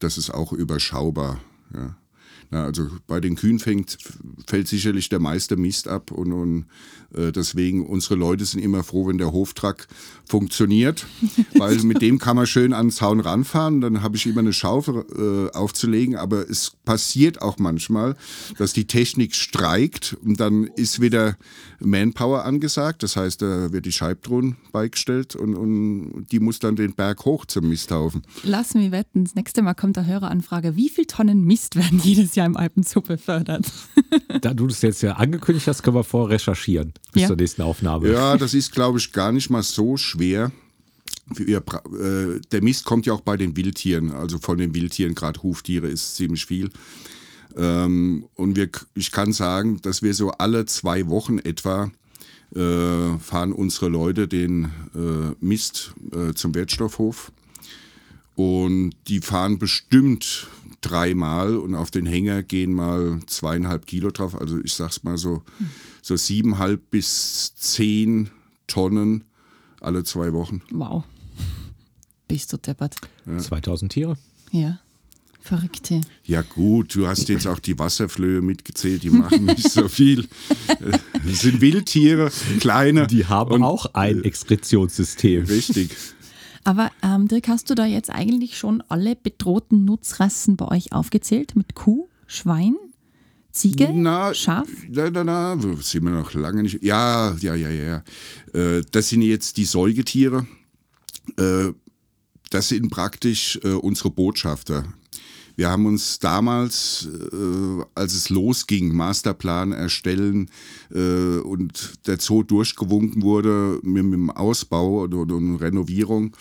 Das 0.00 0.18
ist 0.18 0.30
auch 0.30 0.52
überschaubar. 0.52 1.38
Ja. 1.72 1.96
Ja, 2.52 2.64
also 2.64 2.88
bei 3.06 3.18
den 3.20 3.34
Kühen 3.34 3.58
fängt, 3.58 3.96
fällt 4.46 4.68
sicherlich 4.68 5.08
der 5.08 5.20
meiste 5.20 5.56
Mist 5.56 5.88
ab 5.88 6.10
und, 6.10 6.32
und 6.32 6.66
deswegen 7.14 7.86
unsere 7.86 8.14
Leute 8.14 8.44
sind 8.44 8.60
immer 8.60 8.82
froh, 8.82 9.08
wenn 9.08 9.18
der 9.18 9.32
Hoftrack 9.32 9.88
funktioniert, 10.26 11.06
weil 11.56 11.76
mit 11.82 12.00
dem 12.00 12.18
kann 12.18 12.36
man 12.36 12.46
schön 12.46 12.72
an 12.72 12.86
den 12.86 12.92
Zaun 12.92 13.20
ranfahren. 13.20 13.80
Dann 13.80 14.02
habe 14.02 14.16
ich 14.16 14.26
immer 14.26 14.40
eine 14.40 14.52
Schaufel 14.52 15.04
äh, 15.16 15.56
aufzulegen, 15.56 16.16
aber 16.16 16.48
es 16.48 16.72
passiert 16.84 17.42
auch 17.42 17.58
manchmal, 17.58 18.16
dass 18.58 18.72
die 18.72 18.86
Technik 18.86 19.34
streikt 19.34 20.16
und 20.24 20.40
dann 20.40 20.64
ist 20.64 21.00
wieder 21.00 21.36
Manpower 21.80 22.44
angesagt. 22.44 23.02
Das 23.02 23.16
heißt, 23.16 23.42
da 23.42 23.72
wird 23.72 23.84
die 23.84 23.92
Scheibtruhen 23.92 24.56
beigestellt 24.72 25.36
und, 25.36 25.54
und 25.54 26.26
die 26.30 26.40
muss 26.40 26.58
dann 26.58 26.76
den 26.76 26.94
Berg 26.94 27.24
hoch 27.24 27.44
zum 27.44 27.68
Misthaufen. 27.68 28.22
Lass 28.42 28.74
mich 28.74 28.90
wetten, 28.90 29.24
das 29.24 29.34
nächste 29.34 29.62
Mal 29.62 29.74
kommt 29.74 29.98
eine 29.98 30.06
Höreranfrage. 30.06 30.76
Wie 30.76 30.88
viel 30.88 31.04
Tonnen 31.04 31.44
Mist 31.44 31.76
werden 31.76 32.00
jedes 32.02 32.34
Jahr 32.34 32.46
im 32.46 32.56
Alpenzoo 32.56 33.00
befördert? 33.00 33.70
Da 34.40 34.54
du 34.54 34.66
das 34.66 34.82
jetzt 34.82 35.02
ja 35.02 35.12
angekündigt 35.12 35.66
hast, 35.68 35.82
können 35.82 35.96
wir 35.96 36.04
vorher 36.04 36.34
recherchieren 36.34 36.92
bis 37.12 37.22
Ja. 37.22 37.28
zur 37.28 37.36
nächsten 37.36 37.62
Aufnahme. 37.62 38.10
Ja, 38.10 38.36
das 38.36 38.54
ist, 38.54 38.72
glaube 38.72 38.98
ich, 38.98 39.12
gar 39.12 39.32
nicht 39.32 39.50
mal 39.50 39.62
so 39.62 39.96
schwer. 39.96 40.50
Äh, 41.38 42.40
der 42.50 42.62
Mist 42.62 42.84
kommt 42.84 43.06
ja 43.06 43.12
auch 43.12 43.20
bei 43.20 43.36
den 43.36 43.56
Wildtieren, 43.56 44.10
also 44.12 44.38
von 44.38 44.58
den 44.58 44.74
Wildtieren, 44.74 45.14
gerade 45.14 45.42
Huftiere 45.42 45.86
ist 45.88 46.16
ziemlich 46.16 46.44
viel. 46.46 46.70
Ähm, 47.56 48.24
und 48.34 48.56
wir, 48.56 48.68
ich 48.94 49.10
kann 49.12 49.32
sagen, 49.32 49.80
dass 49.82 50.02
wir 50.02 50.14
so 50.14 50.30
alle 50.32 50.66
zwei 50.66 51.08
Wochen 51.08 51.38
etwa 51.38 51.90
äh, 52.54 53.18
fahren 53.18 53.52
unsere 53.52 53.88
Leute 53.88 54.28
den 54.28 54.64
äh, 54.94 55.34
Mist 55.40 55.92
zum 56.34 56.54
Wertstoffhof. 56.54 57.32
Und 58.34 58.92
die 59.08 59.20
fahren 59.20 59.58
bestimmt 59.58 60.48
dreimal 60.82 61.56
und 61.56 61.74
auf 61.74 61.90
den 61.90 62.06
Hänger 62.06 62.42
gehen 62.42 62.72
mal 62.72 63.20
zweieinhalb 63.26 63.86
Kilo 63.86 64.10
drauf. 64.10 64.38
Also 64.38 64.60
ich 64.62 64.74
sag's 64.74 65.02
mal 65.02 65.16
so, 65.16 65.42
so 66.02 66.16
siebeneinhalb 66.16 66.90
bis 66.90 67.54
zehn 67.56 68.30
Tonnen 68.66 69.24
alle 69.80 70.04
zwei 70.04 70.32
Wochen. 70.32 70.62
Wow. 70.70 71.04
Bist 72.28 72.52
du 72.52 72.56
deppert. 72.56 72.96
2000 73.38 73.92
Tiere. 73.92 74.16
Ja. 74.50 74.78
Verrückte. 75.40 76.00
Ja 76.24 76.42
gut, 76.42 76.94
du 76.94 77.08
hast 77.08 77.28
jetzt 77.28 77.48
auch 77.48 77.58
die 77.58 77.76
Wasserflöhe 77.76 78.40
mitgezählt, 78.42 79.02
die 79.02 79.10
machen 79.10 79.44
nicht 79.46 79.68
so 79.70 79.88
viel. 79.88 80.28
Äh, 80.68 80.98
Das 81.24 81.40
sind 81.40 81.60
Wildtiere, 81.60 82.30
kleine. 82.60 83.06
Die 83.08 83.26
haben 83.26 83.52
und, 83.54 83.62
auch 83.64 83.86
ein 83.94 84.22
Exkretionssystem. 84.22 85.44
Richtig. 85.44 85.90
Aber 86.64 86.90
ähm, 87.02 87.28
Dirk, 87.28 87.48
hast 87.48 87.70
du 87.70 87.74
da 87.74 87.84
jetzt 87.86 88.10
eigentlich 88.10 88.56
schon 88.56 88.82
alle 88.88 89.16
bedrohten 89.16 89.84
Nutzrassen 89.84 90.56
bei 90.56 90.68
euch 90.68 90.92
aufgezählt? 90.92 91.56
Mit 91.56 91.74
Kuh, 91.74 92.08
Schwein, 92.26 92.76
Ziege, 93.50 93.90
Na, 93.92 94.32
Schaf? 94.32 94.68
Na, 94.88 95.10
na, 95.10 95.24
na, 95.24 95.56
sind 95.80 96.04
wir 96.04 96.10
noch 96.10 96.32
lange 96.34 96.62
nicht. 96.62 96.82
Ja, 96.82 97.34
ja, 97.40 97.54
ja, 97.54 97.68
ja. 97.68 98.02
ja. 98.54 98.58
Äh, 98.78 98.82
Das 98.92 99.08
sind 99.08 99.22
jetzt 99.22 99.56
die 99.56 99.64
Säugetiere. 99.64 100.46
Äh, 101.36 101.72
Das 102.50 102.68
sind 102.68 102.90
praktisch 102.90 103.58
äh, 103.64 103.72
unsere 103.72 104.10
Botschafter. 104.10 104.84
Wir 105.56 105.70
haben 105.70 105.86
uns 105.86 106.18
damals, 106.18 107.08
äh, 107.32 107.84
als 107.94 108.14
es 108.14 108.30
losging, 108.30 108.94
Masterplan 108.94 109.72
erstellen 109.72 110.50
äh, 110.94 111.38
und 111.38 112.06
der 112.06 112.18
Zoo 112.18 112.42
durchgewunken 112.42 113.22
wurde 113.22 113.78
mit, 113.82 114.04
mit 114.04 114.14
dem 114.14 114.30
Ausbau 114.30 115.02
und, 115.04 115.14
und, 115.14 115.30
und 115.30 115.56
Renovierung, 115.56 116.36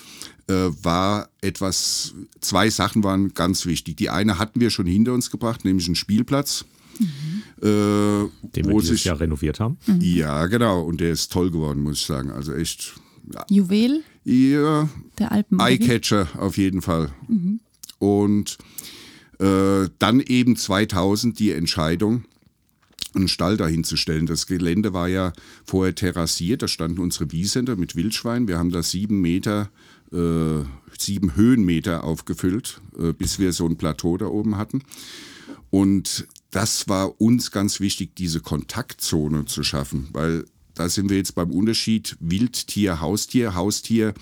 äh, 0.48 0.70
war 0.82 1.30
etwas, 1.42 2.14
zwei 2.40 2.70
Sachen 2.70 3.04
waren 3.04 3.34
ganz 3.34 3.66
wichtig. 3.66 3.98
Die 3.98 4.10
eine 4.10 4.38
hatten 4.40 4.60
wir 4.60 4.70
schon 4.70 4.86
hinter 4.86 5.14
uns 5.14 5.30
gebracht, 5.32 5.66
nämlich 5.66 5.88
einen 5.88 5.96
Spielplatz. 5.96 6.66
Äh, 7.00 7.64
Den 7.64 8.30
wir 8.54 8.74
dieses 8.74 8.90
sich, 8.90 9.06
Jahr 9.06 9.20
renoviert 9.20 9.60
haben. 9.60 9.78
ja, 10.00 10.46
genau. 10.48 10.82
Und 10.84 11.00
der 11.02 11.12
ist 11.12 11.32
toll 11.32 11.52
geworden, 11.52 11.82
muss 11.82 11.98
ich 12.00 12.06
sagen. 12.06 12.32
Also 12.32 12.54
echt, 12.54 12.94
Juwel 13.50 14.04
ja, 14.24 14.88
der 15.18 15.32
Alpen. 15.32 15.60
Eyecatcher 15.60 16.28
auf 16.38 16.58
jeden 16.58 16.82
Fall. 16.82 17.12
Und 17.98 18.58
äh, 19.42 19.90
dann 19.98 20.20
eben 20.20 20.56
2000 20.56 21.40
die 21.40 21.52
Entscheidung, 21.52 22.26
einen 23.14 23.28
Stall 23.28 23.58
dahin 23.58 23.84
zu 23.84 23.98
stellen. 23.98 24.28
Das 24.28 24.46
Gelände 24.46 24.94
war 24.94 25.08
ja 25.08 25.34
vorher 25.66 25.96
terrassiert, 25.96 26.62
da 26.62 26.68
standen 26.68 27.00
unsere 27.00 27.32
Wiesenter 27.32 27.76
mit 27.76 27.96
Wildschwein. 27.96 28.48
Wir 28.48 28.58
haben 28.58 28.72
da 28.72 28.84
sieben 28.84 29.20
Meter, 29.20 29.70
äh, 30.14 30.64
sieben 30.98 31.36
Höhenmeter 31.36 32.04
aufgefüllt, 32.04 32.82
äh, 32.98 33.14
bis 33.14 33.40
wir 33.40 33.52
so 33.52 33.66
ein 33.66 33.78
Plateau 33.78 34.16
da 34.18 34.28
oben 34.28 34.58
hatten. 34.58 34.84
Und 35.72 36.28
das 36.52 36.88
war 36.88 37.20
uns 37.20 37.52
ganz 37.52 37.80
wichtig, 37.80 38.16
diese 38.16 38.42
Kontaktzone 38.42 39.46
zu 39.46 39.64
schaffen, 39.64 40.10
weil 40.14 40.46
da 40.76 40.90
sind 40.90 41.10
wir 41.10 41.18
jetzt 41.18 41.36
beim 41.36 41.52
Unterschied 41.52 42.16
Wildtier, 42.20 43.02
Haustier. 43.02 43.56
Haustier 43.56 44.14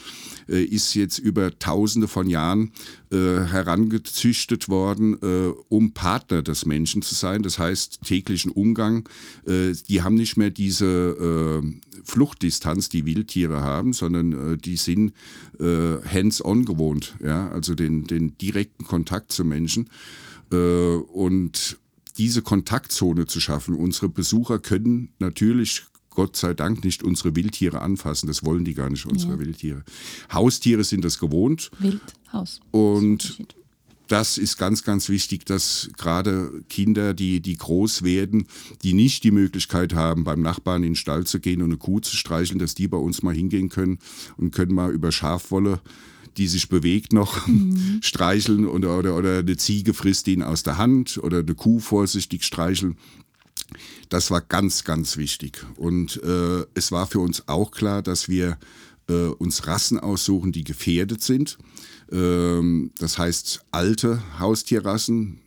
äh, 0.47 0.63
ist 0.63 0.93
jetzt 0.95 1.19
über 1.19 1.57
tausende 1.57 2.07
von 2.07 2.29
Jahren 2.29 2.71
äh, 3.11 3.17
herangezüchtet 3.17 4.69
worden, 4.69 5.17
äh, 5.21 5.53
um 5.69 5.93
Partner 5.93 6.41
des 6.41 6.65
Menschen 6.65 7.01
zu 7.01 7.15
sein. 7.15 7.43
Das 7.43 7.59
heißt, 7.59 8.01
täglichen 8.03 8.51
Umgang. 8.51 9.07
Äh, 9.45 9.73
die 9.87 10.01
haben 10.01 10.15
nicht 10.15 10.37
mehr 10.37 10.49
diese 10.49 10.85
äh, 10.85 12.01
Fluchtdistanz, 12.03 12.89
die 12.89 13.05
Wildtiere 13.05 13.61
haben, 13.61 13.93
sondern 13.93 14.53
äh, 14.53 14.57
die 14.57 14.77
sind 14.77 15.13
hands-on 15.59 16.63
gewohnt. 16.63 17.15
Ja? 17.21 17.49
Also 17.49 17.75
den, 17.75 18.05
den 18.05 18.37
direkten 18.37 18.85
Kontakt 18.85 19.33
zum 19.33 19.49
Menschen. 19.49 19.89
und 20.49 21.77
diese 22.17 22.41
Kontaktzone 22.41 23.25
zu 23.25 23.39
schaffen. 23.39 23.75
Unsere 23.75 24.09
Besucher 24.09 24.59
können 24.59 25.13
natürlich 25.19 25.83
Gott 26.09 26.35
sei 26.35 26.53
Dank 26.53 26.83
nicht 26.83 27.03
unsere 27.03 27.35
Wildtiere 27.35 27.81
anfassen. 27.81 28.27
Das 28.27 28.43
wollen 28.43 28.65
die 28.65 28.73
gar 28.73 28.89
nicht, 28.89 29.05
unsere 29.05 29.33
ja. 29.33 29.39
Wildtiere. 29.39 29.83
Haustiere 30.31 30.83
sind 30.83 31.05
das 31.05 31.19
gewohnt. 31.19 31.71
Wild, 31.79 32.01
Haus. 32.33 32.59
Und 32.71 33.45
das 34.07 34.39
ist 34.39 34.57
ganz, 34.57 34.83
ganz 34.83 35.07
wichtig, 35.07 35.45
dass 35.45 35.89
gerade 35.97 36.63
Kinder, 36.67 37.13
die, 37.13 37.41
die 37.41 37.57
groß 37.57 38.03
werden, 38.03 38.47
die 38.83 38.93
nicht 38.93 39.23
die 39.23 39.31
Möglichkeit 39.31 39.93
haben, 39.93 40.23
beim 40.23 40.41
Nachbarn 40.41 40.83
in 40.83 40.91
den 40.91 40.95
Stall 40.95 41.25
zu 41.25 41.39
gehen 41.39 41.61
und 41.61 41.69
eine 41.69 41.77
Kuh 41.77 41.99
zu 41.99 42.15
streicheln, 42.15 42.59
dass 42.59 42.73
die 42.73 42.87
bei 42.87 42.97
uns 42.97 43.21
mal 43.21 43.35
hingehen 43.35 43.69
können 43.69 43.99
und 44.37 44.51
können 44.51 44.73
mal 44.73 44.91
über 44.91 45.11
Schafwolle 45.11 45.79
die 46.37 46.47
sich 46.47 46.69
bewegt 46.69 47.11
noch 47.11 47.47
mhm. 47.47 47.99
streicheln 48.01 48.65
oder, 48.65 48.97
oder, 48.97 49.17
oder 49.17 49.39
eine 49.39 49.57
Ziege 49.57 49.93
frisst 49.93 50.27
ihn 50.27 50.41
aus 50.41 50.63
der 50.63 50.77
Hand 50.77 51.19
oder 51.21 51.39
eine 51.39 51.55
Kuh 51.55 51.79
vorsichtig 51.79 52.43
streicheln. 52.43 52.97
Das 54.09 54.31
war 54.31 54.41
ganz, 54.41 54.83
ganz 54.83 55.17
wichtig. 55.17 55.65
Und 55.75 56.21
äh, 56.23 56.65
es 56.73 56.91
war 56.91 57.07
für 57.07 57.19
uns 57.19 57.47
auch 57.47 57.71
klar, 57.71 58.01
dass 58.01 58.29
wir 58.29 58.57
äh, 59.07 59.27
uns 59.27 59.67
Rassen 59.67 59.99
aussuchen, 59.99 60.51
die 60.51 60.63
gefährdet 60.63 61.21
sind. 61.21 61.57
Ähm, 62.11 62.91
das 62.97 63.17
heißt, 63.17 63.61
alte 63.71 64.21
Haustierrassen. 64.39 65.39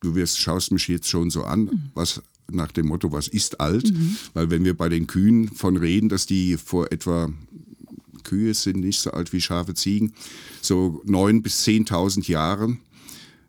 Du 0.00 0.14
wirst, 0.14 0.38
schaust 0.38 0.72
mich 0.72 0.88
jetzt 0.88 1.08
schon 1.08 1.30
so 1.30 1.44
an, 1.44 1.64
mhm. 1.64 1.90
was 1.94 2.22
nach 2.50 2.70
dem 2.70 2.86
Motto, 2.86 3.12
was 3.12 3.28
ist 3.28 3.60
alt? 3.60 3.92
Mhm. 3.92 4.16
Weil 4.34 4.50
wenn 4.50 4.64
wir 4.64 4.76
bei 4.76 4.88
den 4.88 5.06
Kühen 5.06 5.48
von 5.48 5.76
reden, 5.76 6.08
dass 6.08 6.26
die 6.26 6.56
vor 6.56 6.92
etwa 6.92 7.30
Kühe 8.22 8.54
sind 8.54 8.80
nicht 8.80 9.00
so 9.00 9.12
alt 9.12 9.32
wie 9.32 9.40
scharfe 9.40 9.74
Ziegen, 9.74 10.12
so 10.60 11.00
neun 11.04 11.42
bis 11.42 11.62
zehntausend 11.62 12.28
Jahren 12.28 12.80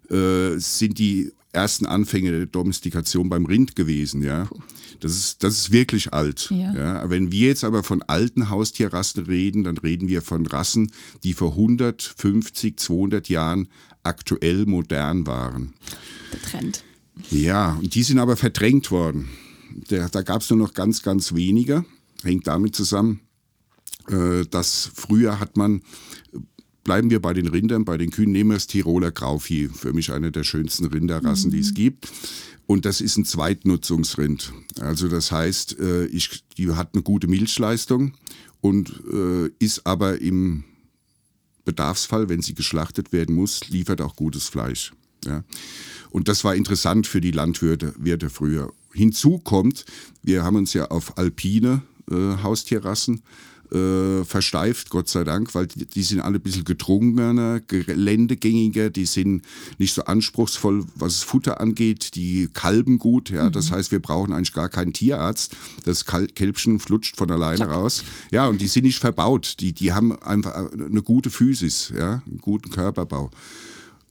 äh, 0.09 0.57
sind 0.57 0.99
die 0.99 1.31
ersten 1.53 1.85
Anfänge 1.85 2.31
der 2.31 2.45
Domestikation 2.45 3.29
beim 3.29 3.45
Rind 3.45 3.75
gewesen, 3.75 4.21
ja. 4.23 4.47
Das 4.99 5.15
ist, 5.15 5.43
das 5.43 5.53
ist 5.55 5.71
wirklich 5.71 6.13
alt. 6.13 6.49
Ja. 6.49 6.73
ja. 6.73 7.09
Wenn 7.09 7.31
wir 7.31 7.47
jetzt 7.47 7.63
aber 7.63 7.83
von 7.83 8.01
alten 8.03 8.49
Haustierrassen 8.49 9.25
reden, 9.25 9.63
dann 9.63 9.77
reden 9.77 10.07
wir 10.07 10.21
von 10.21 10.45
Rassen, 10.45 10.91
die 11.23 11.33
vor 11.33 11.51
150, 11.51 12.77
200 12.77 13.29
Jahren 13.29 13.67
aktuell 14.03 14.65
modern 14.65 15.27
waren. 15.27 15.73
Der 16.33 16.41
Trend. 16.41 16.83
Ja, 17.29 17.73
und 17.73 17.93
die 17.95 18.03
sind 18.03 18.19
aber 18.19 18.37
verdrängt 18.37 18.91
worden. 18.91 19.29
Da, 19.89 20.07
da 20.09 20.21
gab 20.21 20.41
es 20.41 20.49
nur 20.49 20.59
noch 20.59 20.73
ganz, 20.73 21.03
ganz 21.03 21.33
wenige. 21.33 21.85
Hängt 22.23 22.47
damit 22.47 22.75
zusammen, 22.75 23.21
äh, 24.09 24.45
dass 24.49 24.89
früher 24.93 25.39
hat 25.39 25.57
man 25.57 25.81
Bleiben 26.87 27.09
wir 27.09 27.21
bei 27.21 27.33
den 27.33 27.47
Rindern, 27.47 27.83
bei 27.83 27.97
den 27.97 28.11
Kühen. 28.11 28.31
Nehmen 28.31 28.51
wir 28.51 28.53
das 28.55 28.65
Tiroler 28.65 29.11
Grauvieh, 29.11 29.67
für 29.67 29.91
mich 29.91 30.13
eine 30.13 30.31
der 30.31 30.45
schönsten 30.45 30.85
Rinderrassen, 30.85 31.49
mhm. 31.49 31.53
die 31.53 31.59
es 31.59 31.71
mhm. 31.71 31.75
gibt. 31.75 32.07
Und 32.65 32.85
das 32.85 33.01
ist 33.01 33.17
ein 33.17 33.25
Zweitnutzungsrind. 33.25 34.53
Also 34.79 35.09
das 35.09 35.29
heißt, 35.33 35.79
äh, 35.81 36.05
ich, 36.05 36.45
die 36.55 36.71
hat 36.71 36.91
eine 36.93 37.03
gute 37.03 37.27
Milchleistung 37.27 38.13
und 38.61 39.03
äh, 39.11 39.49
ist 39.59 39.85
aber 39.85 40.21
im 40.21 40.63
Bedarfsfall, 41.65 42.29
wenn 42.29 42.41
sie 42.41 42.53
geschlachtet 42.53 43.11
werden 43.11 43.35
muss, 43.35 43.67
liefert 43.67 43.99
auch 43.99 44.15
gutes 44.15 44.47
Fleisch. 44.47 44.93
Ja. 45.25 45.43
Und 46.09 46.29
das 46.29 46.45
war 46.45 46.55
interessant 46.55 47.05
für 47.05 47.19
die 47.19 47.31
Landwirte 47.31 47.95
Wirte 47.97 48.29
früher. 48.29 48.71
Hinzu 48.93 49.39
kommt, 49.39 49.83
wir 50.23 50.45
haben 50.45 50.55
uns 50.55 50.71
ja 50.71 50.85
auf 50.85 51.17
alpine 51.17 51.81
äh, 52.09 52.15
Haustierrassen 52.15 53.17
äh, 53.17 53.21
versteift, 54.25 54.89
Gott 54.89 55.09
sei 55.09 55.23
Dank, 55.23 55.53
weil 55.55 55.67
die, 55.67 55.85
die, 55.85 56.03
sind 56.03 56.21
alle 56.21 56.35
ein 56.37 56.41
bisschen 56.41 56.63
gedrungener, 56.63 57.59
geländegängiger, 57.59 58.89
die 58.89 59.05
sind 59.05 59.43
nicht 59.77 59.93
so 59.93 60.03
anspruchsvoll, 60.03 60.85
was 60.95 61.19
das 61.19 61.23
Futter 61.23 61.59
angeht, 61.59 62.15
die 62.15 62.49
kalben 62.53 62.97
gut, 62.97 63.29
ja, 63.29 63.45
mhm. 63.45 63.51
das 63.51 63.71
heißt, 63.71 63.91
wir 63.91 63.99
brauchen 63.99 64.33
eigentlich 64.33 64.53
gar 64.53 64.69
keinen 64.69 64.93
Tierarzt, 64.93 65.55
das 65.85 66.05
Kälbchen 66.05 66.79
flutscht 66.79 67.17
von 67.17 67.29
alleine 67.29 67.57
Zack. 67.57 67.71
raus, 67.71 68.03
ja, 68.31 68.47
und 68.47 68.61
die 68.61 68.67
sind 68.67 68.85
nicht 68.85 68.99
verbaut, 68.99 69.55
die, 69.59 69.73
die 69.73 69.93
haben 69.93 70.17
einfach 70.21 70.71
eine 70.71 71.01
gute 71.01 71.29
Physis, 71.29 71.91
ja, 71.97 72.21
einen 72.25 72.39
guten 72.41 72.69
Körperbau. 72.69 73.31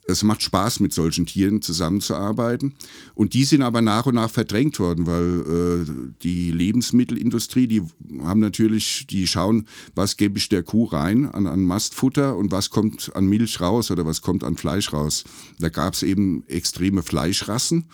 Es 0.09 0.23
macht 0.23 0.43
Spaß, 0.43 0.81
mit 0.81 0.93
solchen 0.93 1.27
Tieren 1.27 1.63
zusammenzuarbeiten. 1.63 2.75
Und 3.15 3.35
die 3.35 3.45
sind 3.45 3.63
aber 3.63 3.83
nach 3.83 4.07
und 4.07 4.15
nach 4.15 4.31
verdrängt 4.31 4.79
worden, 4.79 5.07
weil 5.07 5.85
äh, 5.87 6.13
die 6.23 6.53
Lebensmittelindustrie, 6.53 7.67
die 7.67 7.83
haben 8.23 8.41
natürlich, 8.41 9.07
die 9.09 9.27
schauen, 9.27 9.67
was 9.95 10.17
gebe 10.17 10.39
ich 10.39 10.49
der 10.49 10.63
Kuh 10.63 10.85
rein 10.85 11.27
an, 11.27 11.47
an 11.47 11.65
Mastfutter 11.65 12.37
und 12.37 12.53
was 12.53 12.71
kommt 12.71 13.15
an 13.17 13.27
Milch 13.27 13.61
raus 13.61 13.91
oder 13.91 14.07
was 14.07 14.23
kommt 14.23 14.45
an 14.45 14.57
Fleisch 14.57 14.93
raus. 14.93 15.25
Da 15.59 15.69
gab 15.69 15.95
es 15.95 16.03
eben 16.03 16.45
extreme 16.47 17.03
Fleischrassen 17.03 17.87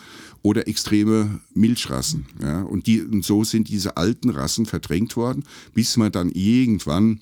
oder 0.43 0.69
extreme 0.69 1.41
Milchrassen. 1.55 2.27
Ja? 2.41 2.63
Und, 2.63 2.87
die, 2.87 3.01
und 3.01 3.25
so 3.25 3.45
sind 3.45 3.69
diese 3.69 3.97
alten 3.97 4.31
Rassen 4.31 4.67
verdrängt 4.67 5.17
worden, 5.17 5.45
bis 5.73 5.97
man 5.97 6.13
dann 6.13 6.31
irgendwann 6.31 7.21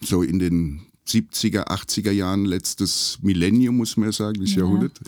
so 0.00 0.22
in 0.22 0.38
den 0.38 0.82
70er, 1.06 1.68
80er 1.68 2.10
Jahren, 2.10 2.44
letztes 2.44 3.18
Millennium, 3.22 3.76
muss 3.76 3.96
man 3.96 4.08
ja 4.08 4.12
sagen, 4.12 4.40
das 4.40 4.50
ja, 4.50 4.58
Jahrhundert, 4.58 5.00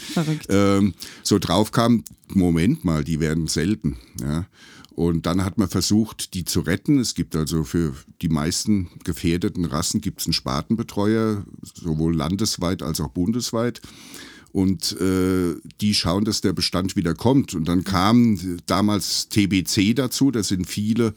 ähm, 0.49 0.95
so 1.23 1.39
drauf 1.39 1.73
kam, 1.73 2.05
Moment 2.29 2.85
mal, 2.85 3.05
die 3.05 3.21
werden 3.21 3.47
selten. 3.47 3.97
Ja. 4.21 4.47
Und 4.95 5.27
dann 5.27 5.45
hat 5.45 5.59
man 5.59 5.69
versucht, 5.69 6.35
die 6.35 6.45
zu 6.45 6.61
retten. 6.61 7.01
Es 7.01 7.15
gibt 7.15 7.35
also 7.35 7.65
für 7.65 7.95
die 8.23 8.29
meisten 8.29 8.89
gefährdeten 9.03 9.65
Rassen 9.65 10.01
gibt 10.01 10.21
es 10.21 10.27
einen 10.27 10.35
Spartenbetreuer, 10.35 11.45
sowohl 11.75 12.15
landesweit 12.15 12.83
als 12.83 13.01
auch 13.01 13.09
bundesweit 13.09 13.81
und 14.55 14.97
äh, 15.01 15.57
die 15.81 15.95
schauen, 15.95 16.25
dass 16.25 16.41
der 16.41 16.53
Bestand 16.53 16.95
wieder 16.95 17.13
kommt. 17.17 17.55
Und 17.55 17.67
dann 17.67 17.83
kam 17.83 18.39
damals 18.67 19.29
TBC 19.29 19.97
dazu, 19.97 20.31
da 20.31 20.45
sind 20.45 20.69
viele 20.69 21.13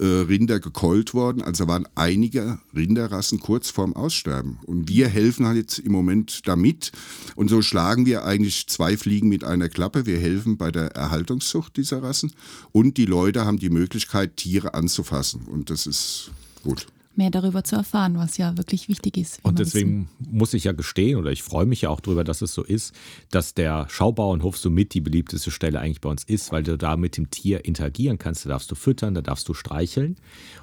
äh, 0.00 0.04
Rinder 0.04 0.58
gekeult 0.58 1.14
worden, 1.14 1.40
also 1.40 1.68
waren 1.68 1.86
einige 1.94 2.58
Rinderrassen 2.74 3.38
kurz 3.38 3.70
vorm 3.70 3.94
Aussterben. 3.94 4.58
Und 4.66 4.88
wir 4.88 5.06
helfen 5.06 5.46
halt 5.46 5.56
jetzt 5.56 5.78
im 5.78 5.92
Moment 5.92 6.48
damit. 6.48 6.90
Und 7.36 7.48
so 7.48 7.62
schlagen 7.62 8.06
wir 8.06 8.24
eigentlich 8.24 8.66
zwei 8.66 8.96
Fliegen 8.96 9.28
mit 9.28 9.44
einer 9.44 9.68
Klappe. 9.68 10.04
Wir 10.04 10.18
helfen 10.18 10.56
bei 10.56 10.72
der 10.72 10.96
Erhaltungszucht 10.96 11.76
dieser 11.76 12.02
Rassen 12.02 12.32
und 12.72 12.96
die 12.96 13.06
Leute 13.06 13.44
haben 13.44 13.60
die 13.60 13.70
Möglichkeit, 13.70 14.36
Tiere 14.36 14.74
anzufassen. 14.74 15.42
Und 15.42 15.70
das 15.70 15.86
ist 15.86 16.32
gut 16.64 16.88
mehr 17.16 17.30
darüber 17.30 17.64
zu 17.64 17.76
erfahren, 17.76 18.16
was 18.16 18.36
ja 18.38 18.56
wirklich 18.56 18.88
wichtig 18.88 19.16
ist. 19.16 19.40
Und 19.42 19.58
deswegen 19.58 20.08
wissen. 20.18 20.38
muss 20.38 20.54
ich 20.54 20.64
ja 20.64 20.72
gestehen, 20.72 21.18
oder 21.18 21.32
ich 21.32 21.42
freue 21.42 21.66
mich 21.66 21.82
ja 21.82 21.90
auch 21.90 22.00
darüber, 22.00 22.24
dass 22.24 22.40
es 22.40 22.54
so 22.54 22.62
ist, 22.62 22.94
dass 23.30 23.54
der 23.54 23.86
Schaubauernhof 23.88 24.56
somit 24.56 24.94
die 24.94 25.00
beliebteste 25.00 25.50
Stelle 25.50 25.80
eigentlich 25.80 26.00
bei 26.00 26.08
uns 26.08 26.24
ist, 26.24 26.52
weil 26.52 26.62
du 26.62 26.78
da 26.78 26.96
mit 26.96 27.16
dem 27.16 27.30
Tier 27.30 27.64
interagieren 27.64 28.18
kannst. 28.18 28.44
Da 28.44 28.50
darfst 28.50 28.70
du 28.70 28.74
füttern, 28.74 29.14
da 29.14 29.22
darfst 29.22 29.48
du 29.48 29.54
streicheln. 29.54 30.16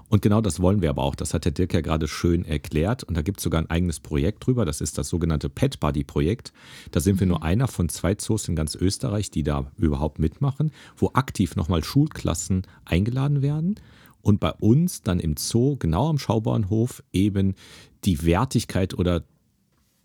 Und 0.09 0.21
genau 0.21 0.39
das 0.39 0.61
wollen 0.61 0.81
wir 0.81 0.89
aber 0.89 1.03
auch. 1.03 1.15
Das 1.15 1.33
hat 1.33 1.43
der 1.43 1.51
Dirk 1.51 1.73
ja 1.73 1.81
gerade 1.81 2.07
schön 2.07 2.45
erklärt. 2.45 3.03
Und 3.03 3.17
da 3.17 3.21
gibt 3.21 3.39
es 3.39 3.43
sogar 3.43 3.61
ein 3.61 3.69
eigenes 3.69 3.99
Projekt 3.99 4.45
drüber. 4.45 4.63
Das 4.63 4.79
ist 4.79 4.97
das 4.97 5.09
sogenannte 5.09 5.49
Pet 5.49 5.81
Buddy 5.81 6.05
Projekt. 6.05 6.53
Da 6.91 7.01
sind 7.01 7.19
wir 7.19 7.27
nur 7.27 7.43
einer 7.43 7.67
von 7.67 7.89
zwei 7.89 8.15
Zoos 8.15 8.47
in 8.47 8.55
ganz 8.55 8.73
Österreich, 8.73 9.31
die 9.31 9.43
da 9.43 9.69
überhaupt 9.77 10.19
mitmachen, 10.19 10.71
wo 10.95 11.11
aktiv 11.13 11.57
nochmal 11.57 11.83
Schulklassen 11.83 12.63
eingeladen 12.85 13.41
werden 13.41 13.75
und 14.27 14.41
bei 14.41 14.51
uns 14.59 15.03
dann 15.03 15.21
im 15.21 15.37
Zoo, 15.37 15.77
genau 15.77 16.09
am 16.09 16.19
Schaubauernhof, 16.19 17.01
eben 17.13 17.55
die 18.03 18.25
Wertigkeit 18.25 18.93
oder 18.93 19.23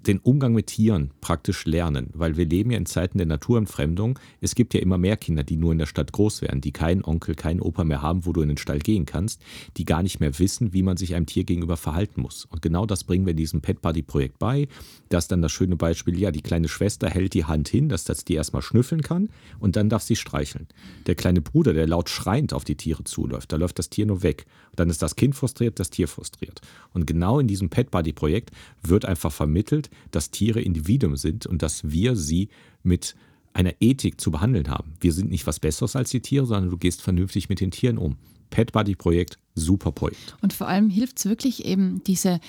den 0.06 0.18
Umgang 0.18 0.52
mit 0.52 0.68
Tieren 0.68 1.10
praktisch 1.20 1.64
lernen, 1.64 2.10
weil 2.12 2.36
wir 2.36 2.46
leben 2.46 2.70
ja 2.70 2.78
in 2.78 2.86
Zeiten 2.86 3.18
der 3.18 3.26
Naturentfremdung. 3.26 4.18
Es 4.40 4.54
gibt 4.54 4.74
ja 4.74 4.80
immer 4.80 4.98
mehr 4.98 5.16
Kinder, 5.16 5.44
die 5.44 5.56
nur 5.56 5.72
in 5.72 5.78
der 5.78 5.86
Stadt 5.86 6.12
groß 6.12 6.42
werden, 6.42 6.60
die 6.60 6.72
keinen 6.72 7.04
Onkel, 7.04 7.34
keinen 7.34 7.60
Opa 7.60 7.84
mehr 7.84 8.02
haben, 8.02 8.26
wo 8.26 8.32
du 8.32 8.42
in 8.42 8.48
den 8.48 8.58
Stall 8.58 8.78
gehen 8.78 9.06
kannst, 9.06 9.42
die 9.76 9.84
gar 9.84 10.02
nicht 10.02 10.20
mehr 10.20 10.38
wissen, 10.38 10.72
wie 10.72 10.82
man 10.82 10.96
sich 10.96 11.14
einem 11.14 11.26
Tier 11.26 11.44
gegenüber 11.44 11.76
verhalten 11.76 12.20
muss. 12.20 12.46
Und 12.46 12.62
genau 12.62 12.86
das 12.86 13.04
bringen 13.04 13.26
wir 13.26 13.32
in 13.32 13.36
diesem 13.36 13.60
Pet 13.60 13.80
Buddy 13.82 14.02
Projekt 14.02 14.38
bei. 14.38 14.68
Da 15.08 15.18
ist 15.18 15.30
dann 15.30 15.42
das 15.42 15.52
schöne 15.52 15.76
Beispiel, 15.76 16.18
ja, 16.18 16.30
die 16.30 16.42
kleine 16.42 16.68
Schwester 16.68 17.08
hält 17.08 17.34
die 17.34 17.44
Hand 17.44 17.68
hin, 17.68 17.88
dass 17.88 18.04
das 18.04 18.24
die 18.24 18.34
erstmal 18.34 18.62
schnüffeln 18.62 19.02
kann 19.02 19.28
und 19.60 19.76
dann 19.76 19.88
darf 19.88 20.02
sie 20.02 20.16
streicheln. 20.16 20.66
Der 21.06 21.14
kleine 21.14 21.40
Bruder, 21.40 21.72
der 21.72 21.86
laut 21.86 22.08
schreiend 22.08 22.52
auf 22.52 22.64
die 22.64 22.76
Tiere 22.76 23.04
zuläuft, 23.04 23.52
da 23.52 23.56
läuft 23.56 23.78
das 23.78 23.90
Tier 23.90 24.06
nur 24.06 24.22
weg. 24.22 24.46
Dann 24.76 24.90
ist 24.90 25.02
das 25.02 25.16
Kind 25.16 25.34
frustriert, 25.34 25.78
das 25.78 25.90
Tier 25.90 26.08
frustriert. 26.08 26.60
Und 26.92 27.06
genau 27.06 27.38
in 27.38 27.46
diesem 27.46 27.68
Pet 27.68 27.90
Buddy 27.90 28.12
Projekt 28.12 28.50
wird 28.82 29.04
einfach 29.04 29.32
vermittelt, 29.32 29.90
dass 30.10 30.30
Tiere 30.30 30.60
Individuen 30.60 31.16
sind 31.16 31.46
und 31.46 31.62
dass 31.62 31.90
wir 31.90 32.16
sie 32.16 32.48
mit 32.82 33.14
einer 33.54 33.74
Ethik 33.80 34.20
zu 34.20 34.30
behandeln 34.30 34.68
haben. 34.68 34.94
Wir 35.00 35.12
sind 35.12 35.30
nicht 35.30 35.46
was 35.46 35.60
Besseres 35.60 35.94
als 35.94 36.10
die 36.10 36.20
Tiere, 36.20 36.46
sondern 36.46 36.70
du 36.70 36.78
gehst 36.78 37.02
vernünftig 37.02 37.48
mit 37.48 37.60
den 37.60 37.70
Tieren 37.70 37.98
um. 37.98 38.16
Pet 38.50 38.72
Buddy 38.72 38.94
Projekt, 38.94 39.38
super 39.54 39.92
Projekt. 39.92 40.36
Und 40.40 40.52
vor 40.52 40.68
allem 40.68 40.90
hilft 40.90 41.18
es 41.18 41.24
wirklich 41.24 41.64
eben 41.64 42.02
diese 42.04 42.40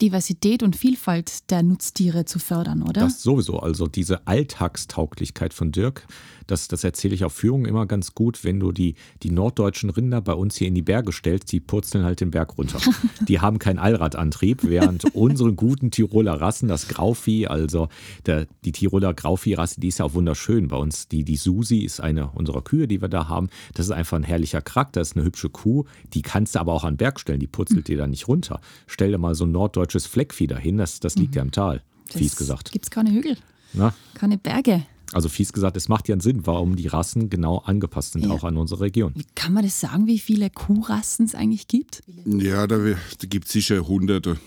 Diversität 0.00 0.62
und 0.62 0.76
Vielfalt 0.76 1.50
der 1.50 1.62
Nutztiere 1.62 2.24
zu 2.24 2.38
fördern, 2.38 2.82
oder? 2.82 3.00
Das 3.00 3.22
sowieso. 3.22 3.58
Also 3.58 3.86
diese 3.86 4.26
Alltagstauglichkeit 4.26 5.52
von 5.52 5.72
Dirk, 5.72 6.06
das, 6.48 6.66
das 6.66 6.82
erzähle 6.82 7.14
ich 7.14 7.24
auf 7.24 7.34
Führungen 7.34 7.66
immer 7.66 7.86
ganz 7.86 8.14
gut, 8.14 8.42
wenn 8.42 8.58
du 8.58 8.72
die, 8.72 8.94
die 9.22 9.30
norddeutschen 9.30 9.90
Rinder 9.90 10.20
bei 10.20 10.32
uns 10.32 10.56
hier 10.56 10.66
in 10.66 10.74
die 10.74 10.82
Berge 10.82 11.12
stellst, 11.12 11.52
die 11.52 11.60
purzeln 11.60 12.04
halt 12.04 12.20
den 12.20 12.30
Berg 12.30 12.56
runter. 12.56 12.80
die 13.28 13.40
haben 13.40 13.58
keinen 13.58 13.78
Allradantrieb, 13.78 14.62
während 14.62 15.04
unsere 15.14 15.52
guten 15.52 15.90
Tiroler 15.90 16.40
Rassen, 16.40 16.68
das 16.68 16.88
Grauvieh, 16.88 17.46
also 17.46 17.88
der, 18.24 18.46
die 18.64 18.72
Tiroler 18.72 19.12
Grauvieh-Rasse, 19.12 19.80
die 19.80 19.88
ist 19.88 19.98
ja 19.98 20.06
auch 20.06 20.14
wunderschön. 20.14 20.68
Bei 20.68 20.76
uns, 20.76 21.08
die, 21.08 21.22
die 21.22 21.36
Susi 21.36 21.80
ist 21.80 22.00
eine 22.00 22.30
unserer 22.30 22.62
Kühe, 22.62 22.88
die 22.88 23.02
wir 23.02 23.08
da 23.08 23.28
haben. 23.28 23.48
Das 23.74 23.86
ist 23.86 23.92
einfach 23.92 24.16
ein 24.16 24.22
herrlicher 24.22 24.62
Charakter, 24.62 25.00
das 25.00 25.08
ist 25.08 25.16
eine 25.16 25.26
hübsche 25.26 25.50
Kuh. 25.50 25.84
Die 26.14 26.22
kannst 26.22 26.54
du 26.54 26.60
aber 26.60 26.72
auch 26.72 26.84
an 26.84 26.94
den 26.94 26.98
Berg 26.98 27.20
stellen, 27.20 27.40
die 27.40 27.46
purzelt 27.46 27.88
dir 27.88 27.98
da 27.98 28.06
nicht 28.06 28.26
runter. 28.26 28.60
Stell 28.86 29.10
dir 29.10 29.18
mal 29.18 29.34
so 29.34 29.44
ein 29.44 29.52
norddeutsches 29.88 30.06
Fleckvieh 30.06 30.46
dahin, 30.46 30.76
das, 30.76 31.00
das 31.00 31.16
liegt 31.16 31.34
ja 31.34 31.42
im 31.42 31.50
Tal, 31.50 31.82
fies 32.10 32.36
gesagt. 32.36 32.70
Gibt 32.72 32.84
es 32.86 32.90
keine 32.90 33.10
Hügel, 33.10 33.36
Na? 33.72 33.94
keine 34.14 34.36
Berge. 34.38 34.84
Also 35.14 35.30
fies 35.30 35.54
gesagt, 35.54 35.76
es 35.78 35.88
macht 35.88 36.06
ja 36.08 36.12
einen 36.14 36.20
Sinn, 36.20 36.46
warum 36.46 36.76
die 36.76 36.86
Rassen 36.86 37.30
genau 37.30 37.58
angepasst 37.60 38.12
sind, 38.12 38.26
Ja. 38.26 38.30
auch 38.30 38.44
an 38.44 38.58
unsere 38.58 38.82
Region. 38.82 39.12
Wie 39.14 39.24
kann 39.34 39.54
man 39.54 39.64
das 39.64 39.80
sagen, 39.80 40.06
wie 40.06 40.18
viele 40.18 40.50
Kuhrassen 40.50 41.24
es 41.24 41.34
eigentlich 41.34 41.66
gibt? 41.66 42.02
Ja, 42.26 42.66
da, 42.66 42.76
da 42.76 43.26
gibt 43.26 43.46
es 43.46 43.52
sicher 43.52 43.88
hunderte 43.88 44.38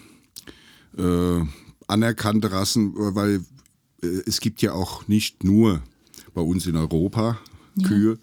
äh, 0.97 1.41
anerkannte 1.87 2.51
Rassen, 2.51 2.93
weil 2.95 3.41
äh, 4.03 4.07
es 4.27 4.39
gibt 4.39 4.61
ja 4.61 4.73
auch 4.73 5.07
nicht 5.07 5.43
nur 5.43 5.81
bei 6.35 6.41
uns 6.41 6.67
in 6.67 6.77
Europa 6.77 7.39
Kühe, 7.83 8.17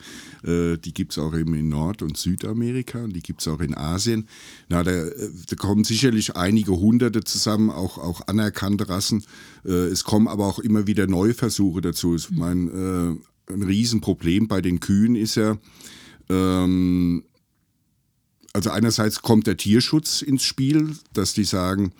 äh, 0.44 0.76
die 0.78 0.92
gibt 0.92 1.12
es 1.12 1.18
auch 1.18 1.34
eben 1.34 1.54
in 1.54 1.68
Nord- 1.68 2.02
und 2.02 2.16
Südamerika 2.16 3.04
und 3.04 3.14
die 3.14 3.22
gibt 3.22 3.40
es 3.40 3.48
auch 3.48 3.60
in 3.60 3.74
Asien. 3.74 4.28
Na, 4.68 4.82
da, 4.82 4.90
äh, 4.90 5.30
da 5.48 5.56
kommen 5.56 5.84
sicherlich 5.84 6.36
einige 6.36 6.72
hunderte 6.72 7.24
zusammen, 7.24 7.70
auch, 7.70 7.98
auch 7.98 8.26
anerkannte 8.26 8.88
Rassen. 8.88 9.24
Äh, 9.64 9.70
es 9.70 10.04
kommen 10.04 10.28
aber 10.28 10.46
auch 10.46 10.58
immer 10.58 10.86
wieder 10.86 11.06
neue 11.06 11.34
Versuche 11.34 11.80
dazu. 11.80 12.14
Ich 12.14 12.30
meine, 12.30 13.18
äh, 13.48 13.52
ein 13.52 13.62
Riesenproblem 13.62 14.48
bei 14.48 14.60
den 14.60 14.80
Kühen 14.80 15.16
ist 15.16 15.36
ja, 15.36 15.56
ähm, 16.28 17.24
also 18.52 18.70
einerseits 18.70 19.22
kommt 19.22 19.46
der 19.46 19.56
Tierschutz 19.56 20.22
ins 20.22 20.42
Spiel, 20.42 20.96
dass 21.12 21.34
die 21.34 21.44
sagen, 21.44 21.92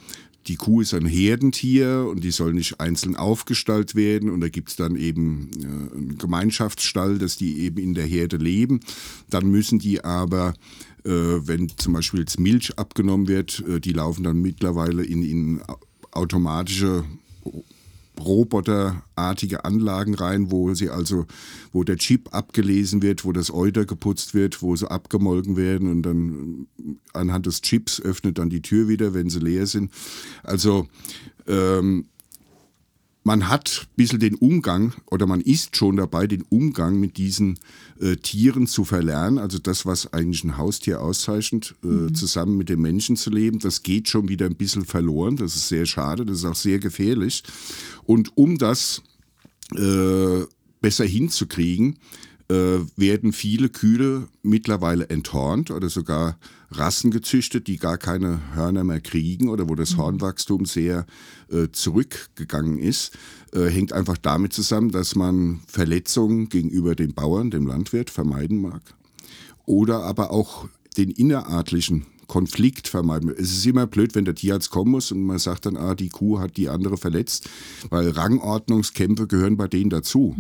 die 0.49 0.57
Kuh 0.57 0.81
ist 0.81 0.95
ein 0.95 1.07
Herdentier 1.07 2.07
und 2.11 2.25
die 2.25 2.31
soll 2.31 2.55
nicht 2.55 2.81
einzeln 2.81 3.17
aufgestallt 3.17 3.95
werden. 3.95 4.31
Und 4.31 4.41
da 4.41 4.49
gibt 4.49 4.71
es 4.71 4.77
dann 4.77 4.97
eben 4.97 5.51
äh, 5.61 5.97
einen 5.97 6.19
Gemeinschaftsstall, 6.19 7.19
dass 7.19 7.37
die 7.37 7.61
eben 7.61 7.79
in 7.79 7.95
der 7.95 8.07
Herde 8.07 8.39
leben. 8.39 8.81
Dann 9.29 9.51
müssen 9.51 9.79
die 9.79 10.03
aber, 10.03 10.55
äh, 11.05 11.11
wenn 11.11 11.69
zum 11.77 11.93
Beispiel 11.93 12.21
jetzt 12.21 12.41
Milch 12.41 12.79
abgenommen 12.79 13.29
wird, 13.29 13.63
äh, 13.69 13.81
die 13.81 13.93
laufen 13.93 14.25
dann 14.25 14.41
mittlerweile 14.41 15.05
in, 15.05 15.23
in 15.23 15.61
automatische 16.13 17.05
roboterartige 18.21 19.65
Anlagen 19.65 20.15
rein, 20.15 20.51
wo 20.51 20.75
sie 20.75 20.91
also, 20.91 21.27
wo 21.73 21.85
der 21.85 21.97
Chip 21.97 22.35
abgelesen 22.35 23.03
wird, 23.03 23.25
wo 23.25 23.33
das 23.33 23.53
Euter 23.53 23.85
geputzt 23.85 24.35
wird, 24.35 24.63
wo 24.63 24.77
sie 24.77 24.91
abgemolken 24.91 25.57
werden 25.57 25.91
und 25.91 26.03
dann 26.03 26.67
anhand 27.13 27.47
des 27.47 27.61
Chips 27.61 28.01
öffnet 28.01 28.39
dann 28.39 28.51
die 28.51 28.63
Tür 28.63 28.89
wieder, 28.89 29.15
wenn 29.15 29.31
sie 29.31 29.41
leer 29.41 29.67
sind. 29.67 29.93
Also 30.43 30.89
ähm, 31.47 32.07
man 33.29 33.51
hat 33.51 33.87
ein 33.91 33.97
bisschen 33.97 34.21
den 34.21 34.37
Umgang 34.37 34.95
oder 35.11 35.27
man 35.27 35.43
ist 35.43 35.77
schon 35.77 35.99
dabei, 35.99 36.27
den 36.27 36.47
Umgang 36.49 36.99
mit 36.99 37.19
diesen 37.19 37.59
äh, 38.01 38.17
Tieren 38.17 38.67
zu 38.67 38.87
verlernen. 38.87 39.39
Also 39.39 39.59
das, 39.59 39.85
was 39.85 40.15
eigentlich 40.15 40.45
ein 40.45 40.57
Haustier 40.57 41.03
auszeichnet, 41.03 41.75
äh, 41.85 42.11
zusammen 42.15 42.57
mit 42.57 42.71
dem 42.71 42.81
Menschen 42.81 43.17
zu 43.17 43.29
leben, 43.29 43.59
das 43.59 43.83
geht 43.83 44.09
schon 44.09 44.31
wieder 44.31 44.47
ein 44.47 44.57
bisschen 44.57 44.87
verloren. 44.87 45.37
Das 45.37 45.57
ist 45.57 45.69
sehr 45.69 45.85
schade, 45.85 46.25
das 46.25 46.39
ist 46.39 46.47
auch 46.47 46.55
sehr 46.55 46.79
gefährlich. 46.79 47.43
Und 48.05 48.35
um 48.39 48.57
das 48.57 49.03
äh, 49.77 50.47
besser 50.81 51.05
hinzukriegen, 51.05 51.99
äh, 52.51 52.79
werden 52.97 53.35
viele 53.35 53.69
Kühe 53.69 54.27
mittlerweile 54.43 55.11
enthornt 55.11 55.71
oder 55.71 55.91
sogar 55.91 56.39
Rassen 56.71 57.11
gezüchtet, 57.11 57.67
die 57.67 57.77
gar 57.77 57.99
keine 57.99 58.41
Hörner 58.55 58.85
mehr 58.85 59.01
kriegen 59.01 59.51
oder 59.51 59.69
wo 59.69 59.75
das 59.75 59.99
Hornwachstum 59.99 60.65
sehr 60.65 61.05
äh, 61.51 61.69
zurückgegangen 61.73 62.79
ist. 62.79 63.17
Äh, 63.53 63.67
hängt 63.67 63.93
einfach 63.93 64.19
damit 64.19 64.53
zusammen, 64.53 64.91
dass 64.91 65.15
man 65.15 65.61
Verletzungen 65.67 66.49
gegenüber 66.49 66.95
dem 66.95 67.15
Bauern, 67.15 67.51
dem 67.51 67.67
Landwirt 67.67 68.11
vermeiden 68.11 68.61
mag 68.61 68.83
oder 69.69 70.03
aber 70.03 70.31
auch 70.31 70.67
den 70.97 71.11
innerartlichen 71.11 72.07
Konflikt 72.29 72.89
vermeiden. 72.89 73.31
Es 73.31 73.51
ist 73.51 73.67
immer 73.67 73.87
blöd, 73.87 74.15
wenn 74.15 74.27
der 74.27 74.35
Tierarzt 74.35 74.71
kommen 74.71 74.93
muss 74.93 75.11
und 75.11 75.23
man 75.23 75.39
sagt 75.39 75.67
dann, 75.67 75.79
ah, 75.79 75.95
die 75.95 76.11
Kuh 76.11 76.39
hat 76.39 76.59
die 76.59 76.69
andere 76.69 76.99
verletzt, 76.99 77.49
weil 77.89 78.11
Rangordnungskämpfe 78.11 79.27
gehören 79.27 79.57
bei 79.57 79.67
denen 79.67 79.91
dazu. 79.91 80.37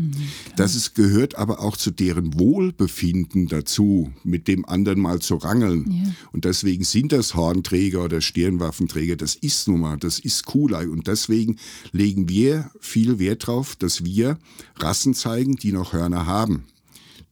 das 0.57 0.74
ist, 0.74 0.95
gehört 0.95 1.36
aber 1.36 1.61
auch 1.61 1.76
zu 1.76 1.91
deren 1.91 2.39
Wohlbefinden 2.39 3.49
dazu, 3.49 4.12
mit 4.22 4.49
dem 4.49 4.66
anderen 4.66 5.01
mal 5.01 5.20
zu 5.20 5.36
rangeln. 5.36 6.14
Und 6.32 6.45
deswegen 6.45 6.84
sind 6.84 7.11
das 7.11 7.34
Hornträger 7.34 8.05
oder 8.05 8.20
Stirnwaffenträger, 8.20 9.16
das 9.16 9.34
ist 9.34 9.66
nun 9.66 9.80
mal, 9.80 9.97
das 9.97 10.18
ist 10.18 10.45
Kuhlei. 10.45 10.89
Und 10.89 11.07
deswegen 11.07 11.57
legen 11.93 12.28
wir 12.28 12.70
viel 12.80 13.18
Wert 13.18 13.47
drauf, 13.47 13.76
dass 13.76 14.05
wir 14.05 14.39
Rassen 14.76 15.14
zeigen, 15.14 15.57
die 15.57 15.72
noch 15.72 15.95
Hörner 15.95 16.26
haben 16.26 16.64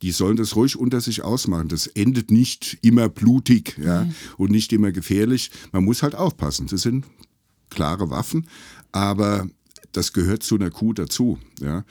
die 0.02 0.12
sollen 0.12 0.36
das 0.36 0.56
ruhig 0.56 0.76
unter 0.76 1.00
sich 1.00 1.22
ausmachen. 1.22 1.68
Das 1.68 1.86
endet 1.86 2.30
nicht 2.30 2.78
immer 2.82 3.08
blutig 3.08 3.78
ja, 3.82 4.06
und 4.36 4.50
nicht 4.50 4.72
immer 4.72 4.92
gefährlich. 4.92 5.50
Man 5.72 5.84
muss 5.84 6.02
halt 6.02 6.14
aufpassen. 6.14 6.66
Das 6.66 6.82
sind 6.82 7.06
klare 7.70 8.10
Waffen, 8.10 8.46
aber 8.92 9.48
das 9.92 10.12
gehört 10.12 10.42
zu 10.42 10.56
einer 10.56 10.70
Kuh 10.70 10.92
dazu. 10.92 11.38
Ja. 11.60 11.84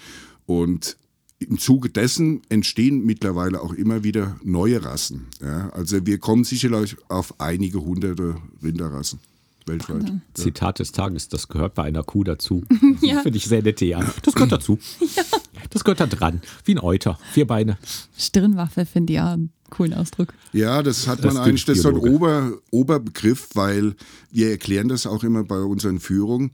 Und 0.46 0.98
im 1.40 1.58
Zuge 1.58 1.90
dessen 1.90 2.42
entstehen 2.50 3.06
mittlerweile 3.06 3.62
auch 3.62 3.74
immer 3.74 4.04
wieder 4.04 4.40
neue 4.44 4.84
Rassen. 4.84 5.28
Ja. 5.42 5.70
Also 5.70 6.06
wir 6.06 6.20
kommen 6.20 6.44
sicherlich 6.44 6.96
auf 7.10 7.40
einige 7.40 7.82
hunderte 7.82 8.36
Rinderrassen 8.64 9.20
weltweit. 9.68 10.10
Ja. 10.10 10.20
Zitat 10.34 10.80
des 10.80 10.92
Tages, 10.92 11.28
das 11.28 11.48
gehört 11.48 11.74
bei 11.74 11.84
einer 11.84 12.04
Kuh 12.04 12.24
dazu. 12.24 12.64
ja. 13.02 13.22
Finde 13.22 13.38
ich 13.38 13.46
sehr 13.46 13.62
nett, 13.62 13.82
ja. 13.82 14.06
Das 14.24 14.34
gehört 14.34 14.52
dazu. 14.52 14.80
ja. 15.16 15.24
Das 15.70 15.84
gehört 15.84 16.00
da 16.00 16.06
dran. 16.06 16.42
Wie 16.64 16.76
ein 16.76 16.80
Euter. 16.80 17.20
Vier 17.32 17.48
Beine. 17.48 17.78
Stirnwaffe 18.18 18.86
finde 18.86 19.14
ich 19.14 19.18
ja 19.18 19.34
einen 19.34 19.52
coolen 19.70 19.94
Ausdruck. 19.94 20.34
Ja, 20.54 20.84
das 20.84 21.08
hat 21.08 21.24
das 21.24 21.34
man 21.34 21.44
eigentlich, 21.44 21.66
das 21.66 21.78
ist 21.78 21.84
so 21.84 21.90
ein 21.90 21.98
Ober, 21.98 22.54
Oberbegriff, 22.72 23.50
weil 23.54 23.96
wir 24.32 24.52
erklären 24.52 24.88
das 24.88 25.08
auch 25.08 25.24
immer 25.24 25.44
bei 25.44 25.60
unseren 25.60 26.00
Führungen. 26.00 26.52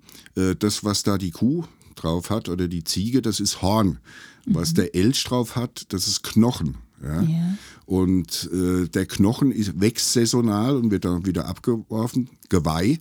Das, 0.60 0.84
was 0.84 1.04
da 1.04 1.18
die 1.18 1.32
Kuh 1.32 1.66
drauf 1.96 2.30
hat 2.30 2.50
oder 2.50 2.68
die 2.68 2.84
Ziege, 2.84 3.22
das 3.22 3.40
ist 3.40 3.62
Horn. 3.62 4.00
Was 4.46 4.72
mhm. 4.72 4.76
der 4.76 4.96
Elch 4.96 5.24
drauf 5.24 5.56
hat, 5.56 5.86
das 5.90 6.08
ist 6.08 6.24
Knochen. 6.24 6.78
Ja? 7.04 7.22
ja. 7.22 7.58
Und 7.86 8.50
äh, 8.54 8.88
der 8.88 9.06
Knochen 9.06 9.52
ist, 9.52 9.80
wächst 9.80 10.14
saisonal 10.14 10.78
und 10.78 10.92
wird 10.92 11.06
dann 11.06 11.26
wieder 11.26 11.48
abgeworfen, 11.48 12.30
Geweih. 12.50 13.00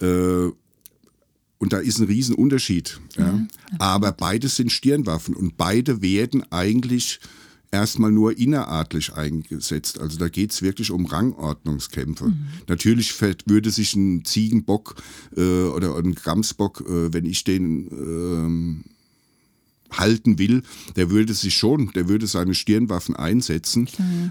Äh, 0.00 0.50
und 1.58 1.72
da 1.72 1.78
ist 1.78 1.98
ein 1.98 2.06
Riesenunterschied. 2.06 3.00
Ja? 3.16 3.32
Mhm. 3.32 3.48
Aber 3.78 4.12
beides 4.12 4.56
sind 4.56 4.72
Stirnwaffen 4.72 5.34
und 5.34 5.56
beide 5.56 6.02
werden 6.02 6.44
eigentlich 6.50 7.20
erstmal 7.70 8.12
nur 8.12 8.38
innerartlich 8.38 9.14
eingesetzt. 9.14 10.00
Also 10.00 10.18
da 10.18 10.28
geht 10.28 10.52
es 10.52 10.62
wirklich 10.62 10.90
um 10.90 11.06
Rangordnungskämpfe. 11.06 12.26
Mhm. 12.26 12.46
Natürlich 12.68 13.14
würde 13.20 13.70
sich 13.70 13.94
ein 13.94 14.24
Ziegenbock 14.24 14.96
äh, 15.36 15.64
oder 15.64 15.96
ein 15.96 16.14
Gamsbock, 16.14 16.82
äh, 16.82 17.12
wenn 17.12 17.24
ich 17.24 17.44
den 17.44 17.88
ähm, 17.90 18.84
halten 19.90 20.38
will, 20.38 20.62
der 20.96 21.10
würde 21.10 21.32
sich 21.32 21.54
schon, 21.54 21.92
der 21.94 22.08
würde 22.08 22.26
seine 22.26 22.54
Stirnwaffen 22.54 23.16
einsetzen. 23.16 23.88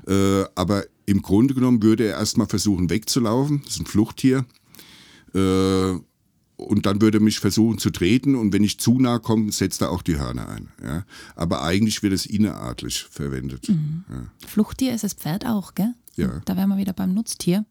Äh, 0.07 0.45
aber 0.55 0.85
im 1.05 1.21
Grunde 1.21 1.53
genommen 1.53 1.81
würde 1.81 2.05
er 2.05 2.17
erstmal 2.17 2.47
versuchen 2.47 2.89
wegzulaufen. 2.89 3.61
Das 3.63 3.75
ist 3.75 3.81
ein 3.81 3.85
Fluchttier. 3.85 4.45
Und 6.57 6.85
dann 6.85 7.01
würde 7.01 7.17
er 7.17 7.21
mich 7.21 7.39
versuchen 7.39 7.79
zu 7.79 7.89
treten 7.89 8.35
und 8.35 8.53
wenn 8.53 8.63
ich 8.63 8.79
zu 8.79 8.97
nah 8.99 9.19
komme, 9.19 9.51
setzt 9.51 9.81
er 9.81 9.91
auch 9.91 10.01
die 10.01 10.17
Hörner 10.17 10.47
ein. 10.47 10.69
Ja? 10.81 11.05
Aber 11.35 11.63
eigentlich 11.63 12.01
wird 12.01 12.13
es 12.13 12.25
innerartlich 12.25 13.05
verwendet. 13.09 13.67
Mhm. 13.67 14.05
Ja. 14.09 14.47
Fluchttier 14.47 14.93
ist 14.93 15.03
das 15.03 15.13
Pferd 15.13 15.45
auch, 15.45 15.75
gell? 15.75 15.93
Ja. 16.15 16.41
Da 16.45 16.55
wären 16.55 16.69
wir 16.69 16.77
wieder 16.77 16.93
beim 16.93 17.13
Nutztier. 17.13 17.65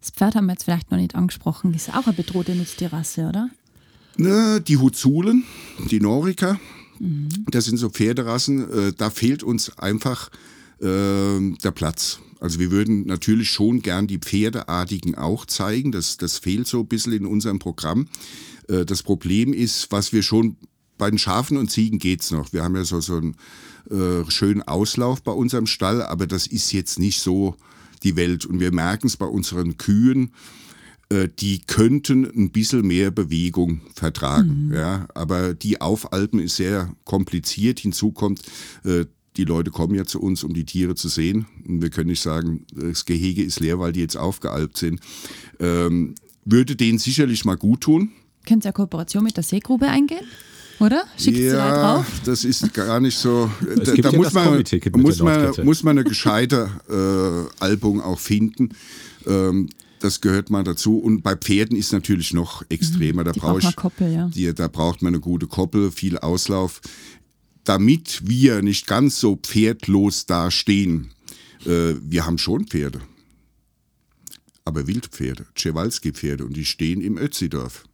Das 0.00 0.10
Pferd 0.10 0.34
haben 0.34 0.46
wir 0.46 0.52
jetzt 0.52 0.64
vielleicht 0.64 0.90
noch 0.90 0.98
nicht 0.98 1.14
angesprochen. 1.14 1.72
Das 1.72 1.88
ist 1.88 1.94
auch 1.94 2.06
eine 2.06 2.16
bedrohte 2.16 2.54
Nutztierrasse, 2.54 3.28
oder? 3.28 3.50
Ne, 4.16 4.60
die 4.60 4.78
Huzulen, 4.78 5.44
die 5.90 6.00
Noriker, 6.00 6.58
mhm. 6.98 7.28
das 7.46 7.66
sind 7.66 7.76
so 7.76 7.88
Pferderassen, 7.88 8.70
äh, 8.70 8.92
da 8.96 9.10
fehlt 9.10 9.44
uns 9.44 9.78
einfach 9.78 10.30
der 10.80 11.70
Platz. 11.74 12.20
Also 12.40 12.60
wir 12.60 12.70
würden 12.70 13.06
natürlich 13.06 13.50
schon 13.50 13.82
gern 13.82 14.06
die 14.06 14.18
Pferdeartigen 14.18 15.16
auch 15.16 15.44
zeigen. 15.44 15.90
Das, 15.90 16.18
das 16.18 16.38
fehlt 16.38 16.68
so 16.68 16.80
ein 16.80 16.86
bisschen 16.86 17.12
in 17.12 17.26
unserem 17.26 17.58
Programm. 17.58 18.06
Das 18.68 19.02
Problem 19.02 19.52
ist, 19.52 19.90
was 19.90 20.12
wir 20.12 20.22
schon 20.22 20.56
bei 20.98 21.08
den 21.08 21.18
Schafen 21.18 21.56
und 21.56 21.70
Ziegen 21.70 21.98
geht's 21.98 22.30
noch. 22.30 22.52
Wir 22.52 22.64
haben 22.64 22.76
ja 22.76 22.84
so, 22.84 23.00
so 23.00 23.16
einen 23.16 23.36
äh, 23.90 24.28
schönen 24.30 24.62
Auslauf 24.62 25.22
bei 25.22 25.32
unserem 25.32 25.66
Stall, 25.66 26.02
aber 26.02 26.26
das 26.26 26.46
ist 26.46 26.72
jetzt 26.72 26.98
nicht 26.98 27.20
so 27.20 27.56
die 28.02 28.16
Welt. 28.16 28.44
Und 28.44 28.60
wir 28.60 28.72
merken 28.72 29.06
es 29.06 29.16
bei 29.16 29.26
unseren 29.26 29.78
Kühen, 29.78 30.32
äh, 31.08 31.28
die 31.38 31.60
könnten 31.60 32.24
ein 32.24 32.50
bisschen 32.50 32.86
mehr 32.86 33.10
Bewegung 33.10 33.80
vertragen. 33.94 34.72
Ja, 34.74 35.06
aber 35.14 35.54
die 35.54 35.80
Aufalpen 35.80 36.40
ist 36.40 36.56
sehr 36.56 36.92
kompliziert. 37.04 37.80
Hinzu 37.80 38.12
kommt, 38.12 38.42
äh, 38.84 39.06
die 39.38 39.44
Leute 39.44 39.70
kommen 39.70 39.94
ja 39.94 40.04
zu 40.04 40.20
uns, 40.20 40.42
um 40.42 40.52
die 40.52 40.64
Tiere 40.64 40.96
zu 40.96 41.08
sehen. 41.08 41.46
Und 41.66 41.80
wir 41.80 41.90
können 41.90 42.10
nicht 42.10 42.20
sagen, 42.20 42.66
das 42.74 43.04
Gehege 43.04 43.42
ist 43.42 43.60
leer, 43.60 43.78
weil 43.78 43.92
die 43.92 44.00
jetzt 44.00 44.16
aufgealpt 44.16 44.76
sind. 44.76 45.00
Ähm, 45.60 46.16
würde 46.44 46.76
denen 46.76 46.98
sicherlich 46.98 47.44
mal 47.44 47.56
gut 47.56 47.82
tun. 47.82 48.10
Könnt 48.46 48.64
ihr 48.64 48.68
eine 48.68 48.72
Kooperation 48.72 49.22
mit 49.22 49.36
der 49.36 49.44
Seegrube 49.44 49.86
eingehen? 49.86 50.24
Oder? 50.80 51.04
Schickt 51.16 51.36
sie 51.36 51.48
da 51.48 51.68
ja, 51.68 51.94
drauf? 51.96 52.06
das 52.24 52.44
ist 52.44 52.72
gar 52.72 53.00
nicht 53.00 53.18
so. 53.18 53.50
Da 53.60 53.74
da 53.74 53.94
ja 53.94 54.12
muss, 54.12 54.32
man, 54.32 54.64
muss, 54.96 55.18
man, 55.20 55.52
muss 55.64 55.82
man 55.82 55.98
eine 55.98 56.08
gescheite 56.08 56.70
äh, 57.60 57.64
Albung 57.64 58.00
auch 58.00 58.18
finden. 58.18 58.70
Ähm, 59.26 59.68
das 60.00 60.20
gehört 60.20 60.50
mal 60.50 60.64
dazu. 60.64 60.98
Und 60.98 61.22
bei 61.22 61.36
Pferden 61.36 61.76
ist 61.76 61.92
natürlich 61.92 62.32
noch 62.32 62.62
extremer. 62.68 63.24
Da 63.24 63.32
man 63.40 63.58
ich 63.58 63.76
Koppel, 63.76 64.12
ja. 64.12 64.28
die, 64.28 64.52
da 64.54 64.68
braucht 64.68 65.02
man 65.02 65.14
eine 65.14 65.20
gute 65.20 65.46
Koppel, 65.46 65.90
viel 65.90 66.18
Auslauf. 66.18 66.80
Damit 67.68 68.22
wir 68.26 68.62
nicht 68.62 68.86
ganz 68.86 69.20
so 69.20 69.36
pferdlos 69.36 70.24
dastehen, 70.24 71.10
äh, 71.66 71.96
wir 72.00 72.24
haben 72.24 72.38
schon 72.38 72.66
Pferde. 72.66 73.02
Aber 74.64 74.86
Wildpferde, 74.86 75.44
Tschewalski-Pferde 75.54 76.46
und 76.46 76.56
die 76.56 76.64
stehen 76.64 77.02
im 77.02 77.18
Ötzidorf. 77.18 77.84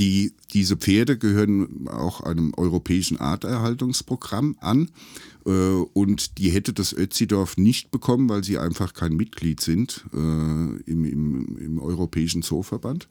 Die, 0.00 0.32
diese 0.52 0.76
Pferde 0.76 1.16
gehören 1.16 1.86
auch 1.86 2.22
einem 2.22 2.52
europäischen 2.56 3.18
Arterhaltungsprogramm 3.18 4.56
an 4.60 4.90
äh, 5.44 5.50
und 5.50 6.38
die 6.38 6.50
hätte 6.50 6.72
das 6.72 6.92
Ötzidorf 6.92 7.56
nicht 7.56 7.92
bekommen, 7.92 8.28
weil 8.28 8.42
sie 8.42 8.58
einfach 8.58 8.94
kein 8.94 9.14
Mitglied 9.14 9.60
sind 9.60 10.04
äh, 10.12 10.16
im, 10.16 11.04
im, 11.04 11.56
im 11.56 11.78
Europäischen 11.78 12.42
Zooverband. 12.42 13.06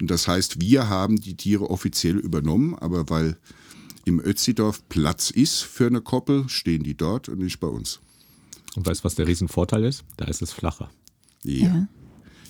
Und 0.00 0.10
das 0.10 0.26
heißt, 0.26 0.60
wir 0.60 0.88
haben 0.88 1.20
die 1.20 1.36
Tiere 1.36 1.70
offiziell 1.70 2.16
übernommen, 2.16 2.74
aber 2.74 3.08
weil 3.08 3.36
im 4.06 4.20
Ötzidorf 4.24 4.88
Platz 4.88 5.30
ist 5.30 5.60
für 5.62 5.86
eine 5.88 6.00
Koppel, 6.00 6.48
stehen 6.48 6.82
die 6.84 6.96
dort 6.96 7.28
und 7.28 7.40
nicht 7.40 7.60
bei 7.60 7.66
uns. 7.66 8.00
Und 8.76 8.86
weißt 8.86 9.00
du, 9.00 9.04
was 9.04 9.16
der 9.16 9.26
Riesenvorteil 9.26 9.84
ist? 9.84 10.04
Da 10.16 10.26
ist 10.26 10.40
es 10.42 10.52
flacher. 10.52 10.90
Ja, 11.42 11.88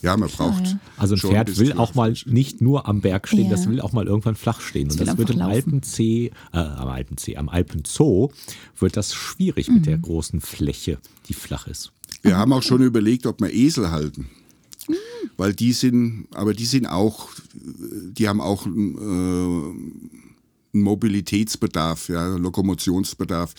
ja 0.02 0.16
man 0.16 0.28
braucht. 0.28 0.66
ja. 0.66 0.78
Also 0.98 1.14
ein 1.14 1.20
Pferd 1.20 1.56
will 1.58 1.72
auch 1.72 1.94
mal 1.94 2.14
nicht 2.26 2.60
nur 2.60 2.86
am 2.86 3.00
Berg 3.00 3.26
stehen, 3.26 3.44
Ja. 3.44 3.50
das 3.50 3.68
will 3.68 3.80
auch 3.80 3.92
mal 3.92 4.06
irgendwann 4.06 4.36
flach 4.36 4.60
stehen. 4.60 4.90
Und 4.90 4.98
will 4.98 5.06
das 5.06 5.16
wird 5.16 5.30
im. 5.30 5.40
Alpenzee, 5.40 6.30
äh, 6.52 6.58
am 6.58 6.88
Alpenzee, 6.88 7.36
am 7.38 7.48
Alpenzoo 7.48 8.30
wird 8.78 8.96
das 8.98 9.14
schwierig 9.14 9.68
mit 9.68 9.78
Mhm. 9.80 9.84
der 9.84 9.98
großen 9.98 10.40
Fläche, 10.42 10.98
die 11.28 11.34
flach 11.34 11.66
ist. 11.66 11.92
Wir 12.22 12.36
haben 12.36 12.52
auch 12.52 12.62
schon 12.62 12.82
überlegt, 12.82 13.24
ob 13.26 13.40
wir 13.40 13.52
Esel 13.52 13.90
halten. 13.90 14.28
Weil 15.38 15.52
die 15.54 15.72
sind, 15.72 16.26
aber 16.34 16.54
die 16.54 16.64
sind 16.64 16.86
auch, 16.86 17.30
die 17.54 18.28
haben 18.28 18.40
auch 18.40 18.66
äh, 18.66 18.70
Mobilitätsbedarf, 20.82 22.08
ja, 22.08 22.36
Lokomotionsbedarf. 22.36 23.54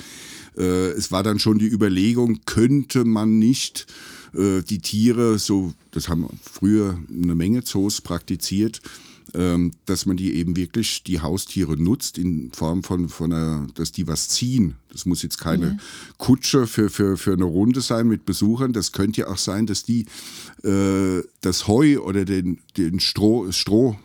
Äh, 0.58 0.92
es 0.92 1.12
war 1.12 1.24
dann 1.24 1.40
schon 1.40 1.60
die 1.60 1.68
Überlegung, 1.68 2.42
könnte 2.46 3.06
man 3.06 3.40
nicht 3.40 3.88
äh, 4.34 4.62
die 4.62 4.80
Tiere, 4.80 5.40
so, 5.40 5.74
das 5.92 6.10
haben 6.10 6.28
früher 6.42 7.00
eine 7.10 7.36
Menge 7.36 7.64
Zoos 7.64 8.02
praktiziert, 8.02 8.82
ähm, 9.34 9.74
dass 9.86 10.06
man 10.06 10.18
die 10.18 10.34
eben 10.36 10.56
wirklich 10.56 11.04
die 11.04 11.20
Haustiere 11.20 11.76
nutzt 11.76 12.18
in 12.18 12.52
Form 12.54 12.84
von, 12.84 13.10
von 13.10 13.34
einer, 13.34 13.68
dass 13.76 13.92
die 13.92 14.08
was 14.08 14.30
ziehen. 14.30 14.76
Das 14.90 15.06
muss 15.06 15.22
jetzt 15.22 15.38
keine 15.40 15.78
Kutsche 16.18 16.66
für, 16.66 16.90
für, 16.90 17.18
für 17.18 17.34
eine 17.34 17.44
Runde 17.44 17.82
sein 17.82 18.08
mit 18.08 18.26
Besuchern. 18.26 18.74
Das 18.74 18.94
könnte 18.94 19.22
ja 19.22 19.28
auch 19.28 19.38
sein, 19.38 19.68
dass 19.68 19.84
die 19.84 20.06
äh, 20.64 21.24
das 21.42 21.68
Heu 21.68 22.00
oder 22.00 22.26
den, 22.26 22.60
den 22.78 23.00
Stroh, 23.00 23.52
Stroh 23.52 23.98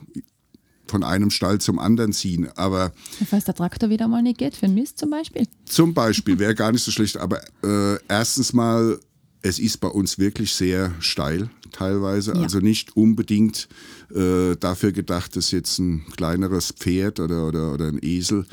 von 0.93 1.03
einem 1.03 1.31
Stall 1.31 1.59
zum 1.61 1.79
anderen 1.79 2.13
ziehen. 2.13 2.49
Aber 2.55 2.93
Falls 3.29 3.45
der 3.47 3.55
Traktor 3.55 3.89
wieder 3.91 4.07
mal 4.09 4.23
nicht 4.23 4.39
geht, 4.39 4.55
für 4.55 4.69
Mist 4.69 4.99
zum 4.99 5.11
Beispiel. 5.11 5.47
zum 5.65 5.95
Beispiel 5.95 6.39
wäre 6.39 6.55
gar 6.55 6.71
nicht 6.71 6.85
so 6.85 6.91
schlecht. 6.91 7.17
Aber 7.17 7.41
äh, 7.65 7.99
erstens 8.09 8.53
mal, 8.53 9.01
es 9.41 9.59
ist 9.59 9.79
bei 9.79 9.89
uns 9.89 10.19
wirklich 10.19 10.53
sehr 10.53 10.93
steil 11.01 11.49
teilweise. 11.73 12.33
Ja. 12.35 12.43
Also 12.43 12.59
nicht 12.59 12.95
unbedingt 12.97 13.69
äh, 14.15 14.55
dafür 14.61 14.93
gedacht, 14.93 15.35
dass 15.35 15.51
jetzt 15.51 15.79
ein 15.79 16.05
kleineres 16.17 16.71
Pferd 16.73 17.19
oder, 17.19 17.49
oder, 17.49 17.73
oder 17.73 17.87
ein 17.89 17.99
Esel 18.03 18.45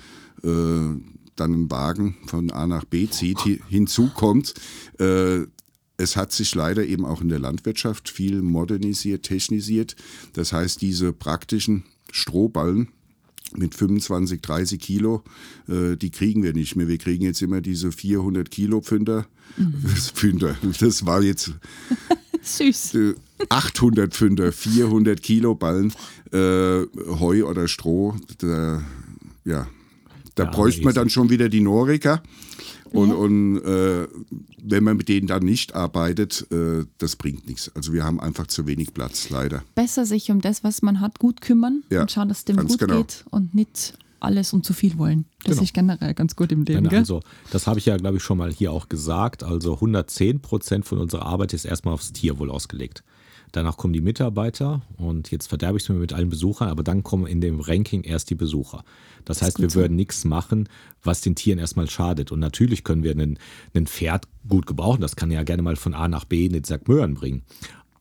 äh, 0.41 0.49
dann 1.35 1.53
einen 1.53 1.69
Wagen 1.71 2.15
von 2.25 2.49
A 2.51 2.65
nach 2.67 2.85
B 2.85 3.09
zieht. 3.09 3.39
Hi- 3.45 3.61
Hinzu 3.69 4.09
kommt, 4.15 4.53
äh, 4.99 5.41
es 5.97 6.15
hat 6.15 6.31
sich 6.31 6.55
leider 6.55 6.85
eben 6.85 7.03
auch 7.05 7.19
in 7.21 7.27
der 7.27 7.39
Landwirtschaft 7.39 8.07
viel 8.07 8.41
modernisiert, 8.41 9.23
technisiert. 9.23 9.97
Das 10.31 10.53
heißt, 10.53 10.81
diese 10.81 11.11
praktischen 11.11 11.83
Strohballen 12.11 12.89
mit 13.55 13.73
25, 13.73 14.41
30 14.41 14.79
Kilo, 14.79 15.23
äh, 15.67 15.95
die 15.97 16.11
kriegen 16.11 16.43
wir 16.43 16.53
nicht 16.53 16.75
mehr. 16.75 16.87
Wir 16.87 16.97
kriegen 16.99 17.23
jetzt 17.23 17.41
immer 17.41 17.61
diese 17.61 17.91
400 17.91 18.51
Kilo 18.51 18.81
Pfünder. 18.81 19.25
Pfünder, 20.13 20.55
das 20.79 21.05
war 21.05 21.23
jetzt 21.23 21.51
Süß. 22.41 22.93
äh, 22.95 23.15
800 23.49 24.13
Pfünder, 24.13 24.51
400 24.51 25.21
Kilo 25.21 25.55
Ballen, 25.55 25.91
äh, 26.31 26.81
Heu 27.19 27.43
oder 27.45 27.67
Stroh. 27.67 28.15
Da, 28.37 28.83
ja, 29.45 29.67
da 30.35 30.43
Ja, 30.43 30.49
bräuchte 30.51 30.83
man 30.83 30.93
dann 30.93 31.09
schon 31.09 31.29
wieder 31.29 31.49
die 31.49 31.61
Noriker. 31.61 32.21
Und, 32.91 33.11
und 33.13 33.57
äh, 33.63 34.07
wenn 34.63 34.83
man 34.83 34.97
mit 34.97 35.09
denen 35.09 35.27
dann 35.27 35.43
nicht 35.43 35.75
arbeitet, 35.75 36.47
äh, 36.51 36.85
das 36.97 37.15
bringt 37.15 37.47
nichts. 37.47 37.71
Also 37.75 37.93
wir 37.93 38.03
haben 38.03 38.19
einfach 38.19 38.47
zu 38.47 38.65
wenig 38.67 38.93
Platz, 38.93 39.29
leider. 39.29 39.63
Besser 39.75 40.05
sich 40.05 40.31
um 40.31 40.41
das, 40.41 40.63
was 40.63 40.81
man 40.81 40.99
hat, 40.99 41.19
gut 41.19 41.41
kümmern 41.41 41.83
Ja, 41.89 42.01
und 42.01 42.11
schauen, 42.11 42.29
dass 42.29 42.39
es 42.39 42.45
dem 42.45 42.57
gut 42.57 42.77
genau. 42.79 42.97
geht 42.97 43.25
und 43.29 43.53
nicht 43.53 43.93
alles 44.19 44.51
und 44.53 44.65
zu 44.65 44.73
viel 44.73 44.97
wollen. 44.97 45.25
Das 45.43 45.53
Genau. 45.53 45.63
ist 45.63 45.73
generell 45.73 46.13
ganz 46.13 46.35
gut 46.35 46.51
im 46.51 46.63
Leben, 46.63 46.83
Nein, 46.83 46.95
also, 46.95 47.21
das 47.51 47.67
habe 47.67 47.79
ich 47.79 47.85
ja, 47.85 47.95
glaube 47.97 48.17
ich, 48.17 48.23
schon 48.23 48.37
mal 48.37 48.51
hier 48.51 48.71
auch 48.73 48.89
gesagt. 48.89 49.43
Also 49.43 49.75
110 49.75 50.41
Prozent 50.41 50.85
von 50.85 50.97
unserer 50.97 51.25
Arbeit 51.25 51.53
ist 51.53 51.65
erstmal 51.65 51.93
aufs 51.93 52.11
Tierwohl 52.11 52.51
ausgelegt. 52.51 53.03
Danach 53.51 53.77
kommen 53.77 53.93
die 53.93 54.01
Mitarbeiter 54.01 54.81
und 54.97 55.31
jetzt 55.31 55.47
verderbe 55.47 55.77
ich 55.77 55.83
es 55.83 55.89
mir 55.89 55.95
mit 55.95 56.13
allen 56.13 56.29
Besuchern, 56.29 56.69
aber 56.69 56.83
dann 56.83 57.03
kommen 57.03 57.25
in 57.25 57.41
dem 57.41 57.59
Ranking 57.59 58.03
erst 58.03 58.29
die 58.29 58.35
Besucher. 58.35 58.83
Das, 59.25 59.41
heißt, 59.41 59.59
wir 59.59 59.73
würden 59.73 59.95
nichts 59.95 60.23
machen, 60.25 60.69
was 61.03 61.21
den 61.21 61.35
Tieren 61.35 61.59
erstmal 61.59 61.89
schadet. 61.89 62.31
Und 62.31 62.39
natürlich 62.39 62.83
können 62.83 63.03
wir 63.03 63.11
einen, 63.11 63.39
einen 63.73 63.87
Pferd 63.87 64.27
gut 64.47 64.65
gebrauchen. 64.65 65.01
Das 65.01 65.15
kann 65.15 65.31
ja 65.31 65.43
gerne 65.43 65.61
mal 65.61 65.75
von 65.75 65.93
A 65.93 66.07
nach 66.07 66.25
B 66.25 66.45
in 66.45 66.53
den 66.53 66.63
Sack 66.63 66.87
Möhren 66.87 67.15
bringen. 67.15 67.43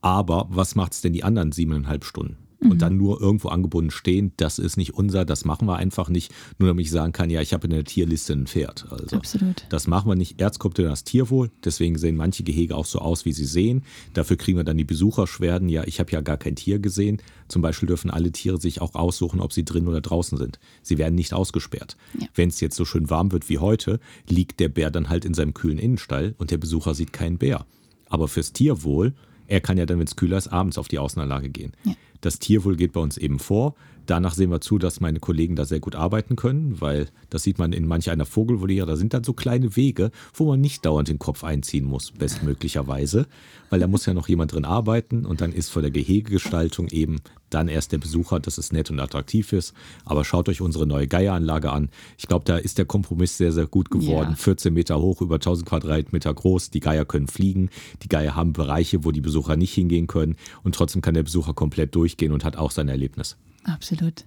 Aber 0.01 0.47
was 0.49 0.75
macht 0.75 0.93
es 0.93 1.01
denn 1.01 1.13
die 1.13 1.23
anderen 1.23 1.51
siebeneinhalb 1.51 2.05
Stunden? 2.05 2.37
Und 2.61 2.81
dann 2.81 2.97
nur 2.97 3.21
irgendwo 3.21 3.47
angebunden 3.47 3.89
stehen, 3.89 4.33
das 4.35 4.59
ist 4.59 4.75
nicht 4.75 4.93
unser, 4.93 5.23
das 5.23 5.45
machen 5.45 5.65
wir 5.65 5.77
einfach 5.77 6.09
nicht, 6.09 6.33
nur 6.57 6.67
damit 6.67 6.85
ich 6.85 6.91
sagen 6.91 7.13
kann, 7.13 7.29
ja, 7.29 7.41
ich 7.41 7.53
habe 7.53 7.67
in 7.67 7.71
der 7.71 7.85
Tierliste 7.85 8.33
ein 8.33 8.47
Pferd. 8.47 8.85
Also 8.89 9.15
Absolut. 9.15 9.65
das 9.69 9.87
machen 9.87 10.09
wir 10.09 10.15
nicht. 10.15 10.41
Erst 10.41 10.59
kommt 10.59 10.77
dann 10.77 10.85
das 10.87 11.05
Tierwohl, 11.05 11.51
deswegen 11.63 11.97
sehen 11.97 12.17
manche 12.17 12.43
Gehege 12.43 12.75
auch 12.75 12.85
so 12.85 12.99
aus, 12.99 13.23
wie 13.23 13.31
sie 13.31 13.45
sehen. 13.45 13.83
Dafür 14.13 14.35
kriegen 14.35 14.57
wir 14.57 14.65
dann 14.65 14.77
die 14.77 14.83
Besucherschwerden. 14.83 15.69
Ja, 15.69 15.85
ich 15.85 16.01
habe 16.01 16.11
ja 16.11 16.19
gar 16.19 16.35
kein 16.35 16.57
Tier 16.57 16.79
gesehen. 16.79 17.21
Zum 17.47 17.61
Beispiel 17.61 17.87
dürfen 17.87 18.11
alle 18.11 18.31
Tiere 18.31 18.59
sich 18.59 18.81
auch 18.81 18.93
aussuchen, 18.93 19.39
ob 19.39 19.53
sie 19.53 19.63
drin 19.63 19.87
oder 19.87 20.01
draußen 20.01 20.37
sind. 20.37 20.59
Sie 20.81 20.97
werden 20.97 21.15
nicht 21.15 21.33
ausgesperrt. 21.33 21.95
Ja. 22.19 22.27
Wenn 22.35 22.49
es 22.49 22.59
jetzt 22.59 22.75
so 22.75 22.83
schön 22.83 23.09
warm 23.09 23.31
wird 23.31 23.47
wie 23.47 23.59
heute, 23.59 24.01
liegt 24.27 24.59
der 24.59 24.69
Bär 24.69 24.91
dann 24.91 25.09
halt 25.09 25.23
in 25.23 25.33
seinem 25.33 25.53
kühlen 25.53 25.79
Innenstall 25.79 26.35
und 26.37 26.51
der 26.51 26.57
Besucher 26.57 26.93
sieht 26.93 27.13
keinen 27.13 27.37
Bär. 27.37 27.65
Aber 28.09 28.27
fürs 28.27 28.51
Tierwohl, 28.51 29.13
er 29.47 29.61
kann 29.61 29.77
ja 29.77 29.85
dann, 29.85 29.97
wenn 29.97 30.05
es 30.05 30.15
kühler 30.15 30.37
ist, 30.37 30.47
abends 30.47 30.77
auf 30.77 30.87
die 30.87 30.99
Außenanlage 30.99 31.49
gehen. 31.49 31.73
Ja. 31.83 31.93
Das 32.21 32.39
Tierwohl 32.39 32.75
geht 32.75 32.93
bei 32.93 32.99
uns 32.99 33.17
eben 33.17 33.39
vor. 33.39 33.75
Danach 34.09 34.33
sehen 34.33 34.49
wir 34.49 34.59
zu, 34.59 34.79
dass 34.79 35.01
meine 35.01 35.19
Kollegen 35.19 35.55
da 35.55 35.65
sehr 35.65 35.79
gut 35.79 35.93
arbeiten 35.93 36.35
können, 36.35 36.81
weil 36.81 37.09
das 37.29 37.43
sieht 37.43 37.59
man 37.59 37.73
in 37.73 37.85
manch 37.85 38.09
einer 38.09 38.25
Vogelvoliere. 38.25 38.87
Da 38.87 38.95
sind 38.95 39.13
dann 39.13 39.23
so 39.23 39.33
kleine 39.33 39.75
Wege, 39.75 40.09
wo 40.33 40.47
man 40.47 40.59
nicht 40.59 40.83
dauernd 40.83 41.09
den 41.09 41.19
Kopf 41.19 41.43
einziehen 41.43 41.85
muss, 41.85 42.11
bestmöglicherweise, 42.11 43.27
weil 43.69 43.79
da 43.79 43.85
muss 43.85 44.07
ja 44.07 44.15
noch 44.15 44.27
jemand 44.27 44.53
drin 44.53 44.65
arbeiten 44.65 45.27
und 45.27 45.41
dann 45.41 45.51
ist 45.53 45.69
vor 45.69 45.83
der 45.83 45.91
Gehegegestaltung 45.91 46.87
eben 46.87 47.17
dann 47.51 47.67
erst 47.67 47.91
der 47.91 47.99
Besucher, 47.99 48.39
dass 48.39 48.57
es 48.57 48.71
nett 48.71 48.89
und 48.89 48.99
attraktiv 48.99 49.53
ist. 49.53 49.75
Aber 50.05 50.25
schaut 50.25 50.49
euch 50.49 50.61
unsere 50.61 50.87
neue 50.87 51.07
Geieranlage 51.07 51.71
an. 51.71 51.89
Ich 52.17 52.27
glaube, 52.27 52.45
da 52.45 52.57
ist 52.57 52.79
der 52.79 52.85
Kompromiss 52.85 53.37
sehr, 53.37 53.51
sehr 53.51 53.67
gut 53.67 53.91
geworden. 53.91 54.31
Ja. 54.31 54.35
14 54.35 54.73
Meter 54.73 54.99
hoch, 54.99 55.21
über 55.21 55.35
1000 55.35 55.69
Quadratmeter 55.69 56.33
groß. 56.33 56.71
Die 56.71 56.79
Geier 56.79 57.05
können 57.05 57.27
fliegen. 57.27 57.69
Die 58.01 58.09
Geier 58.09 58.35
haben 58.35 58.53
Bereiche, 58.53 59.03
wo 59.05 59.11
die 59.11 59.21
Besucher 59.21 59.55
nicht 59.55 59.73
hingehen 59.73 60.07
können. 60.07 60.35
Und 60.63 60.73
trotzdem 60.73 61.03
kann 61.03 61.13
der 61.13 61.23
Besucher 61.23 61.53
komplett 61.53 61.93
durchgehen 61.93 62.31
und 62.31 62.43
hat 62.43 62.55
auch 62.55 62.71
sein 62.71 62.89
Erlebnis. 62.89 63.37
Absolut. 63.63 64.25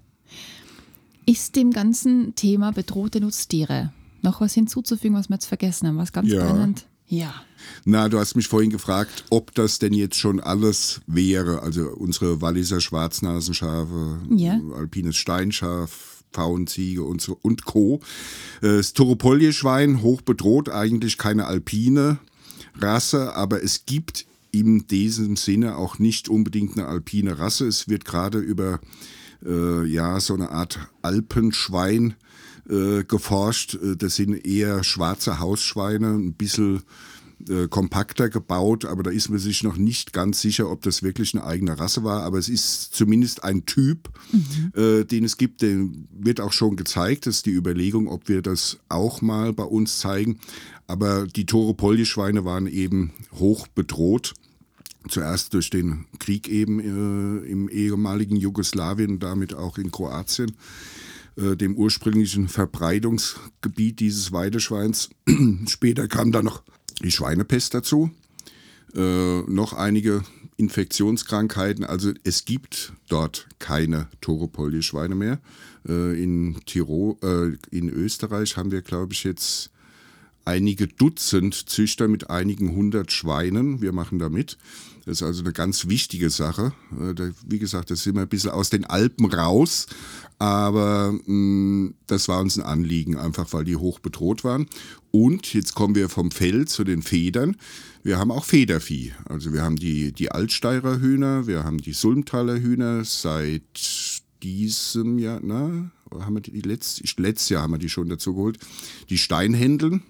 Ist 1.26 1.56
dem 1.56 1.70
ganzen 1.72 2.34
Thema 2.34 2.72
bedrohte 2.72 3.20
Nutztiere 3.20 3.92
noch 4.22 4.40
was 4.40 4.54
hinzuzufügen, 4.54 5.16
was 5.16 5.28
wir 5.28 5.34
jetzt 5.34 5.46
vergessen 5.46 5.88
haben? 5.88 5.96
Was 5.98 6.12
ganz 6.12 6.28
Ja. 6.30 6.44
brennend? 6.52 6.86
Ja. 7.08 7.34
Na, 7.84 8.08
du 8.08 8.18
hast 8.18 8.36
mich 8.36 8.48
vorhin 8.48 8.70
gefragt, 8.70 9.24
ob 9.30 9.54
das 9.54 9.78
denn 9.78 9.92
jetzt 9.92 10.16
schon 10.16 10.40
alles 10.40 11.00
wäre. 11.06 11.62
Also 11.62 11.88
unsere 11.90 12.40
Walliser 12.40 12.80
Schwarznasenschafe, 12.80 14.20
Ja. 14.30 14.60
alpines 14.76 15.16
Steinschaf, 15.16 16.24
Pfauenziege 16.32 17.02
und, 17.02 17.20
so, 17.20 17.38
und 17.42 17.64
Co. 17.66 18.00
Äh, 18.62 18.76
Das 18.78 18.92
Toropolje-Schwein, 18.94 20.02
hoch 20.02 20.22
bedroht, 20.22 20.70
eigentlich 20.70 21.18
keine 21.18 21.46
alpine 21.46 22.18
Rasse, 22.76 23.34
aber 23.36 23.62
es 23.62 23.84
gibt 23.84 24.24
in 24.50 24.86
diesem 24.86 25.36
Sinne 25.36 25.76
auch 25.76 25.98
nicht 25.98 26.28
unbedingt 26.28 26.78
eine 26.78 26.86
alpine 26.88 27.38
Rasse. 27.38 27.66
Es 27.66 27.88
wird 27.88 28.04
gerade 28.04 28.38
über 28.38 28.80
äh, 29.46 29.84
ja, 29.84 30.20
so 30.20 30.34
eine 30.34 30.50
Art 30.50 30.78
Alpenschwein 31.02 32.14
äh, 32.68 33.04
geforscht. 33.04 33.74
Äh, 33.74 33.96
Das 33.96 34.16
sind 34.16 34.34
eher 34.46 34.84
schwarze 34.84 35.38
Hausschweine, 35.40 36.14
ein 36.14 36.34
bisschen 36.34 36.82
äh, 37.48 37.66
kompakter 37.66 38.28
gebaut, 38.28 38.84
aber 38.84 39.02
da 39.02 39.10
ist 39.10 39.28
man 39.28 39.40
sich 39.40 39.64
noch 39.64 39.76
nicht 39.76 40.12
ganz 40.12 40.40
sicher, 40.40 40.70
ob 40.70 40.82
das 40.82 41.02
wirklich 41.02 41.34
eine 41.34 41.44
eigene 41.44 41.78
Rasse 41.78 42.04
war. 42.04 42.22
Aber 42.22 42.38
es 42.38 42.48
ist 42.48 42.94
zumindest 42.94 43.42
ein 43.42 43.66
Typ, 43.66 44.10
äh, 44.76 45.04
den 45.04 45.24
es 45.24 45.36
gibt, 45.36 45.62
den 45.62 46.06
wird 46.12 46.40
auch 46.40 46.52
schon 46.52 46.76
gezeigt. 46.76 47.26
Das 47.26 47.36
ist 47.36 47.46
die 47.46 47.52
Überlegung, 47.52 48.06
ob 48.06 48.28
wir 48.28 48.42
das 48.42 48.78
auch 48.88 49.22
mal 49.22 49.52
bei 49.52 49.64
uns 49.64 49.98
zeigen. 49.98 50.38
Aber 50.86 51.26
die 51.26 51.46
Tore-Polje-Schweine 51.46 52.44
waren 52.44 52.66
eben 52.66 53.12
hoch 53.32 53.66
bedroht. 53.66 54.34
Zuerst 55.08 55.54
durch 55.54 55.70
den 55.70 56.06
Krieg 56.18 56.48
eben 56.48 56.80
äh, 56.80 57.46
im 57.46 57.68
ehemaligen 57.68 58.36
Jugoslawien, 58.36 59.18
damit 59.18 59.54
auch 59.54 59.78
in 59.78 59.90
Kroatien, 59.90 60.52
äh, 61.36 61.56
dem 61.56 61.76
ursprünglichen 61.76 62.48
Verbreitungsgebiet 62.48 64.00
dieses 64.00 64.32
Weideschweins. 64.32 65.10
Später 65.68 66.08
kam 66.08 66.32
dann 66.32 66.44
noch 66.44 66.62
die 67.02 67.10
Schweinepest 67.10 67.74
dazu, 67.74 68.10
äh, 68.94 69.40
noch 69.42 69.72
einige 69.72 70.22
Infektionskrankheiten. 70.56 71.84
Also 71.84 72.12
es 72.24 72.44
gibt 72.44 72.92
dort 73.08 73.48
keine 73.58 74.08
Toropolje-Schweine 74.20 75.14
mehr. 75.14 75.40
Äh, 75.88 76.22
in 76.22 76.60
Tirol, 76.66 77.16
äh, 77.22 77.76
in 77.76 77.88
Österreich 77.88 78.56
haben 78.56 78.70
wir, 78.70 78.82
glaube 78.82 79.12
ich, 79.12 79.24
jetzt 79.24 79.71
einige 80.44 80.86
Dutzend 80.86 81.54
Züchter 81.54 82.08
mit 82.08 82.30
einigen 82.30 82.74
hundert 82.74 83.12
Schweinen. 83.12 83.80
Wir 83.80 83.92
machen 83.92 84.18
da 84.18 84.28
mit. 84.28 84.58
Das 85.04 85.18
ist 85.18 85.22
also 85.22 85.42
eine 85.42 85.52
ganz 85.52 85.88
wichtige 85.88 86.30
Sache. 86.30 86.72
Äh, 87.00 87.14
da, 87.14 87.30
wie 87.46 87.58
gesagt, 87.58 87.90
das 87.90 88.02
sind 88.04 88.14
wir 88.14 88.22
ein 88.22 88.28
bisschen 88.28 88.50
aus 88.50 88.70
den 88.70 88.84
Alpen 88.84 89.26
raus, 89.26 89.86
aber 90.38 91.12
mh, 91.26 91.92
das 92.06 92.28
war 92.28 92.40
uns 92.40 92.56
ein 92.56 92.64
Anliegen, 92.64 93.16
einfach 93.16 93.52
weil 93.52 93.64
die 93.64 93.76
hoch 93.76 93.98
bedroht 93.98 94.44
waren. 94.44 94.66
Und 95.10 95.52
jetzt 95.54 95.74
kommen 95.74 95.94
wir 95.94 96.08
vom 96.08 96.30
Fell 96.30 96.66
zu 96.66 96.84
den 96.84 97.02
Federn. 97.02 97.56
Wir 98.02 98.18
haben 98.18 98.30
auch 98.30 98.44
Federvieh. 98.44 99.12
Also 99.24 99.52
wir 99.52 99.62
haben 99.62 99.76
die, 99.76 100.12
die 100.12 100.30
Altsteirer 100.30 101.00
Hühner, 101.00 101.46
wir 101.46 101.64
haben 101.64 101.78
die 101.78 101.92
Sulmtaler 101.92 102.60
Hühner 102.60 103.04
seit 103.04 103.62
diesem 104.42 105.18
Jahr, 105.18 105.40
na, 105.42 105.90
haben 106.10 106.34
wir 106.34 106.40
die 106.40 106.60
letztes, 106.60 107.16
letztes 107.16 107.48
Jahr 107.48 107.62
haben 107.62 107.72
wir 107.72 107.78
die 107.78 107.88
schon 107.88 108.08
dazu 108.08 108.34
geholt. 108.34 108.58
Die 109.08 109.18
Steinhändeln, 109.18 110.02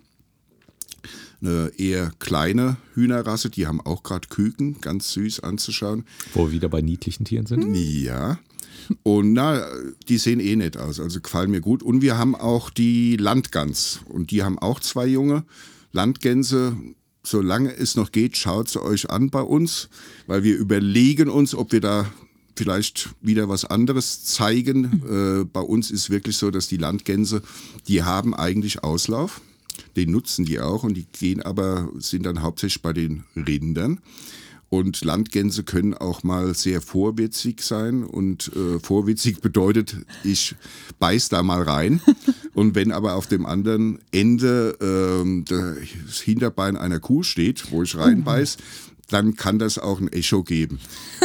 eine 1.43 1.73
eher 1.77 2.13
kleine 2.19 2.77
Hühnerrasse, 2.95 3.51
die 3.51 3.67
haben 3.67 3.81
auch 3.81 4.03
gerade 4.03 4.29
Küken, 4.29 4.81
ganz 4.81 5.13
süß 5.13 5.41
anzuschauen. 5.41 6.05
Wo 6.35 6.47
wir 6.47 6.53
wieder 6.53 6.69
bei 6.69 6.81
niedlichen 6.81 7.25
Tieren 7.25 7.47
sind. 7.47 7.75
Ja. 7.75 8.39
Und 9.03 9.33
na, 9.33 9.65
die 10.09 10.19
sehen 10.19 10.41
eh 10.41 10.57
nett 10.57 10.77
aus, 10.77 11.01
also 11.01 11.21
gefallen 11.21 11.51
mir 11.51 11.61
gut. 11.61 11.83
Und 11.83 12.03
wir 12.03 12.19
haben 12.19 12.35
auch 12.35 12.71
die 12.71 13.17
Landgans 13.17 14.01
und 14.09 14.31
die 14.31 14.43
haben 14.43 14.59
auch 14.59 14.81
zwei 14.81 15.07
Junge. 15.07 15.45
Landgänse, 15.93 16.77
solange 17.23 17.75
es 17.75 17.97
noch 17.97 18.13
geht, 18.13 18.37
schaut 18.37 18.69
sie 18.69 18.83
euch 18.83 19.11
an 19.11 19.31
bei 19.31 19.43
uns, 19.43 19.89
weil 20.27 20.43
wir 20.43 20.57
überlegen 20.57 21.29
uns, 21.29 21.55
ob 21.55 21.73
wir 21.73 21.81
da 21.81 22.07
vielleicht 22.57 23.11
wieder 23.21 23.49
was 23.49 23.65
anderes 23.65 24.25
zeigen. 24.25 25.03
Äh, 25.09 25.45
bei 25.45 25.61
uns 25.61 25.91
ist 25.91 26.11
wirklich 26.11 26.37
so, 26.37 26.51
dass 26.51 26.69
die 26.69 26.77
Landgänse, 26.77 27.43
die 27.89 28.03
haben 28.03 28.35
eigentlich 28.35 28.85
Auslauf. 28.85 29.41
Den 29.97 30.11
nutzen 30.11 30.45
die 30.45 30.61
auch 30.61 30.85
und 30.85 30.95
die 30.95 31.07
gehen 31.13 31.43
aber, 31.43 31.91
sind 31.99 32.27
dann 32.27 32.43
hauptsächlich 32.43 32.83
bei 32.83 32.93
den 32.93 33.25
Rindern. 33.37 34.01
Und 34.73 35.05
Landgänse 35.05 35.65
können 35.65 35.93
auch 35.93 36.23
mal 36.23 36.55
sehr 36.55 36.81
vorwitzig 36.81 37.61
sein. 37.61 38.05
Und 38.05 38.51
äh, 38.57 38.79
vorwitzig 38.81 39.43
bedeutet, 39.43 39.97
ich 40.25 40.55
beiß 40.99 41.29
da 41.29 41.43
mal 41.43 41.61
rein. 41.63 42.01
Und 42.55 42.75
wenn 42.75 42.91
aber 42.91 43.17
auf 43.17 43.27
dem 43.27 43.45
anderen 43.45 43.99
Ende 44.13 44.79
ähm, 44.81 45.45
das 45.47 46.21
Hinterbein 46.21 46.79
einer 46.79 47.01
Kuh 47.01 47.23
steht, 47.23 47.71
wo 47.71 47.83
ich 47.83 47.99
reinbeiß, 47.99 48.57
dann 49.13 49.35
kann 49.35 49.59
das 49.59 49.79
auch 49.79 50.01
ein 50.01 50.09
Echo 50.09 50.43
geben. 50.43 50.79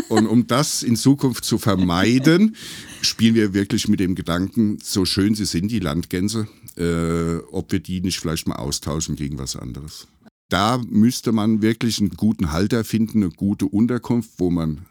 Und 0.09 0.27
um 0.27 0.47
das 0.47 0.83
in 0.83 0.95
Zukunft 0.95 1.45
zu 1.45 1.57
vermeiden, 1.57 2.55
spielen 3.01 3.35
wir 3.35 3.53
wirklich 3.53 3.87
mit 3.87 3.99
dem 3.99 4.15
Gedanken, 4.15 4.79
so 4.83 5.05
schön 5.05 5.35
sie 5.35 5.45
sind, 5.45 5.69
die 5.69 5.79
Landgänse, 5.79 6.47
äh, 6.77 7.37
ob 7.51 7.71
wir 7.71 7.79
die 7.79 8.01
nicht 8.01 8.19
vielleicht 8.19 8.47
mal 8.47 8.55
austauschen 8.55 9.15
gegen 9.15 9.37
was 9.37 9.55
anderes. 9.55 10.07
Da 10.49 10.81
müsste 10.89 11.31
man 11.31 11.61
wirklich 11.61 11.99
einen 11.99 12.11
guten 12.11 12.51
Halter 12.51 12.83
finden, 12.83 13.23
eine 13.23 13.31
gute 13.31 13.65
Unterkunft, 13.65 14.31
wo 14.37 14.49
man 14.49 14.85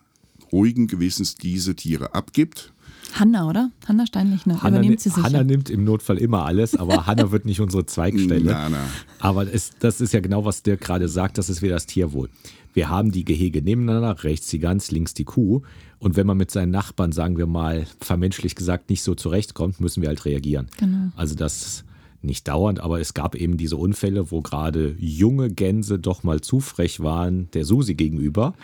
ruhigen 0.53 0.87
Gewissens 0.87 1.37
diese 1.37 1.75
Tiere 1.75 2.15
abgibt. 2.15 2.73
Hanna, 3.13 3.49
oder? 3.49 3.71
Hanna 3.87 4.07
Steinlichner. 4.07 4.63
Hanna, 4.63 4.79
Übernimmt 4.79 5.01
sie 5.01 5.09
sicher. 5.09 5.23
Hanna 5.23 5.45
nimmt 5.45 5.71
im 5.71 5.85
Notfall 5.85 6.19
immer 6.19 6.45
alles, 6.45 6.77
aber 6.77 7.07
Hanna 7.07 7.31
wird 7.31 7.45
nicht 7.45 7.61
unsere 7.61 7.87
Zweigstelle. 7.87 8.51
Na, 8.53 8.69
na. 8.69 8.85
Aber 9.19 9.53
es, 9.53 9.71
das 9.79 10.01
ist 10.01 10.13
ja 10.13 10.21
genau, 10.21 10.45
was 10.45 10.63
Dirk 10.63 10.81
gerade 10.81 11.09
sagt, 11.09 11.39
das 11.39 11.49
ist 11.49 11.63
wieder 11.63 11.75
das 11.75 11.87
Tierwohl. 11.87 12.29
Wir 12.75 12.91
haben 12.91 13.11
die 13.11 13.25
Gehege 13.25 13.63
nebeneinander, 13.63 14.23
rechts 14.23 14.49
die 14.49 14.59
Gans, 14.59 14.91
links 14.91 15.15
die 15.15 15.25
Kuh. 15.25 15.63
Und 15.99 16.17
wenn 16.17 16.27
man 16.27 16.37
mit 16.37 16.51
seinen 16.51 16.71
Nachbarn, 16.71 17.13
sagen 17.13 17.39
wir 17.39 17.47
mal, 17.47 17.87
vermenschlich 18.01 18.55
gesagt, 18.55 18.91
nicht 18.91 19.03
so 19.03 19.15
zurechtkommt, 19.15 19.81
müssen 19.81 20.03
wir 20.03 20.11
halt 20.11 20.27
reagieren. 20.27 20.67
Genau. 20.77 21.11
Also 21.17 21.35
das 21.35 21.85
nicht 22.27 22.47
dauernd, 22.49 22.81
aber 22.81 23.01
es 23.01 23.15
gab 23.15 23.35
eben 23.35 23.57
diese 23.57 23.77
Unfälle, 23.77 24.31
wo 24.31 24.43
gerade 24.43 24.95
junge 24.99 25.51
Gänse 25.51 25.99
doch 25.99 26.23
mal 26.23 26.41
zu 26.41 26.61
frech 26.61 27.01
waren 27.01 27.49
der 27.53 27.65
Susi 27.65 27.95
gegenüber. 27.95 28.55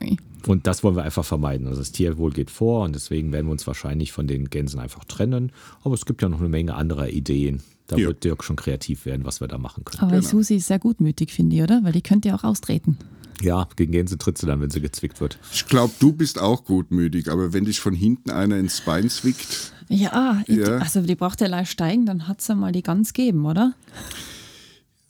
Ui. 0.00 0.16
Und 0.46 0.66
das 0.66 0.82
wollen 0.82 0.96
wir 0.96 1.04
einfach 1.04 1.24
vermeiden. 1.24 1.66
Also 1.68 1.80
das 1.80 1.92
Tierwohl 1.92 2.32
geht 2.32 2.50
vor 2.50 2.82
und 2.84 2.94
deswegen 2.94 3.30
werden 3.32 3.46
wir 3.46 3.52
uns 3.52 3.66
wahrscheinlich 3.66 4.10
von 4.12 4.26
den 4.26 4.50
Gänsen 4.50 4.80
einfach 4.80 5.04
trennen. 5.04 5.52
Aber 5.84 5.94
es 5.94 6.04
gibt 6.04 6.20
ja 6.20 6.28
noch 6.28 6.40
eine 6.40 6.48
Menge 6.48 6.74
anderer 6.74 7.08
Ideen. 7.08 7.62
Da 7.86 7.96
Ja. 7.96 8.08
wird 8.08 8.24
Dirk 8.24 8.42
schon 8.42 8.56
kreativ 8.56 9.06
werden, 9.06 9.24
was 9.24 9.40
wir 9.40 9.48
da 9.48 9.58
machen 9.58 9.84
können. 9.84 10.02
Aber 10.02 10.16
Genau. 10.18 10.28
Susi 10.28 10.56
ist 10.56 10.66
sehr 10.66 10.78
gutmütig, 10.80 11.32
finde 11.32 11.56
ich, 11.56 11.62
oder? 11.62 11.80
Weil 11.84 11.92
die 11.92 12.02
könnte 12.02 12.28
ja 12.28 12.34
auch 12.34 12.44
austreten. 12.44 12.96
Ja, 13.40 13.68
gegen 13.76 13.92
Gänse 13.92 14.18
tritt 14.18 14.38
sie 14.38 14.46
dann, 14.46 14.60
wenn 14.60 14.70
sie 14.70 14.80
gezwickt 14.80 15.20
wird. 15.20 15.38
Ich 15.52 15.66
glaube, 15.66 15.92
du 15.98 16.12
bist 16.12 16.40
auch 16.40 16.64
gutmütig, 16.64 17.28
aber 17.30 17.52
wenn 17.52 17.64
dich 17.64 17.80
von 17.80 17.92
hinten 17.94 18.30
einer 18.30 18.56
ins 18.56 18.80
Bein 18.82 19.08
zwickt, 19.10 19.72
Ja, 19.92 20.42
ich- 20.46 20.56
Ja. 20.56 20.78
also 20.78 21.02
die 21.02 21.14
braucht 21.14 21.40
ja 21.40 21.46
leicht 21.48 21.72
steigen, 21.72 22.06
dann 22.06 22.26
hat 22.28 22.40
sie 22.42 22.54
mal 22.54 22.72
die 22.72 22.82
Gans 22.82 23.12
geben, 23.12 23.44
oder? 23.46 23.74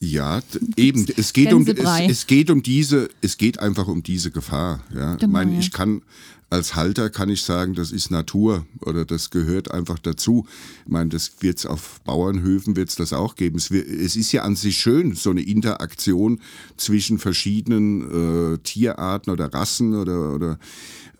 Ja, 0.00 0.40
eben. 0.76 1.06
Es 1.16 1.32
geht, 1.32 1.52
um, 1.52 1.64
es, 1.64 1.78
es 2.10 2.26
geht 2.26 2.50
um 2.50 2.62
diese, 2.62 3.08
es 3.20 3.36
geht 3.38 3.60
einfach 3.60 3.86
um 3.86 4.02
diese 4.02 4.32
Gefahr. 4.32 4.80
Ja. 4.92 5.12
ich 5.14 5.20
Genau, 5.20 5.32
meine, 5.32 5.52
ja. 5.54 5.60
ich 5.60 5.70
kann 5.70 6.02
als 6.50 6.74
Halter 6.74 7.08
kann 7.08 7.30
ich 7.30 7.42
sagen, 7.42 7.72
das 7.74 7.92
ist 7.92 8.10
Natur 8.10 8.66
oder 8.80 9.06
das 9.06 9.30
gehört 9.30 9.70
einfach 9.70 9.98
dazu. 9.98 10.46
Ich 10.84 10.90
meine, 10.92 11.08
das 11.08 11.32
wird's 11.40 11.64
auf 11.64 12.00
Bauernhöfen 12.04 12.76
wird's 12.76 12.94
das 12.96 13.14
auch 13.14 13.36
geben. 13.36 13.56
Es, 13.56 13.70
wird, 13.70 13.88
es 13.88 14.16
ist 14.16 14.32
ja 14.32 14.42
an 14.42 14.54
sich 14.54 14.76
schön, 14.76 15.14
so 15.14 15.30
eine 15.30 15.40
Interaktion 15.40 16.40
zwischen 16.76 17.18
verschiedenen 17.18 18.54
äh, 18.54 18.58
Tierarten 18.58 19.30
oder 19.32 19.46
Rassen 19.54 19.94
oder, 19.94 20.34
oder 20.34 20.58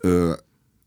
äh, 0.03 0.37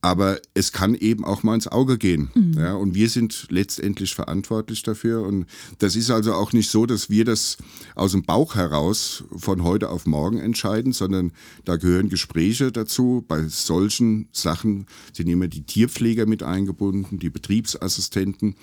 aber 0.02 0.38
es 0.54 0.72
kann 0.72 0.94
eben 0.94 1.24
auch 1.24 1.42
mal 1.42 1.54
ins 1.54 1.66
Auge 1.66 1.98
gehen. 1.98 2.30
Ja, 2.56 2.74
und 2.74 2.94
wir 2.94 3.08
sind 3.08 3.46
letztendlich 3.50 4.14
verantwortlich 4.14 4.82
dafür. 4.82 5.22
Und 5.22 5.46
das 5.78 5.96
ist 5.96 6.10
also 6.10 6.34
auch 6.34 6.52
nicht 6.52 6.70
so, 6.70 6.86
dass 6.86 7.10
wir 7.10 7.24
das 7.24 7.56
aus 7.94 8.12
dem 8.12 8.22
Bauch 8.22 8.54
heraus 8.54 9.24
von 9.36 9.64
heute 9.64 9.90
auf 9.90 10.06
morgen 10.06 10.38
entscheiden, 10.38 10.92
sondern 10.92 11.32
da 11.64 11.76
gehören 11.76 12.08
Gespräche 12.08 12.70
dazu. 12.70 13.24
Bei 13.26 13.48
solchen 13.48 14.28
Sachen 14.32 14.86
sind 15.12 15.28
immer 15.28 15.48
die 15.48 15.62
Tierpfleger 15.62 16.26
mit 16.26 16.42
eingebunden, 16.42 17.18
die 17.18 17.30
Betriebsassistenten 17.30 18.54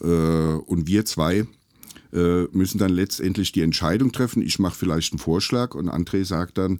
äh, 0.00 0.06
und 0.06 0.86
wir 0.86 1.04
zwei 1.04 1.46
äh, 2.12 2.44
müssen 2.52 2.78
dann 2.78 2.92
letztendlich 2.92 3.50
die 3.50 3.62
Entscheidung 3.62 4.12
treffen. 4.12 4.42
Ich 4.42 4.58
mache 4.58 4.76
vielleicht 4.76 5.12
einen 5.12 5.18
Vorschlag 5.18 5.74
und 5.74 5.88
André 5.88 6.24
sagt 6.24 6.58
dann, 6.58 6.78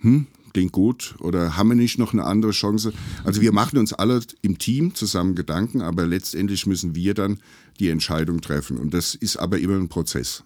hm, 0.00 0.26
klingt 0.54 0.72
gut 0.72 1.16
oder 1.18 1.58
haben 1.58 1.68
wir 1.68 1.74
nicht 1.74 1.98
noch 1.98 2.14
eine 2.14 2.24
andere 2.24 2.52
Chance? 2.52 2.94
Also 3.24 3.42
wir 3.42 3.52
machen 3.52 3.78
uns 3.78 3.92
alle 3.92 4.20
im 4.40 4.56
Team 4.56 4.94
zusammen 4.94 5.34
Gedanken, 5.34 5.82
aber 5.82 6.06
letztendlich 6.06 6.66
müssen 6.66 6.94
wir 6.94 7.12
dann 7.12 7.38
die 7.78 7.90
Entscheidung 7.90 8.40
treffen. 8.40 8.78
Und 8.78 8.94
das 8.94 9.14
ist 9.14 9.36
aber 9.36 9.58
immer 9.58 9.76
ein 9.76 9.88
Prozess. 9.88 10.44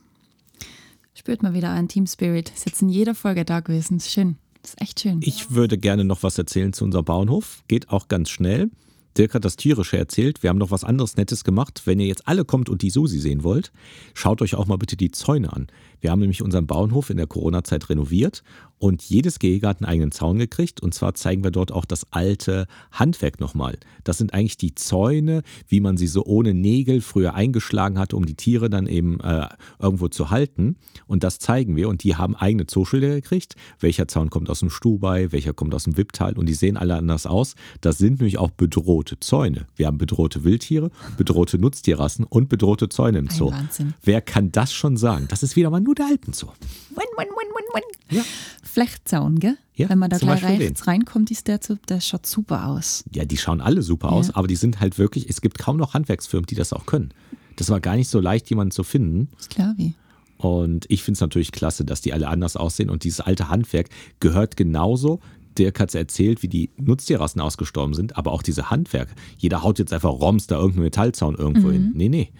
Spürt 1.15 1.43
mal 1.43 1.55
wieder 1.55 1.71
einen 1.71 1.89
Team 1.89 2.07
Spirit. 2.07 2.51
Ist 2.55 2.67
jetzt 2.67 2.83
in 2.83 2.89
jeder 2.89 3.15
Folge 3.15 3.45
da 3.45 3.61
gewesen. 3.61 3.99
Ist 3.99 4.11
schön. 4.11 4.37
Ist 4.65 4.81
echt 4.81 5.01
schön. 5.01 5.21
Ich 5.23 5.51
würde 5.51 5.77
gerne 5.79 6.05
noch 6.05 6.23
was 6.23 6.39
erzählen 6.39 6.73
zu 6.73 6.85
unserem 6.85 7.05
Bauernhof. 7.05 7.63
Geht 7.69 7.91
auch 7.91 8.09
ganz 8.09 8.31
schnell. 8.31 8.71
Dirk 9.17 9.35
hat 9.35 9.45
das 9.45 9.57
Tierische 9.57 9.99
erzählt. 9.99 10.43
Wir 10.43 10.51
haben 10.51 10.59
noch 10.59 10.71
was 10.71 10.85
anderes 10.85 11.17
Nettes 11.17 11.43
gemacht. 11.43 11.83
Wenn 11.85 11.99
ihr 11.99 12.07
jetzt 12.07 12.29
alle 12.29 12.45
kommt 12.45 12.69
und 12.69 12.83
die 12.83 12.91
Susi 12.91 13.19
sehen 13.19 13.43
wollt, 13.43 13.73
schaut 14.15 14.41
euch 14.43 14.55
auch 14.55 14.67
mal 14.67 14.79
bitte 14.79 14.97
die 14.97 15.11
Zäune 15.11 15.53
an. 15.53 15.67
Wir 16.01 16.11
haben 16.11 16.21
nämlich 16.21 16.43
unseren 16.43 16.67
Bauernhof 16.67 17.11
in 17.11 17.17
der 17.17 17.27
Corona-Zeit 17.27 17.89
renoviert 17.89 18.43
und 18.79 19.03
jedes 19.03 19.39
Gehege 19.39 19.67
hat 19.67 19.81
einen 19.81 19.91
eigenen 19.91 20.13
Zaun 20.13 20.39
gekriegt. 20.39 20.81
Und 20.81 20.95
zwar 20.95 21.15
zeigen 21.15 21.43
wir 21.43 21.51
dort 21.51 21.73
auch 21.73 21.85
das 21.85 22.07
alte 22.13 22.67
Handwerk 22.93 23.41
nochmal. 23.41 23.77
Das 24.05 24.19
sind 24.19 24.33
eigentlich 24.33 24.57
die 24.57 24.75
Zäune, 24.75 25.43
wie 25.67 25.81
man 25.81 25.97
sie 25.97 26.07
so 26.07 26.25
ohne 26.25 26.55
Nägel 26.55 27.01
früher 27.01 27.35
eingeschlagen 27.35 27.99
hatte, 27.99 28.17
um 28.17 28.25
die 28.25 28.37
Tiere 28.37 28.71
dann 28.71 28.87
eben 28.87 29.19
äh, 29.21 29.49
irgendwo 29.81 30.09
zu 30.09 30.31
halten. 30.31 30.77
Und 31.07 31.25
das 31.25 31.41
zeigen 31.41 31.75
wir. 31.75 31.89
Und 31.89 32.05
die 32.05 32.15
haben 32.15 32.37
eigene 32.37 32.67
Zooschilder 32.67 33.09
gekriegt. 33.09 33.57
Welcher 33.81 34.07
Zaun 34.07 34.31
kommt 34.31 34.49
aus 34.49 34.61
dem 34.61 34.71
Stubai, 34.71 35.33
welcher 35.33 35.53
kommt 35.53 35.75
aus 35.75 35.85
dem 35.85 35.97
Wipptal. 35.97 36.39
Und 36.39 36.47
die 36.47 36.55
sehen 36.55 36.77
alle 36.77 36.95
anders 36.95 37.27
aus. 37.27 37.57
Das 37.81 37.99
sind 37.99 38.21
nämlich 38.21 38.39
auch 38.39 38.51
bedrohte 38.51 39.19
Zäune. 39.19 39.67
Wir 39.75 39.89
haben 39.89 39.99
bedrohte 39.99 40.45
Wildtiere, 40.45 40.91
bedrohte 41.17 41.59
Nutztierrassen 41.59 42.25
und 42.25 42.49
bedrohte 42.49 42.89
Zäune 42.89 43.19
im 43.19 43.29
Zoo. 43.29 43.51
Wahnsinn. 43.51 43.95
Wer 44.03 44.21
kann 44.21 44.53
das 44.53 44.73
schon 44.73 44.97
sagen? 44.97 45.27
Das 45.29 45.43
ist 45.43 45.57
wieder 45.57 45.71
mal 45.71 45.81
nur 45.89 45.95
der 45.95 46.07
Alpenzoo. 46.07 46.49
Win, 46.91 46.97
win, 47.16 47.28
win, 47.28 47.49
win, 47.57 47.82
win. 48.11 48.18
Ja. 48.18 48.22
Flechtzaun, 48.62 49.39
gell? 49.41 49.57
Ja, 49.74 49.89
Wenn 49.89 49.99
man 49.99 50.11
da 50.11 50.18
gleich 50.18 50.45
rechts 50.45 50.86
reinkommt, 50.86 51.30
ist 51.30 51.49
der, 51.49 51.59
der 51.89 52.01
schaut 52.01 52.26
super 52.26 52.66
aus. 52.66 53.05
Ja, 53.14 53.24
die 53.24 53.39
schauen 53.39 53.61
alle 53.62 53.80
super 53.82 54.12
aus, 54.12 54.28
Ja. 54.28 54.36
aber 54.36 54.49
die 54.49 54.57
sind 54.57 54.80
halt 54.80 54.99
wirklich, 54.99 55.30
es 55.30 55.41
gibt 55.41 55.59
kaum 55.59 55.78
noch 55.78 55.95
Handwerksfirmen, 55.95 56.45
die 56.47 56.55
das 56.57 56.72
auch 56.74 56.84
können. 56.84 57.14
Das 57.57 57.70
war 57.70 57.80
gar 57.80 57.97
nicht 57.97 58.09
so 58.11 58.20
leicht, 58.20 58.51
jemanden 58.51 58.70
zu 58.70 58.82
finden. 58.84 59.28
Ist 59.39 59.49
klar 59.51 59.74
wie. 59.78 59.95
Und 60.36 60.84
ich 60.91 61.03
finde 61.03 61.16
es 61.16 61.20
natürlich 61.22 61.51
klasse, 61.53 61.84
dass 61.84 62.01
die 62.03 62.12
alle 62.12 62.28
anders 62.28 62.55
aussehen. 62.57 62.91
Und 62.91 63.03
dieses 63.05 63.20
alte 63.20 63.49
Handwerk 63.49 63.89
gehört 64.20 64.57
genauso. 64.57 65.20
Dirk 65.59 65.81
hat 65.81 65.91
es 65.91 65.95
erzählt, 65.95 66.43
wie 66.43 66.49
die 66.49 66.71
Nutztierrassen 66.77 67.41
ausgestorben 67.41 67.95
sind, 67.95 68.17
aber 68.17 68.33
auch 68.33 68.43
diese 68.43 68.71
Handwerk. 68.71 69.15
Jeder 69.37 69.63
haut 69.63 69.79
jetzt 69.79 69.93
einfach 69.93 70.11
Roms 70.11 70.47
da 70.47 70.57
irgendeinen 70.57 70.85
Metallzaun 70.85 71.35
irgendwo 71.35 71.71
hin. 71.71 71.93
Nee, 71.95 72.09
nee. 72.09 72.33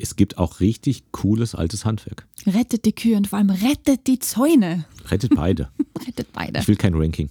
Es 0.00 0.16
gibt 0.16 0.38
auch 0.38 0.60
richtig 0.60 1.10
cooles 1.12 1.54
altes 1.54 1.84
Handwerk. 1.84 2.26
Rettet 2.46 2.84
die 2.84 2.92
Kühe 2.92 3.16
und 3.16 3.28
vor 3.28 3.38
allem 3.38 3.50
rettet 3.50 4.06
die 4.06 4.18
Zäune. 4.18 4.84
Rettet 5.10 5.34
beide. 5.34 5.68
Rettet 6.06 6.32
beide. 6.32 6.60
Ich 6.60 6.68
will 6.68 6.76
kein 6.76 6.94
Ranking. 6.94 7.30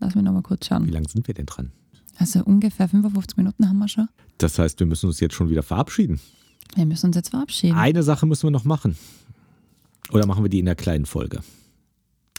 Lass 0.00 0.14
mich 0.14 0.24
nochmal 0.24 0.42
kurz 0.42 0.66
Wie 0.66 0.74
schauen. 0.74 0.88
lange 0.88 1.08
sind 1.08 1.26
wir 1.26 1.34
denn 1.34 1.46
dran? 1.46 1.70
Also 2.18 2.42
ungefähr 2.44 2.88
55 2.88 3.36
Minuten 3.36 3.68
haben 3.68 3.78
wir 3.78 3.88
schon. 3.88 4.08
Das 4.38 4.58
heißt, 4.58 4.78
wir 4.80 4.86
müssen 4.86 5.06
uns 5.06 5.20
jetzt 5.20 5.34
schon 5.34 5.48
wieder 5.48 5.62
verabschieden. 5.62 6.20
Wir 6.74 6.86
müssen 6.86 7.06
uns 7.06 7.16
jetzt 7.16 7.30
verabschieden. 7.30 7.76
Eine 7.76 8.02
Sache 8.02 8.26
müssen 8.26 8.44
wir 8.44 8.50
noch 8.50 8.64
machen. 8.64 8.96
Oder 10.10 10.26
machen 10.26 10.44
wir 10.44 10.50
die 10.50 10.58
in 10.58 10.66
der 10.66 10.74
kleinen 10.74 11.06
Folge? 11.06 11.40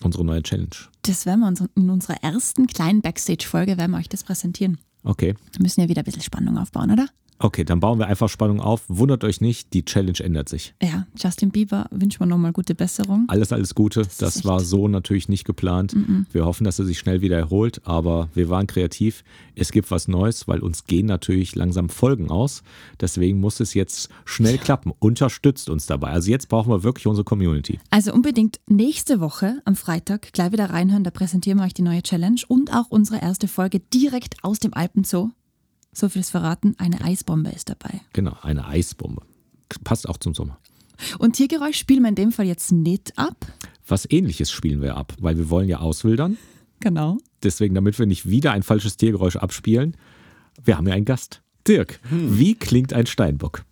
Unsere 0.03 0.25
neue 0.25 0.43
Challenge. 0.43 0.69
Das 1.03 1.25
werden 1.25 1.39
wir 1.39 1.47
uns 1.47 1.63
in 1.75 1.89
unserer 1.89 2.21
ersten 2.23 2.67
kleinen 2.67 3.01
Backstage-Folge 3.01 3.77
werden 3.77 3.91
wir 3.91 3.97
euch 3.97 4.09
das 4.09 4.23
präsentieren. 4.23 4.77
Okay. 5.03 5.35
Wir 5.51 5.61
müssen 5.61 5.81
ja 5.81 5.89
wieder 5.89 6.01
ein 6.01 6.05
bisschen 6.05 6.21
Spannung 6.21 6.57
aufbauen, 6.57 6.91
oder? 6.91 7.07
Okay, 7.43 7.65
dann 7.65 7.81
bauen 7.81 7.99
wir 7.99 8.07
einfach 8.07 8.29
Spannung 8.29 8.61
auf. 8.61 8.83
Wundert 8.87 9.25
euch 9.25 9.41
nicht, 9.41 9.73
die 9.73 9.83
Challenge 9.83 10.17
ändert 10.21 10.47
sich. 10.47 10.73
Ja, 10.81 11.05
Justin 11.21 11.51
Bieber 11.51 11.87
wünschen 11.91 12.21
wir 12.21 12.25
nochmal 12.25 12.53
gute 12.53 12.73
Besserung. 12.73 13.25
Alles, 13.27 13.51
alles 13.51 13.75
Gute. 13.75 14.03
Das 14.17 14.37
echt- 14.37 14.45
war 14.45 14.61
so 14.61 14.87
natürlich 14.87 15.27
nicht 15.27 15.43
geplant. 15.43 15.93
Wir 16.31 16.45
hoffen, 16.45 16.63
dass 16.63 16.79
er 16.79 16.85
sich 16.85 16.99
schnell 16.99 17.19
wieder 17.19 17.37
erholt, 17.37 17.81
aber 17.85 18.29
wir 18.33 18.47
waren 18.47 18.65
kreativ. 18.65 19.25
Es 19.55 19.73
gibt 19.73 19.91
was 19.91 20.07
Neues, 20.07 20.47
weil 20.47 20.61
uns 20.61 20.85
gehen 20.85 21.05
natürlich 21.05 21.53
langsam 21.55 21.89
Folgen 21.89 22.31
aus. 22.31 22.63
Deswegen 23.01 23.41
muss 23.41 23.59
es 23.59 23.73
jetzt 23.73 24.07
schnell 24.23 24.57
klappen. 24.57 24.93
Unterstützt 24.99 25.69
uns 25.69 25.85
dabei. 25.85 26.11
Also 26.11 26.31
jetzt 26.31 26.47
brauchen 26.47 26.71
wir 26.71 26.83
wirklich 26.83 27.07
unsere 27.07 27.25
Community. 27.25 27.77
Also 27.89 28.13
unbedingt 28.13 28.61
nächste 28.69 29.19
Woche 29.19 29.61
am 29.65 29.75
Freitag 29.75 30.31
gleich 30.31 30.53
wieder 30.53 30.69
reinhören, 30.69 31.03
da 31.03 31.11
präsentieren 31.11 31.59
wir 31.59 31.65
euch 31.65 31.73
die 31.73 31.81
neue 31.81 32.03
Challenge 32.03 32.39
und 32.47 32.73
auch 32.73 32.85
unsere 32.89 33.21
erste 33.21 33.49
Folge 33.49 33.79
direkt 33.79 34.35
aus 34.43 34.59
dem 34.59 34.73
Alpenzoo. 34.73 35.31
So 35.93 36.09
viel 36.09 36.21
ist 36.21 36.31
verraten, 36.31 36.75
eine 36.77 37.01
Eisbombe 37.01 37.51
ist 37.51 37.69
dabei. 37.69 38.01
Genau, 38.13 38.35
eine 38.41 38.67
Eisbombe. 38.67 39.21
Passt 39.83 40.09
auch 40.09 40.17
zum 40.17 40.33
Sommer. 40.33 40.59
Und 41.19 41.33
Tiergeräusch 41.35 41.77
spielen 41.77 42.03
wir 42.03 42.09
in 42.09 42.15
dem 42.15 42.31
Fall 42.31 42.45
jetzt 42.45 42.71
nicht 42.71 43.17
ab. 43.17 43.45
Was 43.87 44.09
ähnliches 44.09 44.51
spielen 44.51 44.81
wir 44.81 44.97
ab, 44.97 45.13
weil 45.19 45.37
wir 45.37 45.49
wollen 45.49 45.67
ja 45.69 45.79
auswildern. 45.79 46.37
Genau. 46.79 47.17
Deswegen, 47.43 47.75
damit 47.75 47.97
wir 47.99 48.05
nicht 48.05 48.27
wieder 48.27 48.51
ein 48.51 48.63
falsches 48.63 48.97
Tiergeräusch 48.97 49.35
abspielen, 49.35 49.97
wir 50.63 50.77
haben 50.77 50.87
ja 50.87 50.93
einen 50.93 51.05
Gast. 51.05 51.41
Dirk, 51.67 51.99
wie 52.09 52.55
klingt 52.55 52.93
ein 52.93 53.05
Steinbock? 53.05 53.63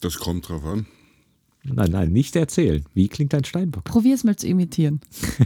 Das 0.00 0.18
kommt 0.18 0.48
drauf 0.48 0.64
an. 0.64 0.86
Nein, 1.62 1.90
nein, 1.90 2.12
nicht 2.12 2.36
erzählen. 2.36 2.84
Wie 2.94 3.08
klingt 3.08 3.34
ein 3.34 3.44
Steinbock? 3.44 3.84
Probier's 3.84 4.24
mal 4.24 4.36
zu 4.36 4.46
imitieren. 4.46 5.00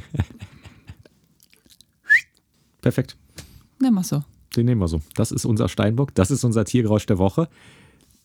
Perfekt. 2.83 3.16
Nehmen 3.81 3.97
wir 3.97 4.05
so. 4.05 4.22
Den 4.57 4.66
nehmen 4.66 4.80
wir 4.80 4.88
so. 4.88 5.01
Das 5.14 5.30
ist 5.32 5.44
unser 5.44 5.68
Steinbock. 5.68 6.14
Das 6.14 6.30
ist 6.30 6.44
unser 6.44 6.64
Tiergeräusch 6.64 7.07
der 7.07 7.18
Woche. 7.18 7.48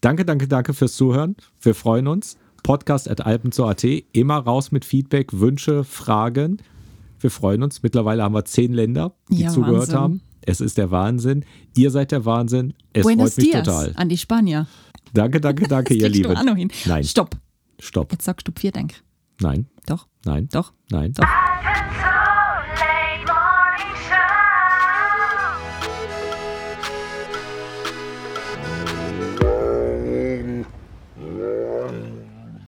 Danke, 0.01 0.25
danke, 0.25 0.47
danke 0.47 0.73
fürs 0.73 0.95
Zuhören. 0.95 1.35
Wir 1.61 1.75
freuen 1.75 2.07
uns. 2.07 2.37
Podcast 2.63 3.09
at 3.09 3.25
alpenzoo.at. 3.25 3.83
Immer 4.11 4.37
raus 4.37 4.71
mit 4.71 4.85
Feedback, 4.85 5.33
Wünsche, 5.39 5.83
Fragen. 5.83 6.57
Wir 7.19 7.29
freuen 7.31 7.61
uns. 7.63 7.83
Mittlerweile 7.83 8.23
haben 8.23 8.33
wir 8.33 8.45
zehn 8.45 8.73
Länder, 8.73 9.13
die 9.29 9.41
Ja, 9.43 9.49
zugehört 9.49 9.79
Wahnsinn. 9.81 9.95
haben. 9.99 10.21
Es 10.41 10.61
ist 10.61 10.77
der 10.77 10.91
Wahnsinn. 10.91 11.45
Ihr 11.75 11.89
seid 11.91 12.11
der 12.11 12.25
Wahnsinn. 12.25 12.73
Es 12.93 13.03
Buenos 13.03 13.33
freut 13.33 13.37
mich 13.43 13.51
dias 13.51 13.63
total. 13.65 13.93
an 13.95 14.09
die 14.09 14.17
Spanier. 14.17 14.67
Danke, 15.13 15.39
danke, 15.41 15.67
danke, 15.69 15.93
ihr 15.93 16.09
Lieben. 16.09 16.33
Nein. 16.85 17.03
Stopp. 17.03 17.35
Stopp. 17.79 18.11
Jetzt 18.11 18.25
sagst 18.25 18.47
du 18.47 18.51
vier, 18.57 18.71
denk. 18.71 18.95
Nein, 19.41 19.67
Doch, 19.85 20.07
nein, 20.23 20.47
doch, 20.51 20.71
nein. 20.89 21.13
doch. 21.13 21.25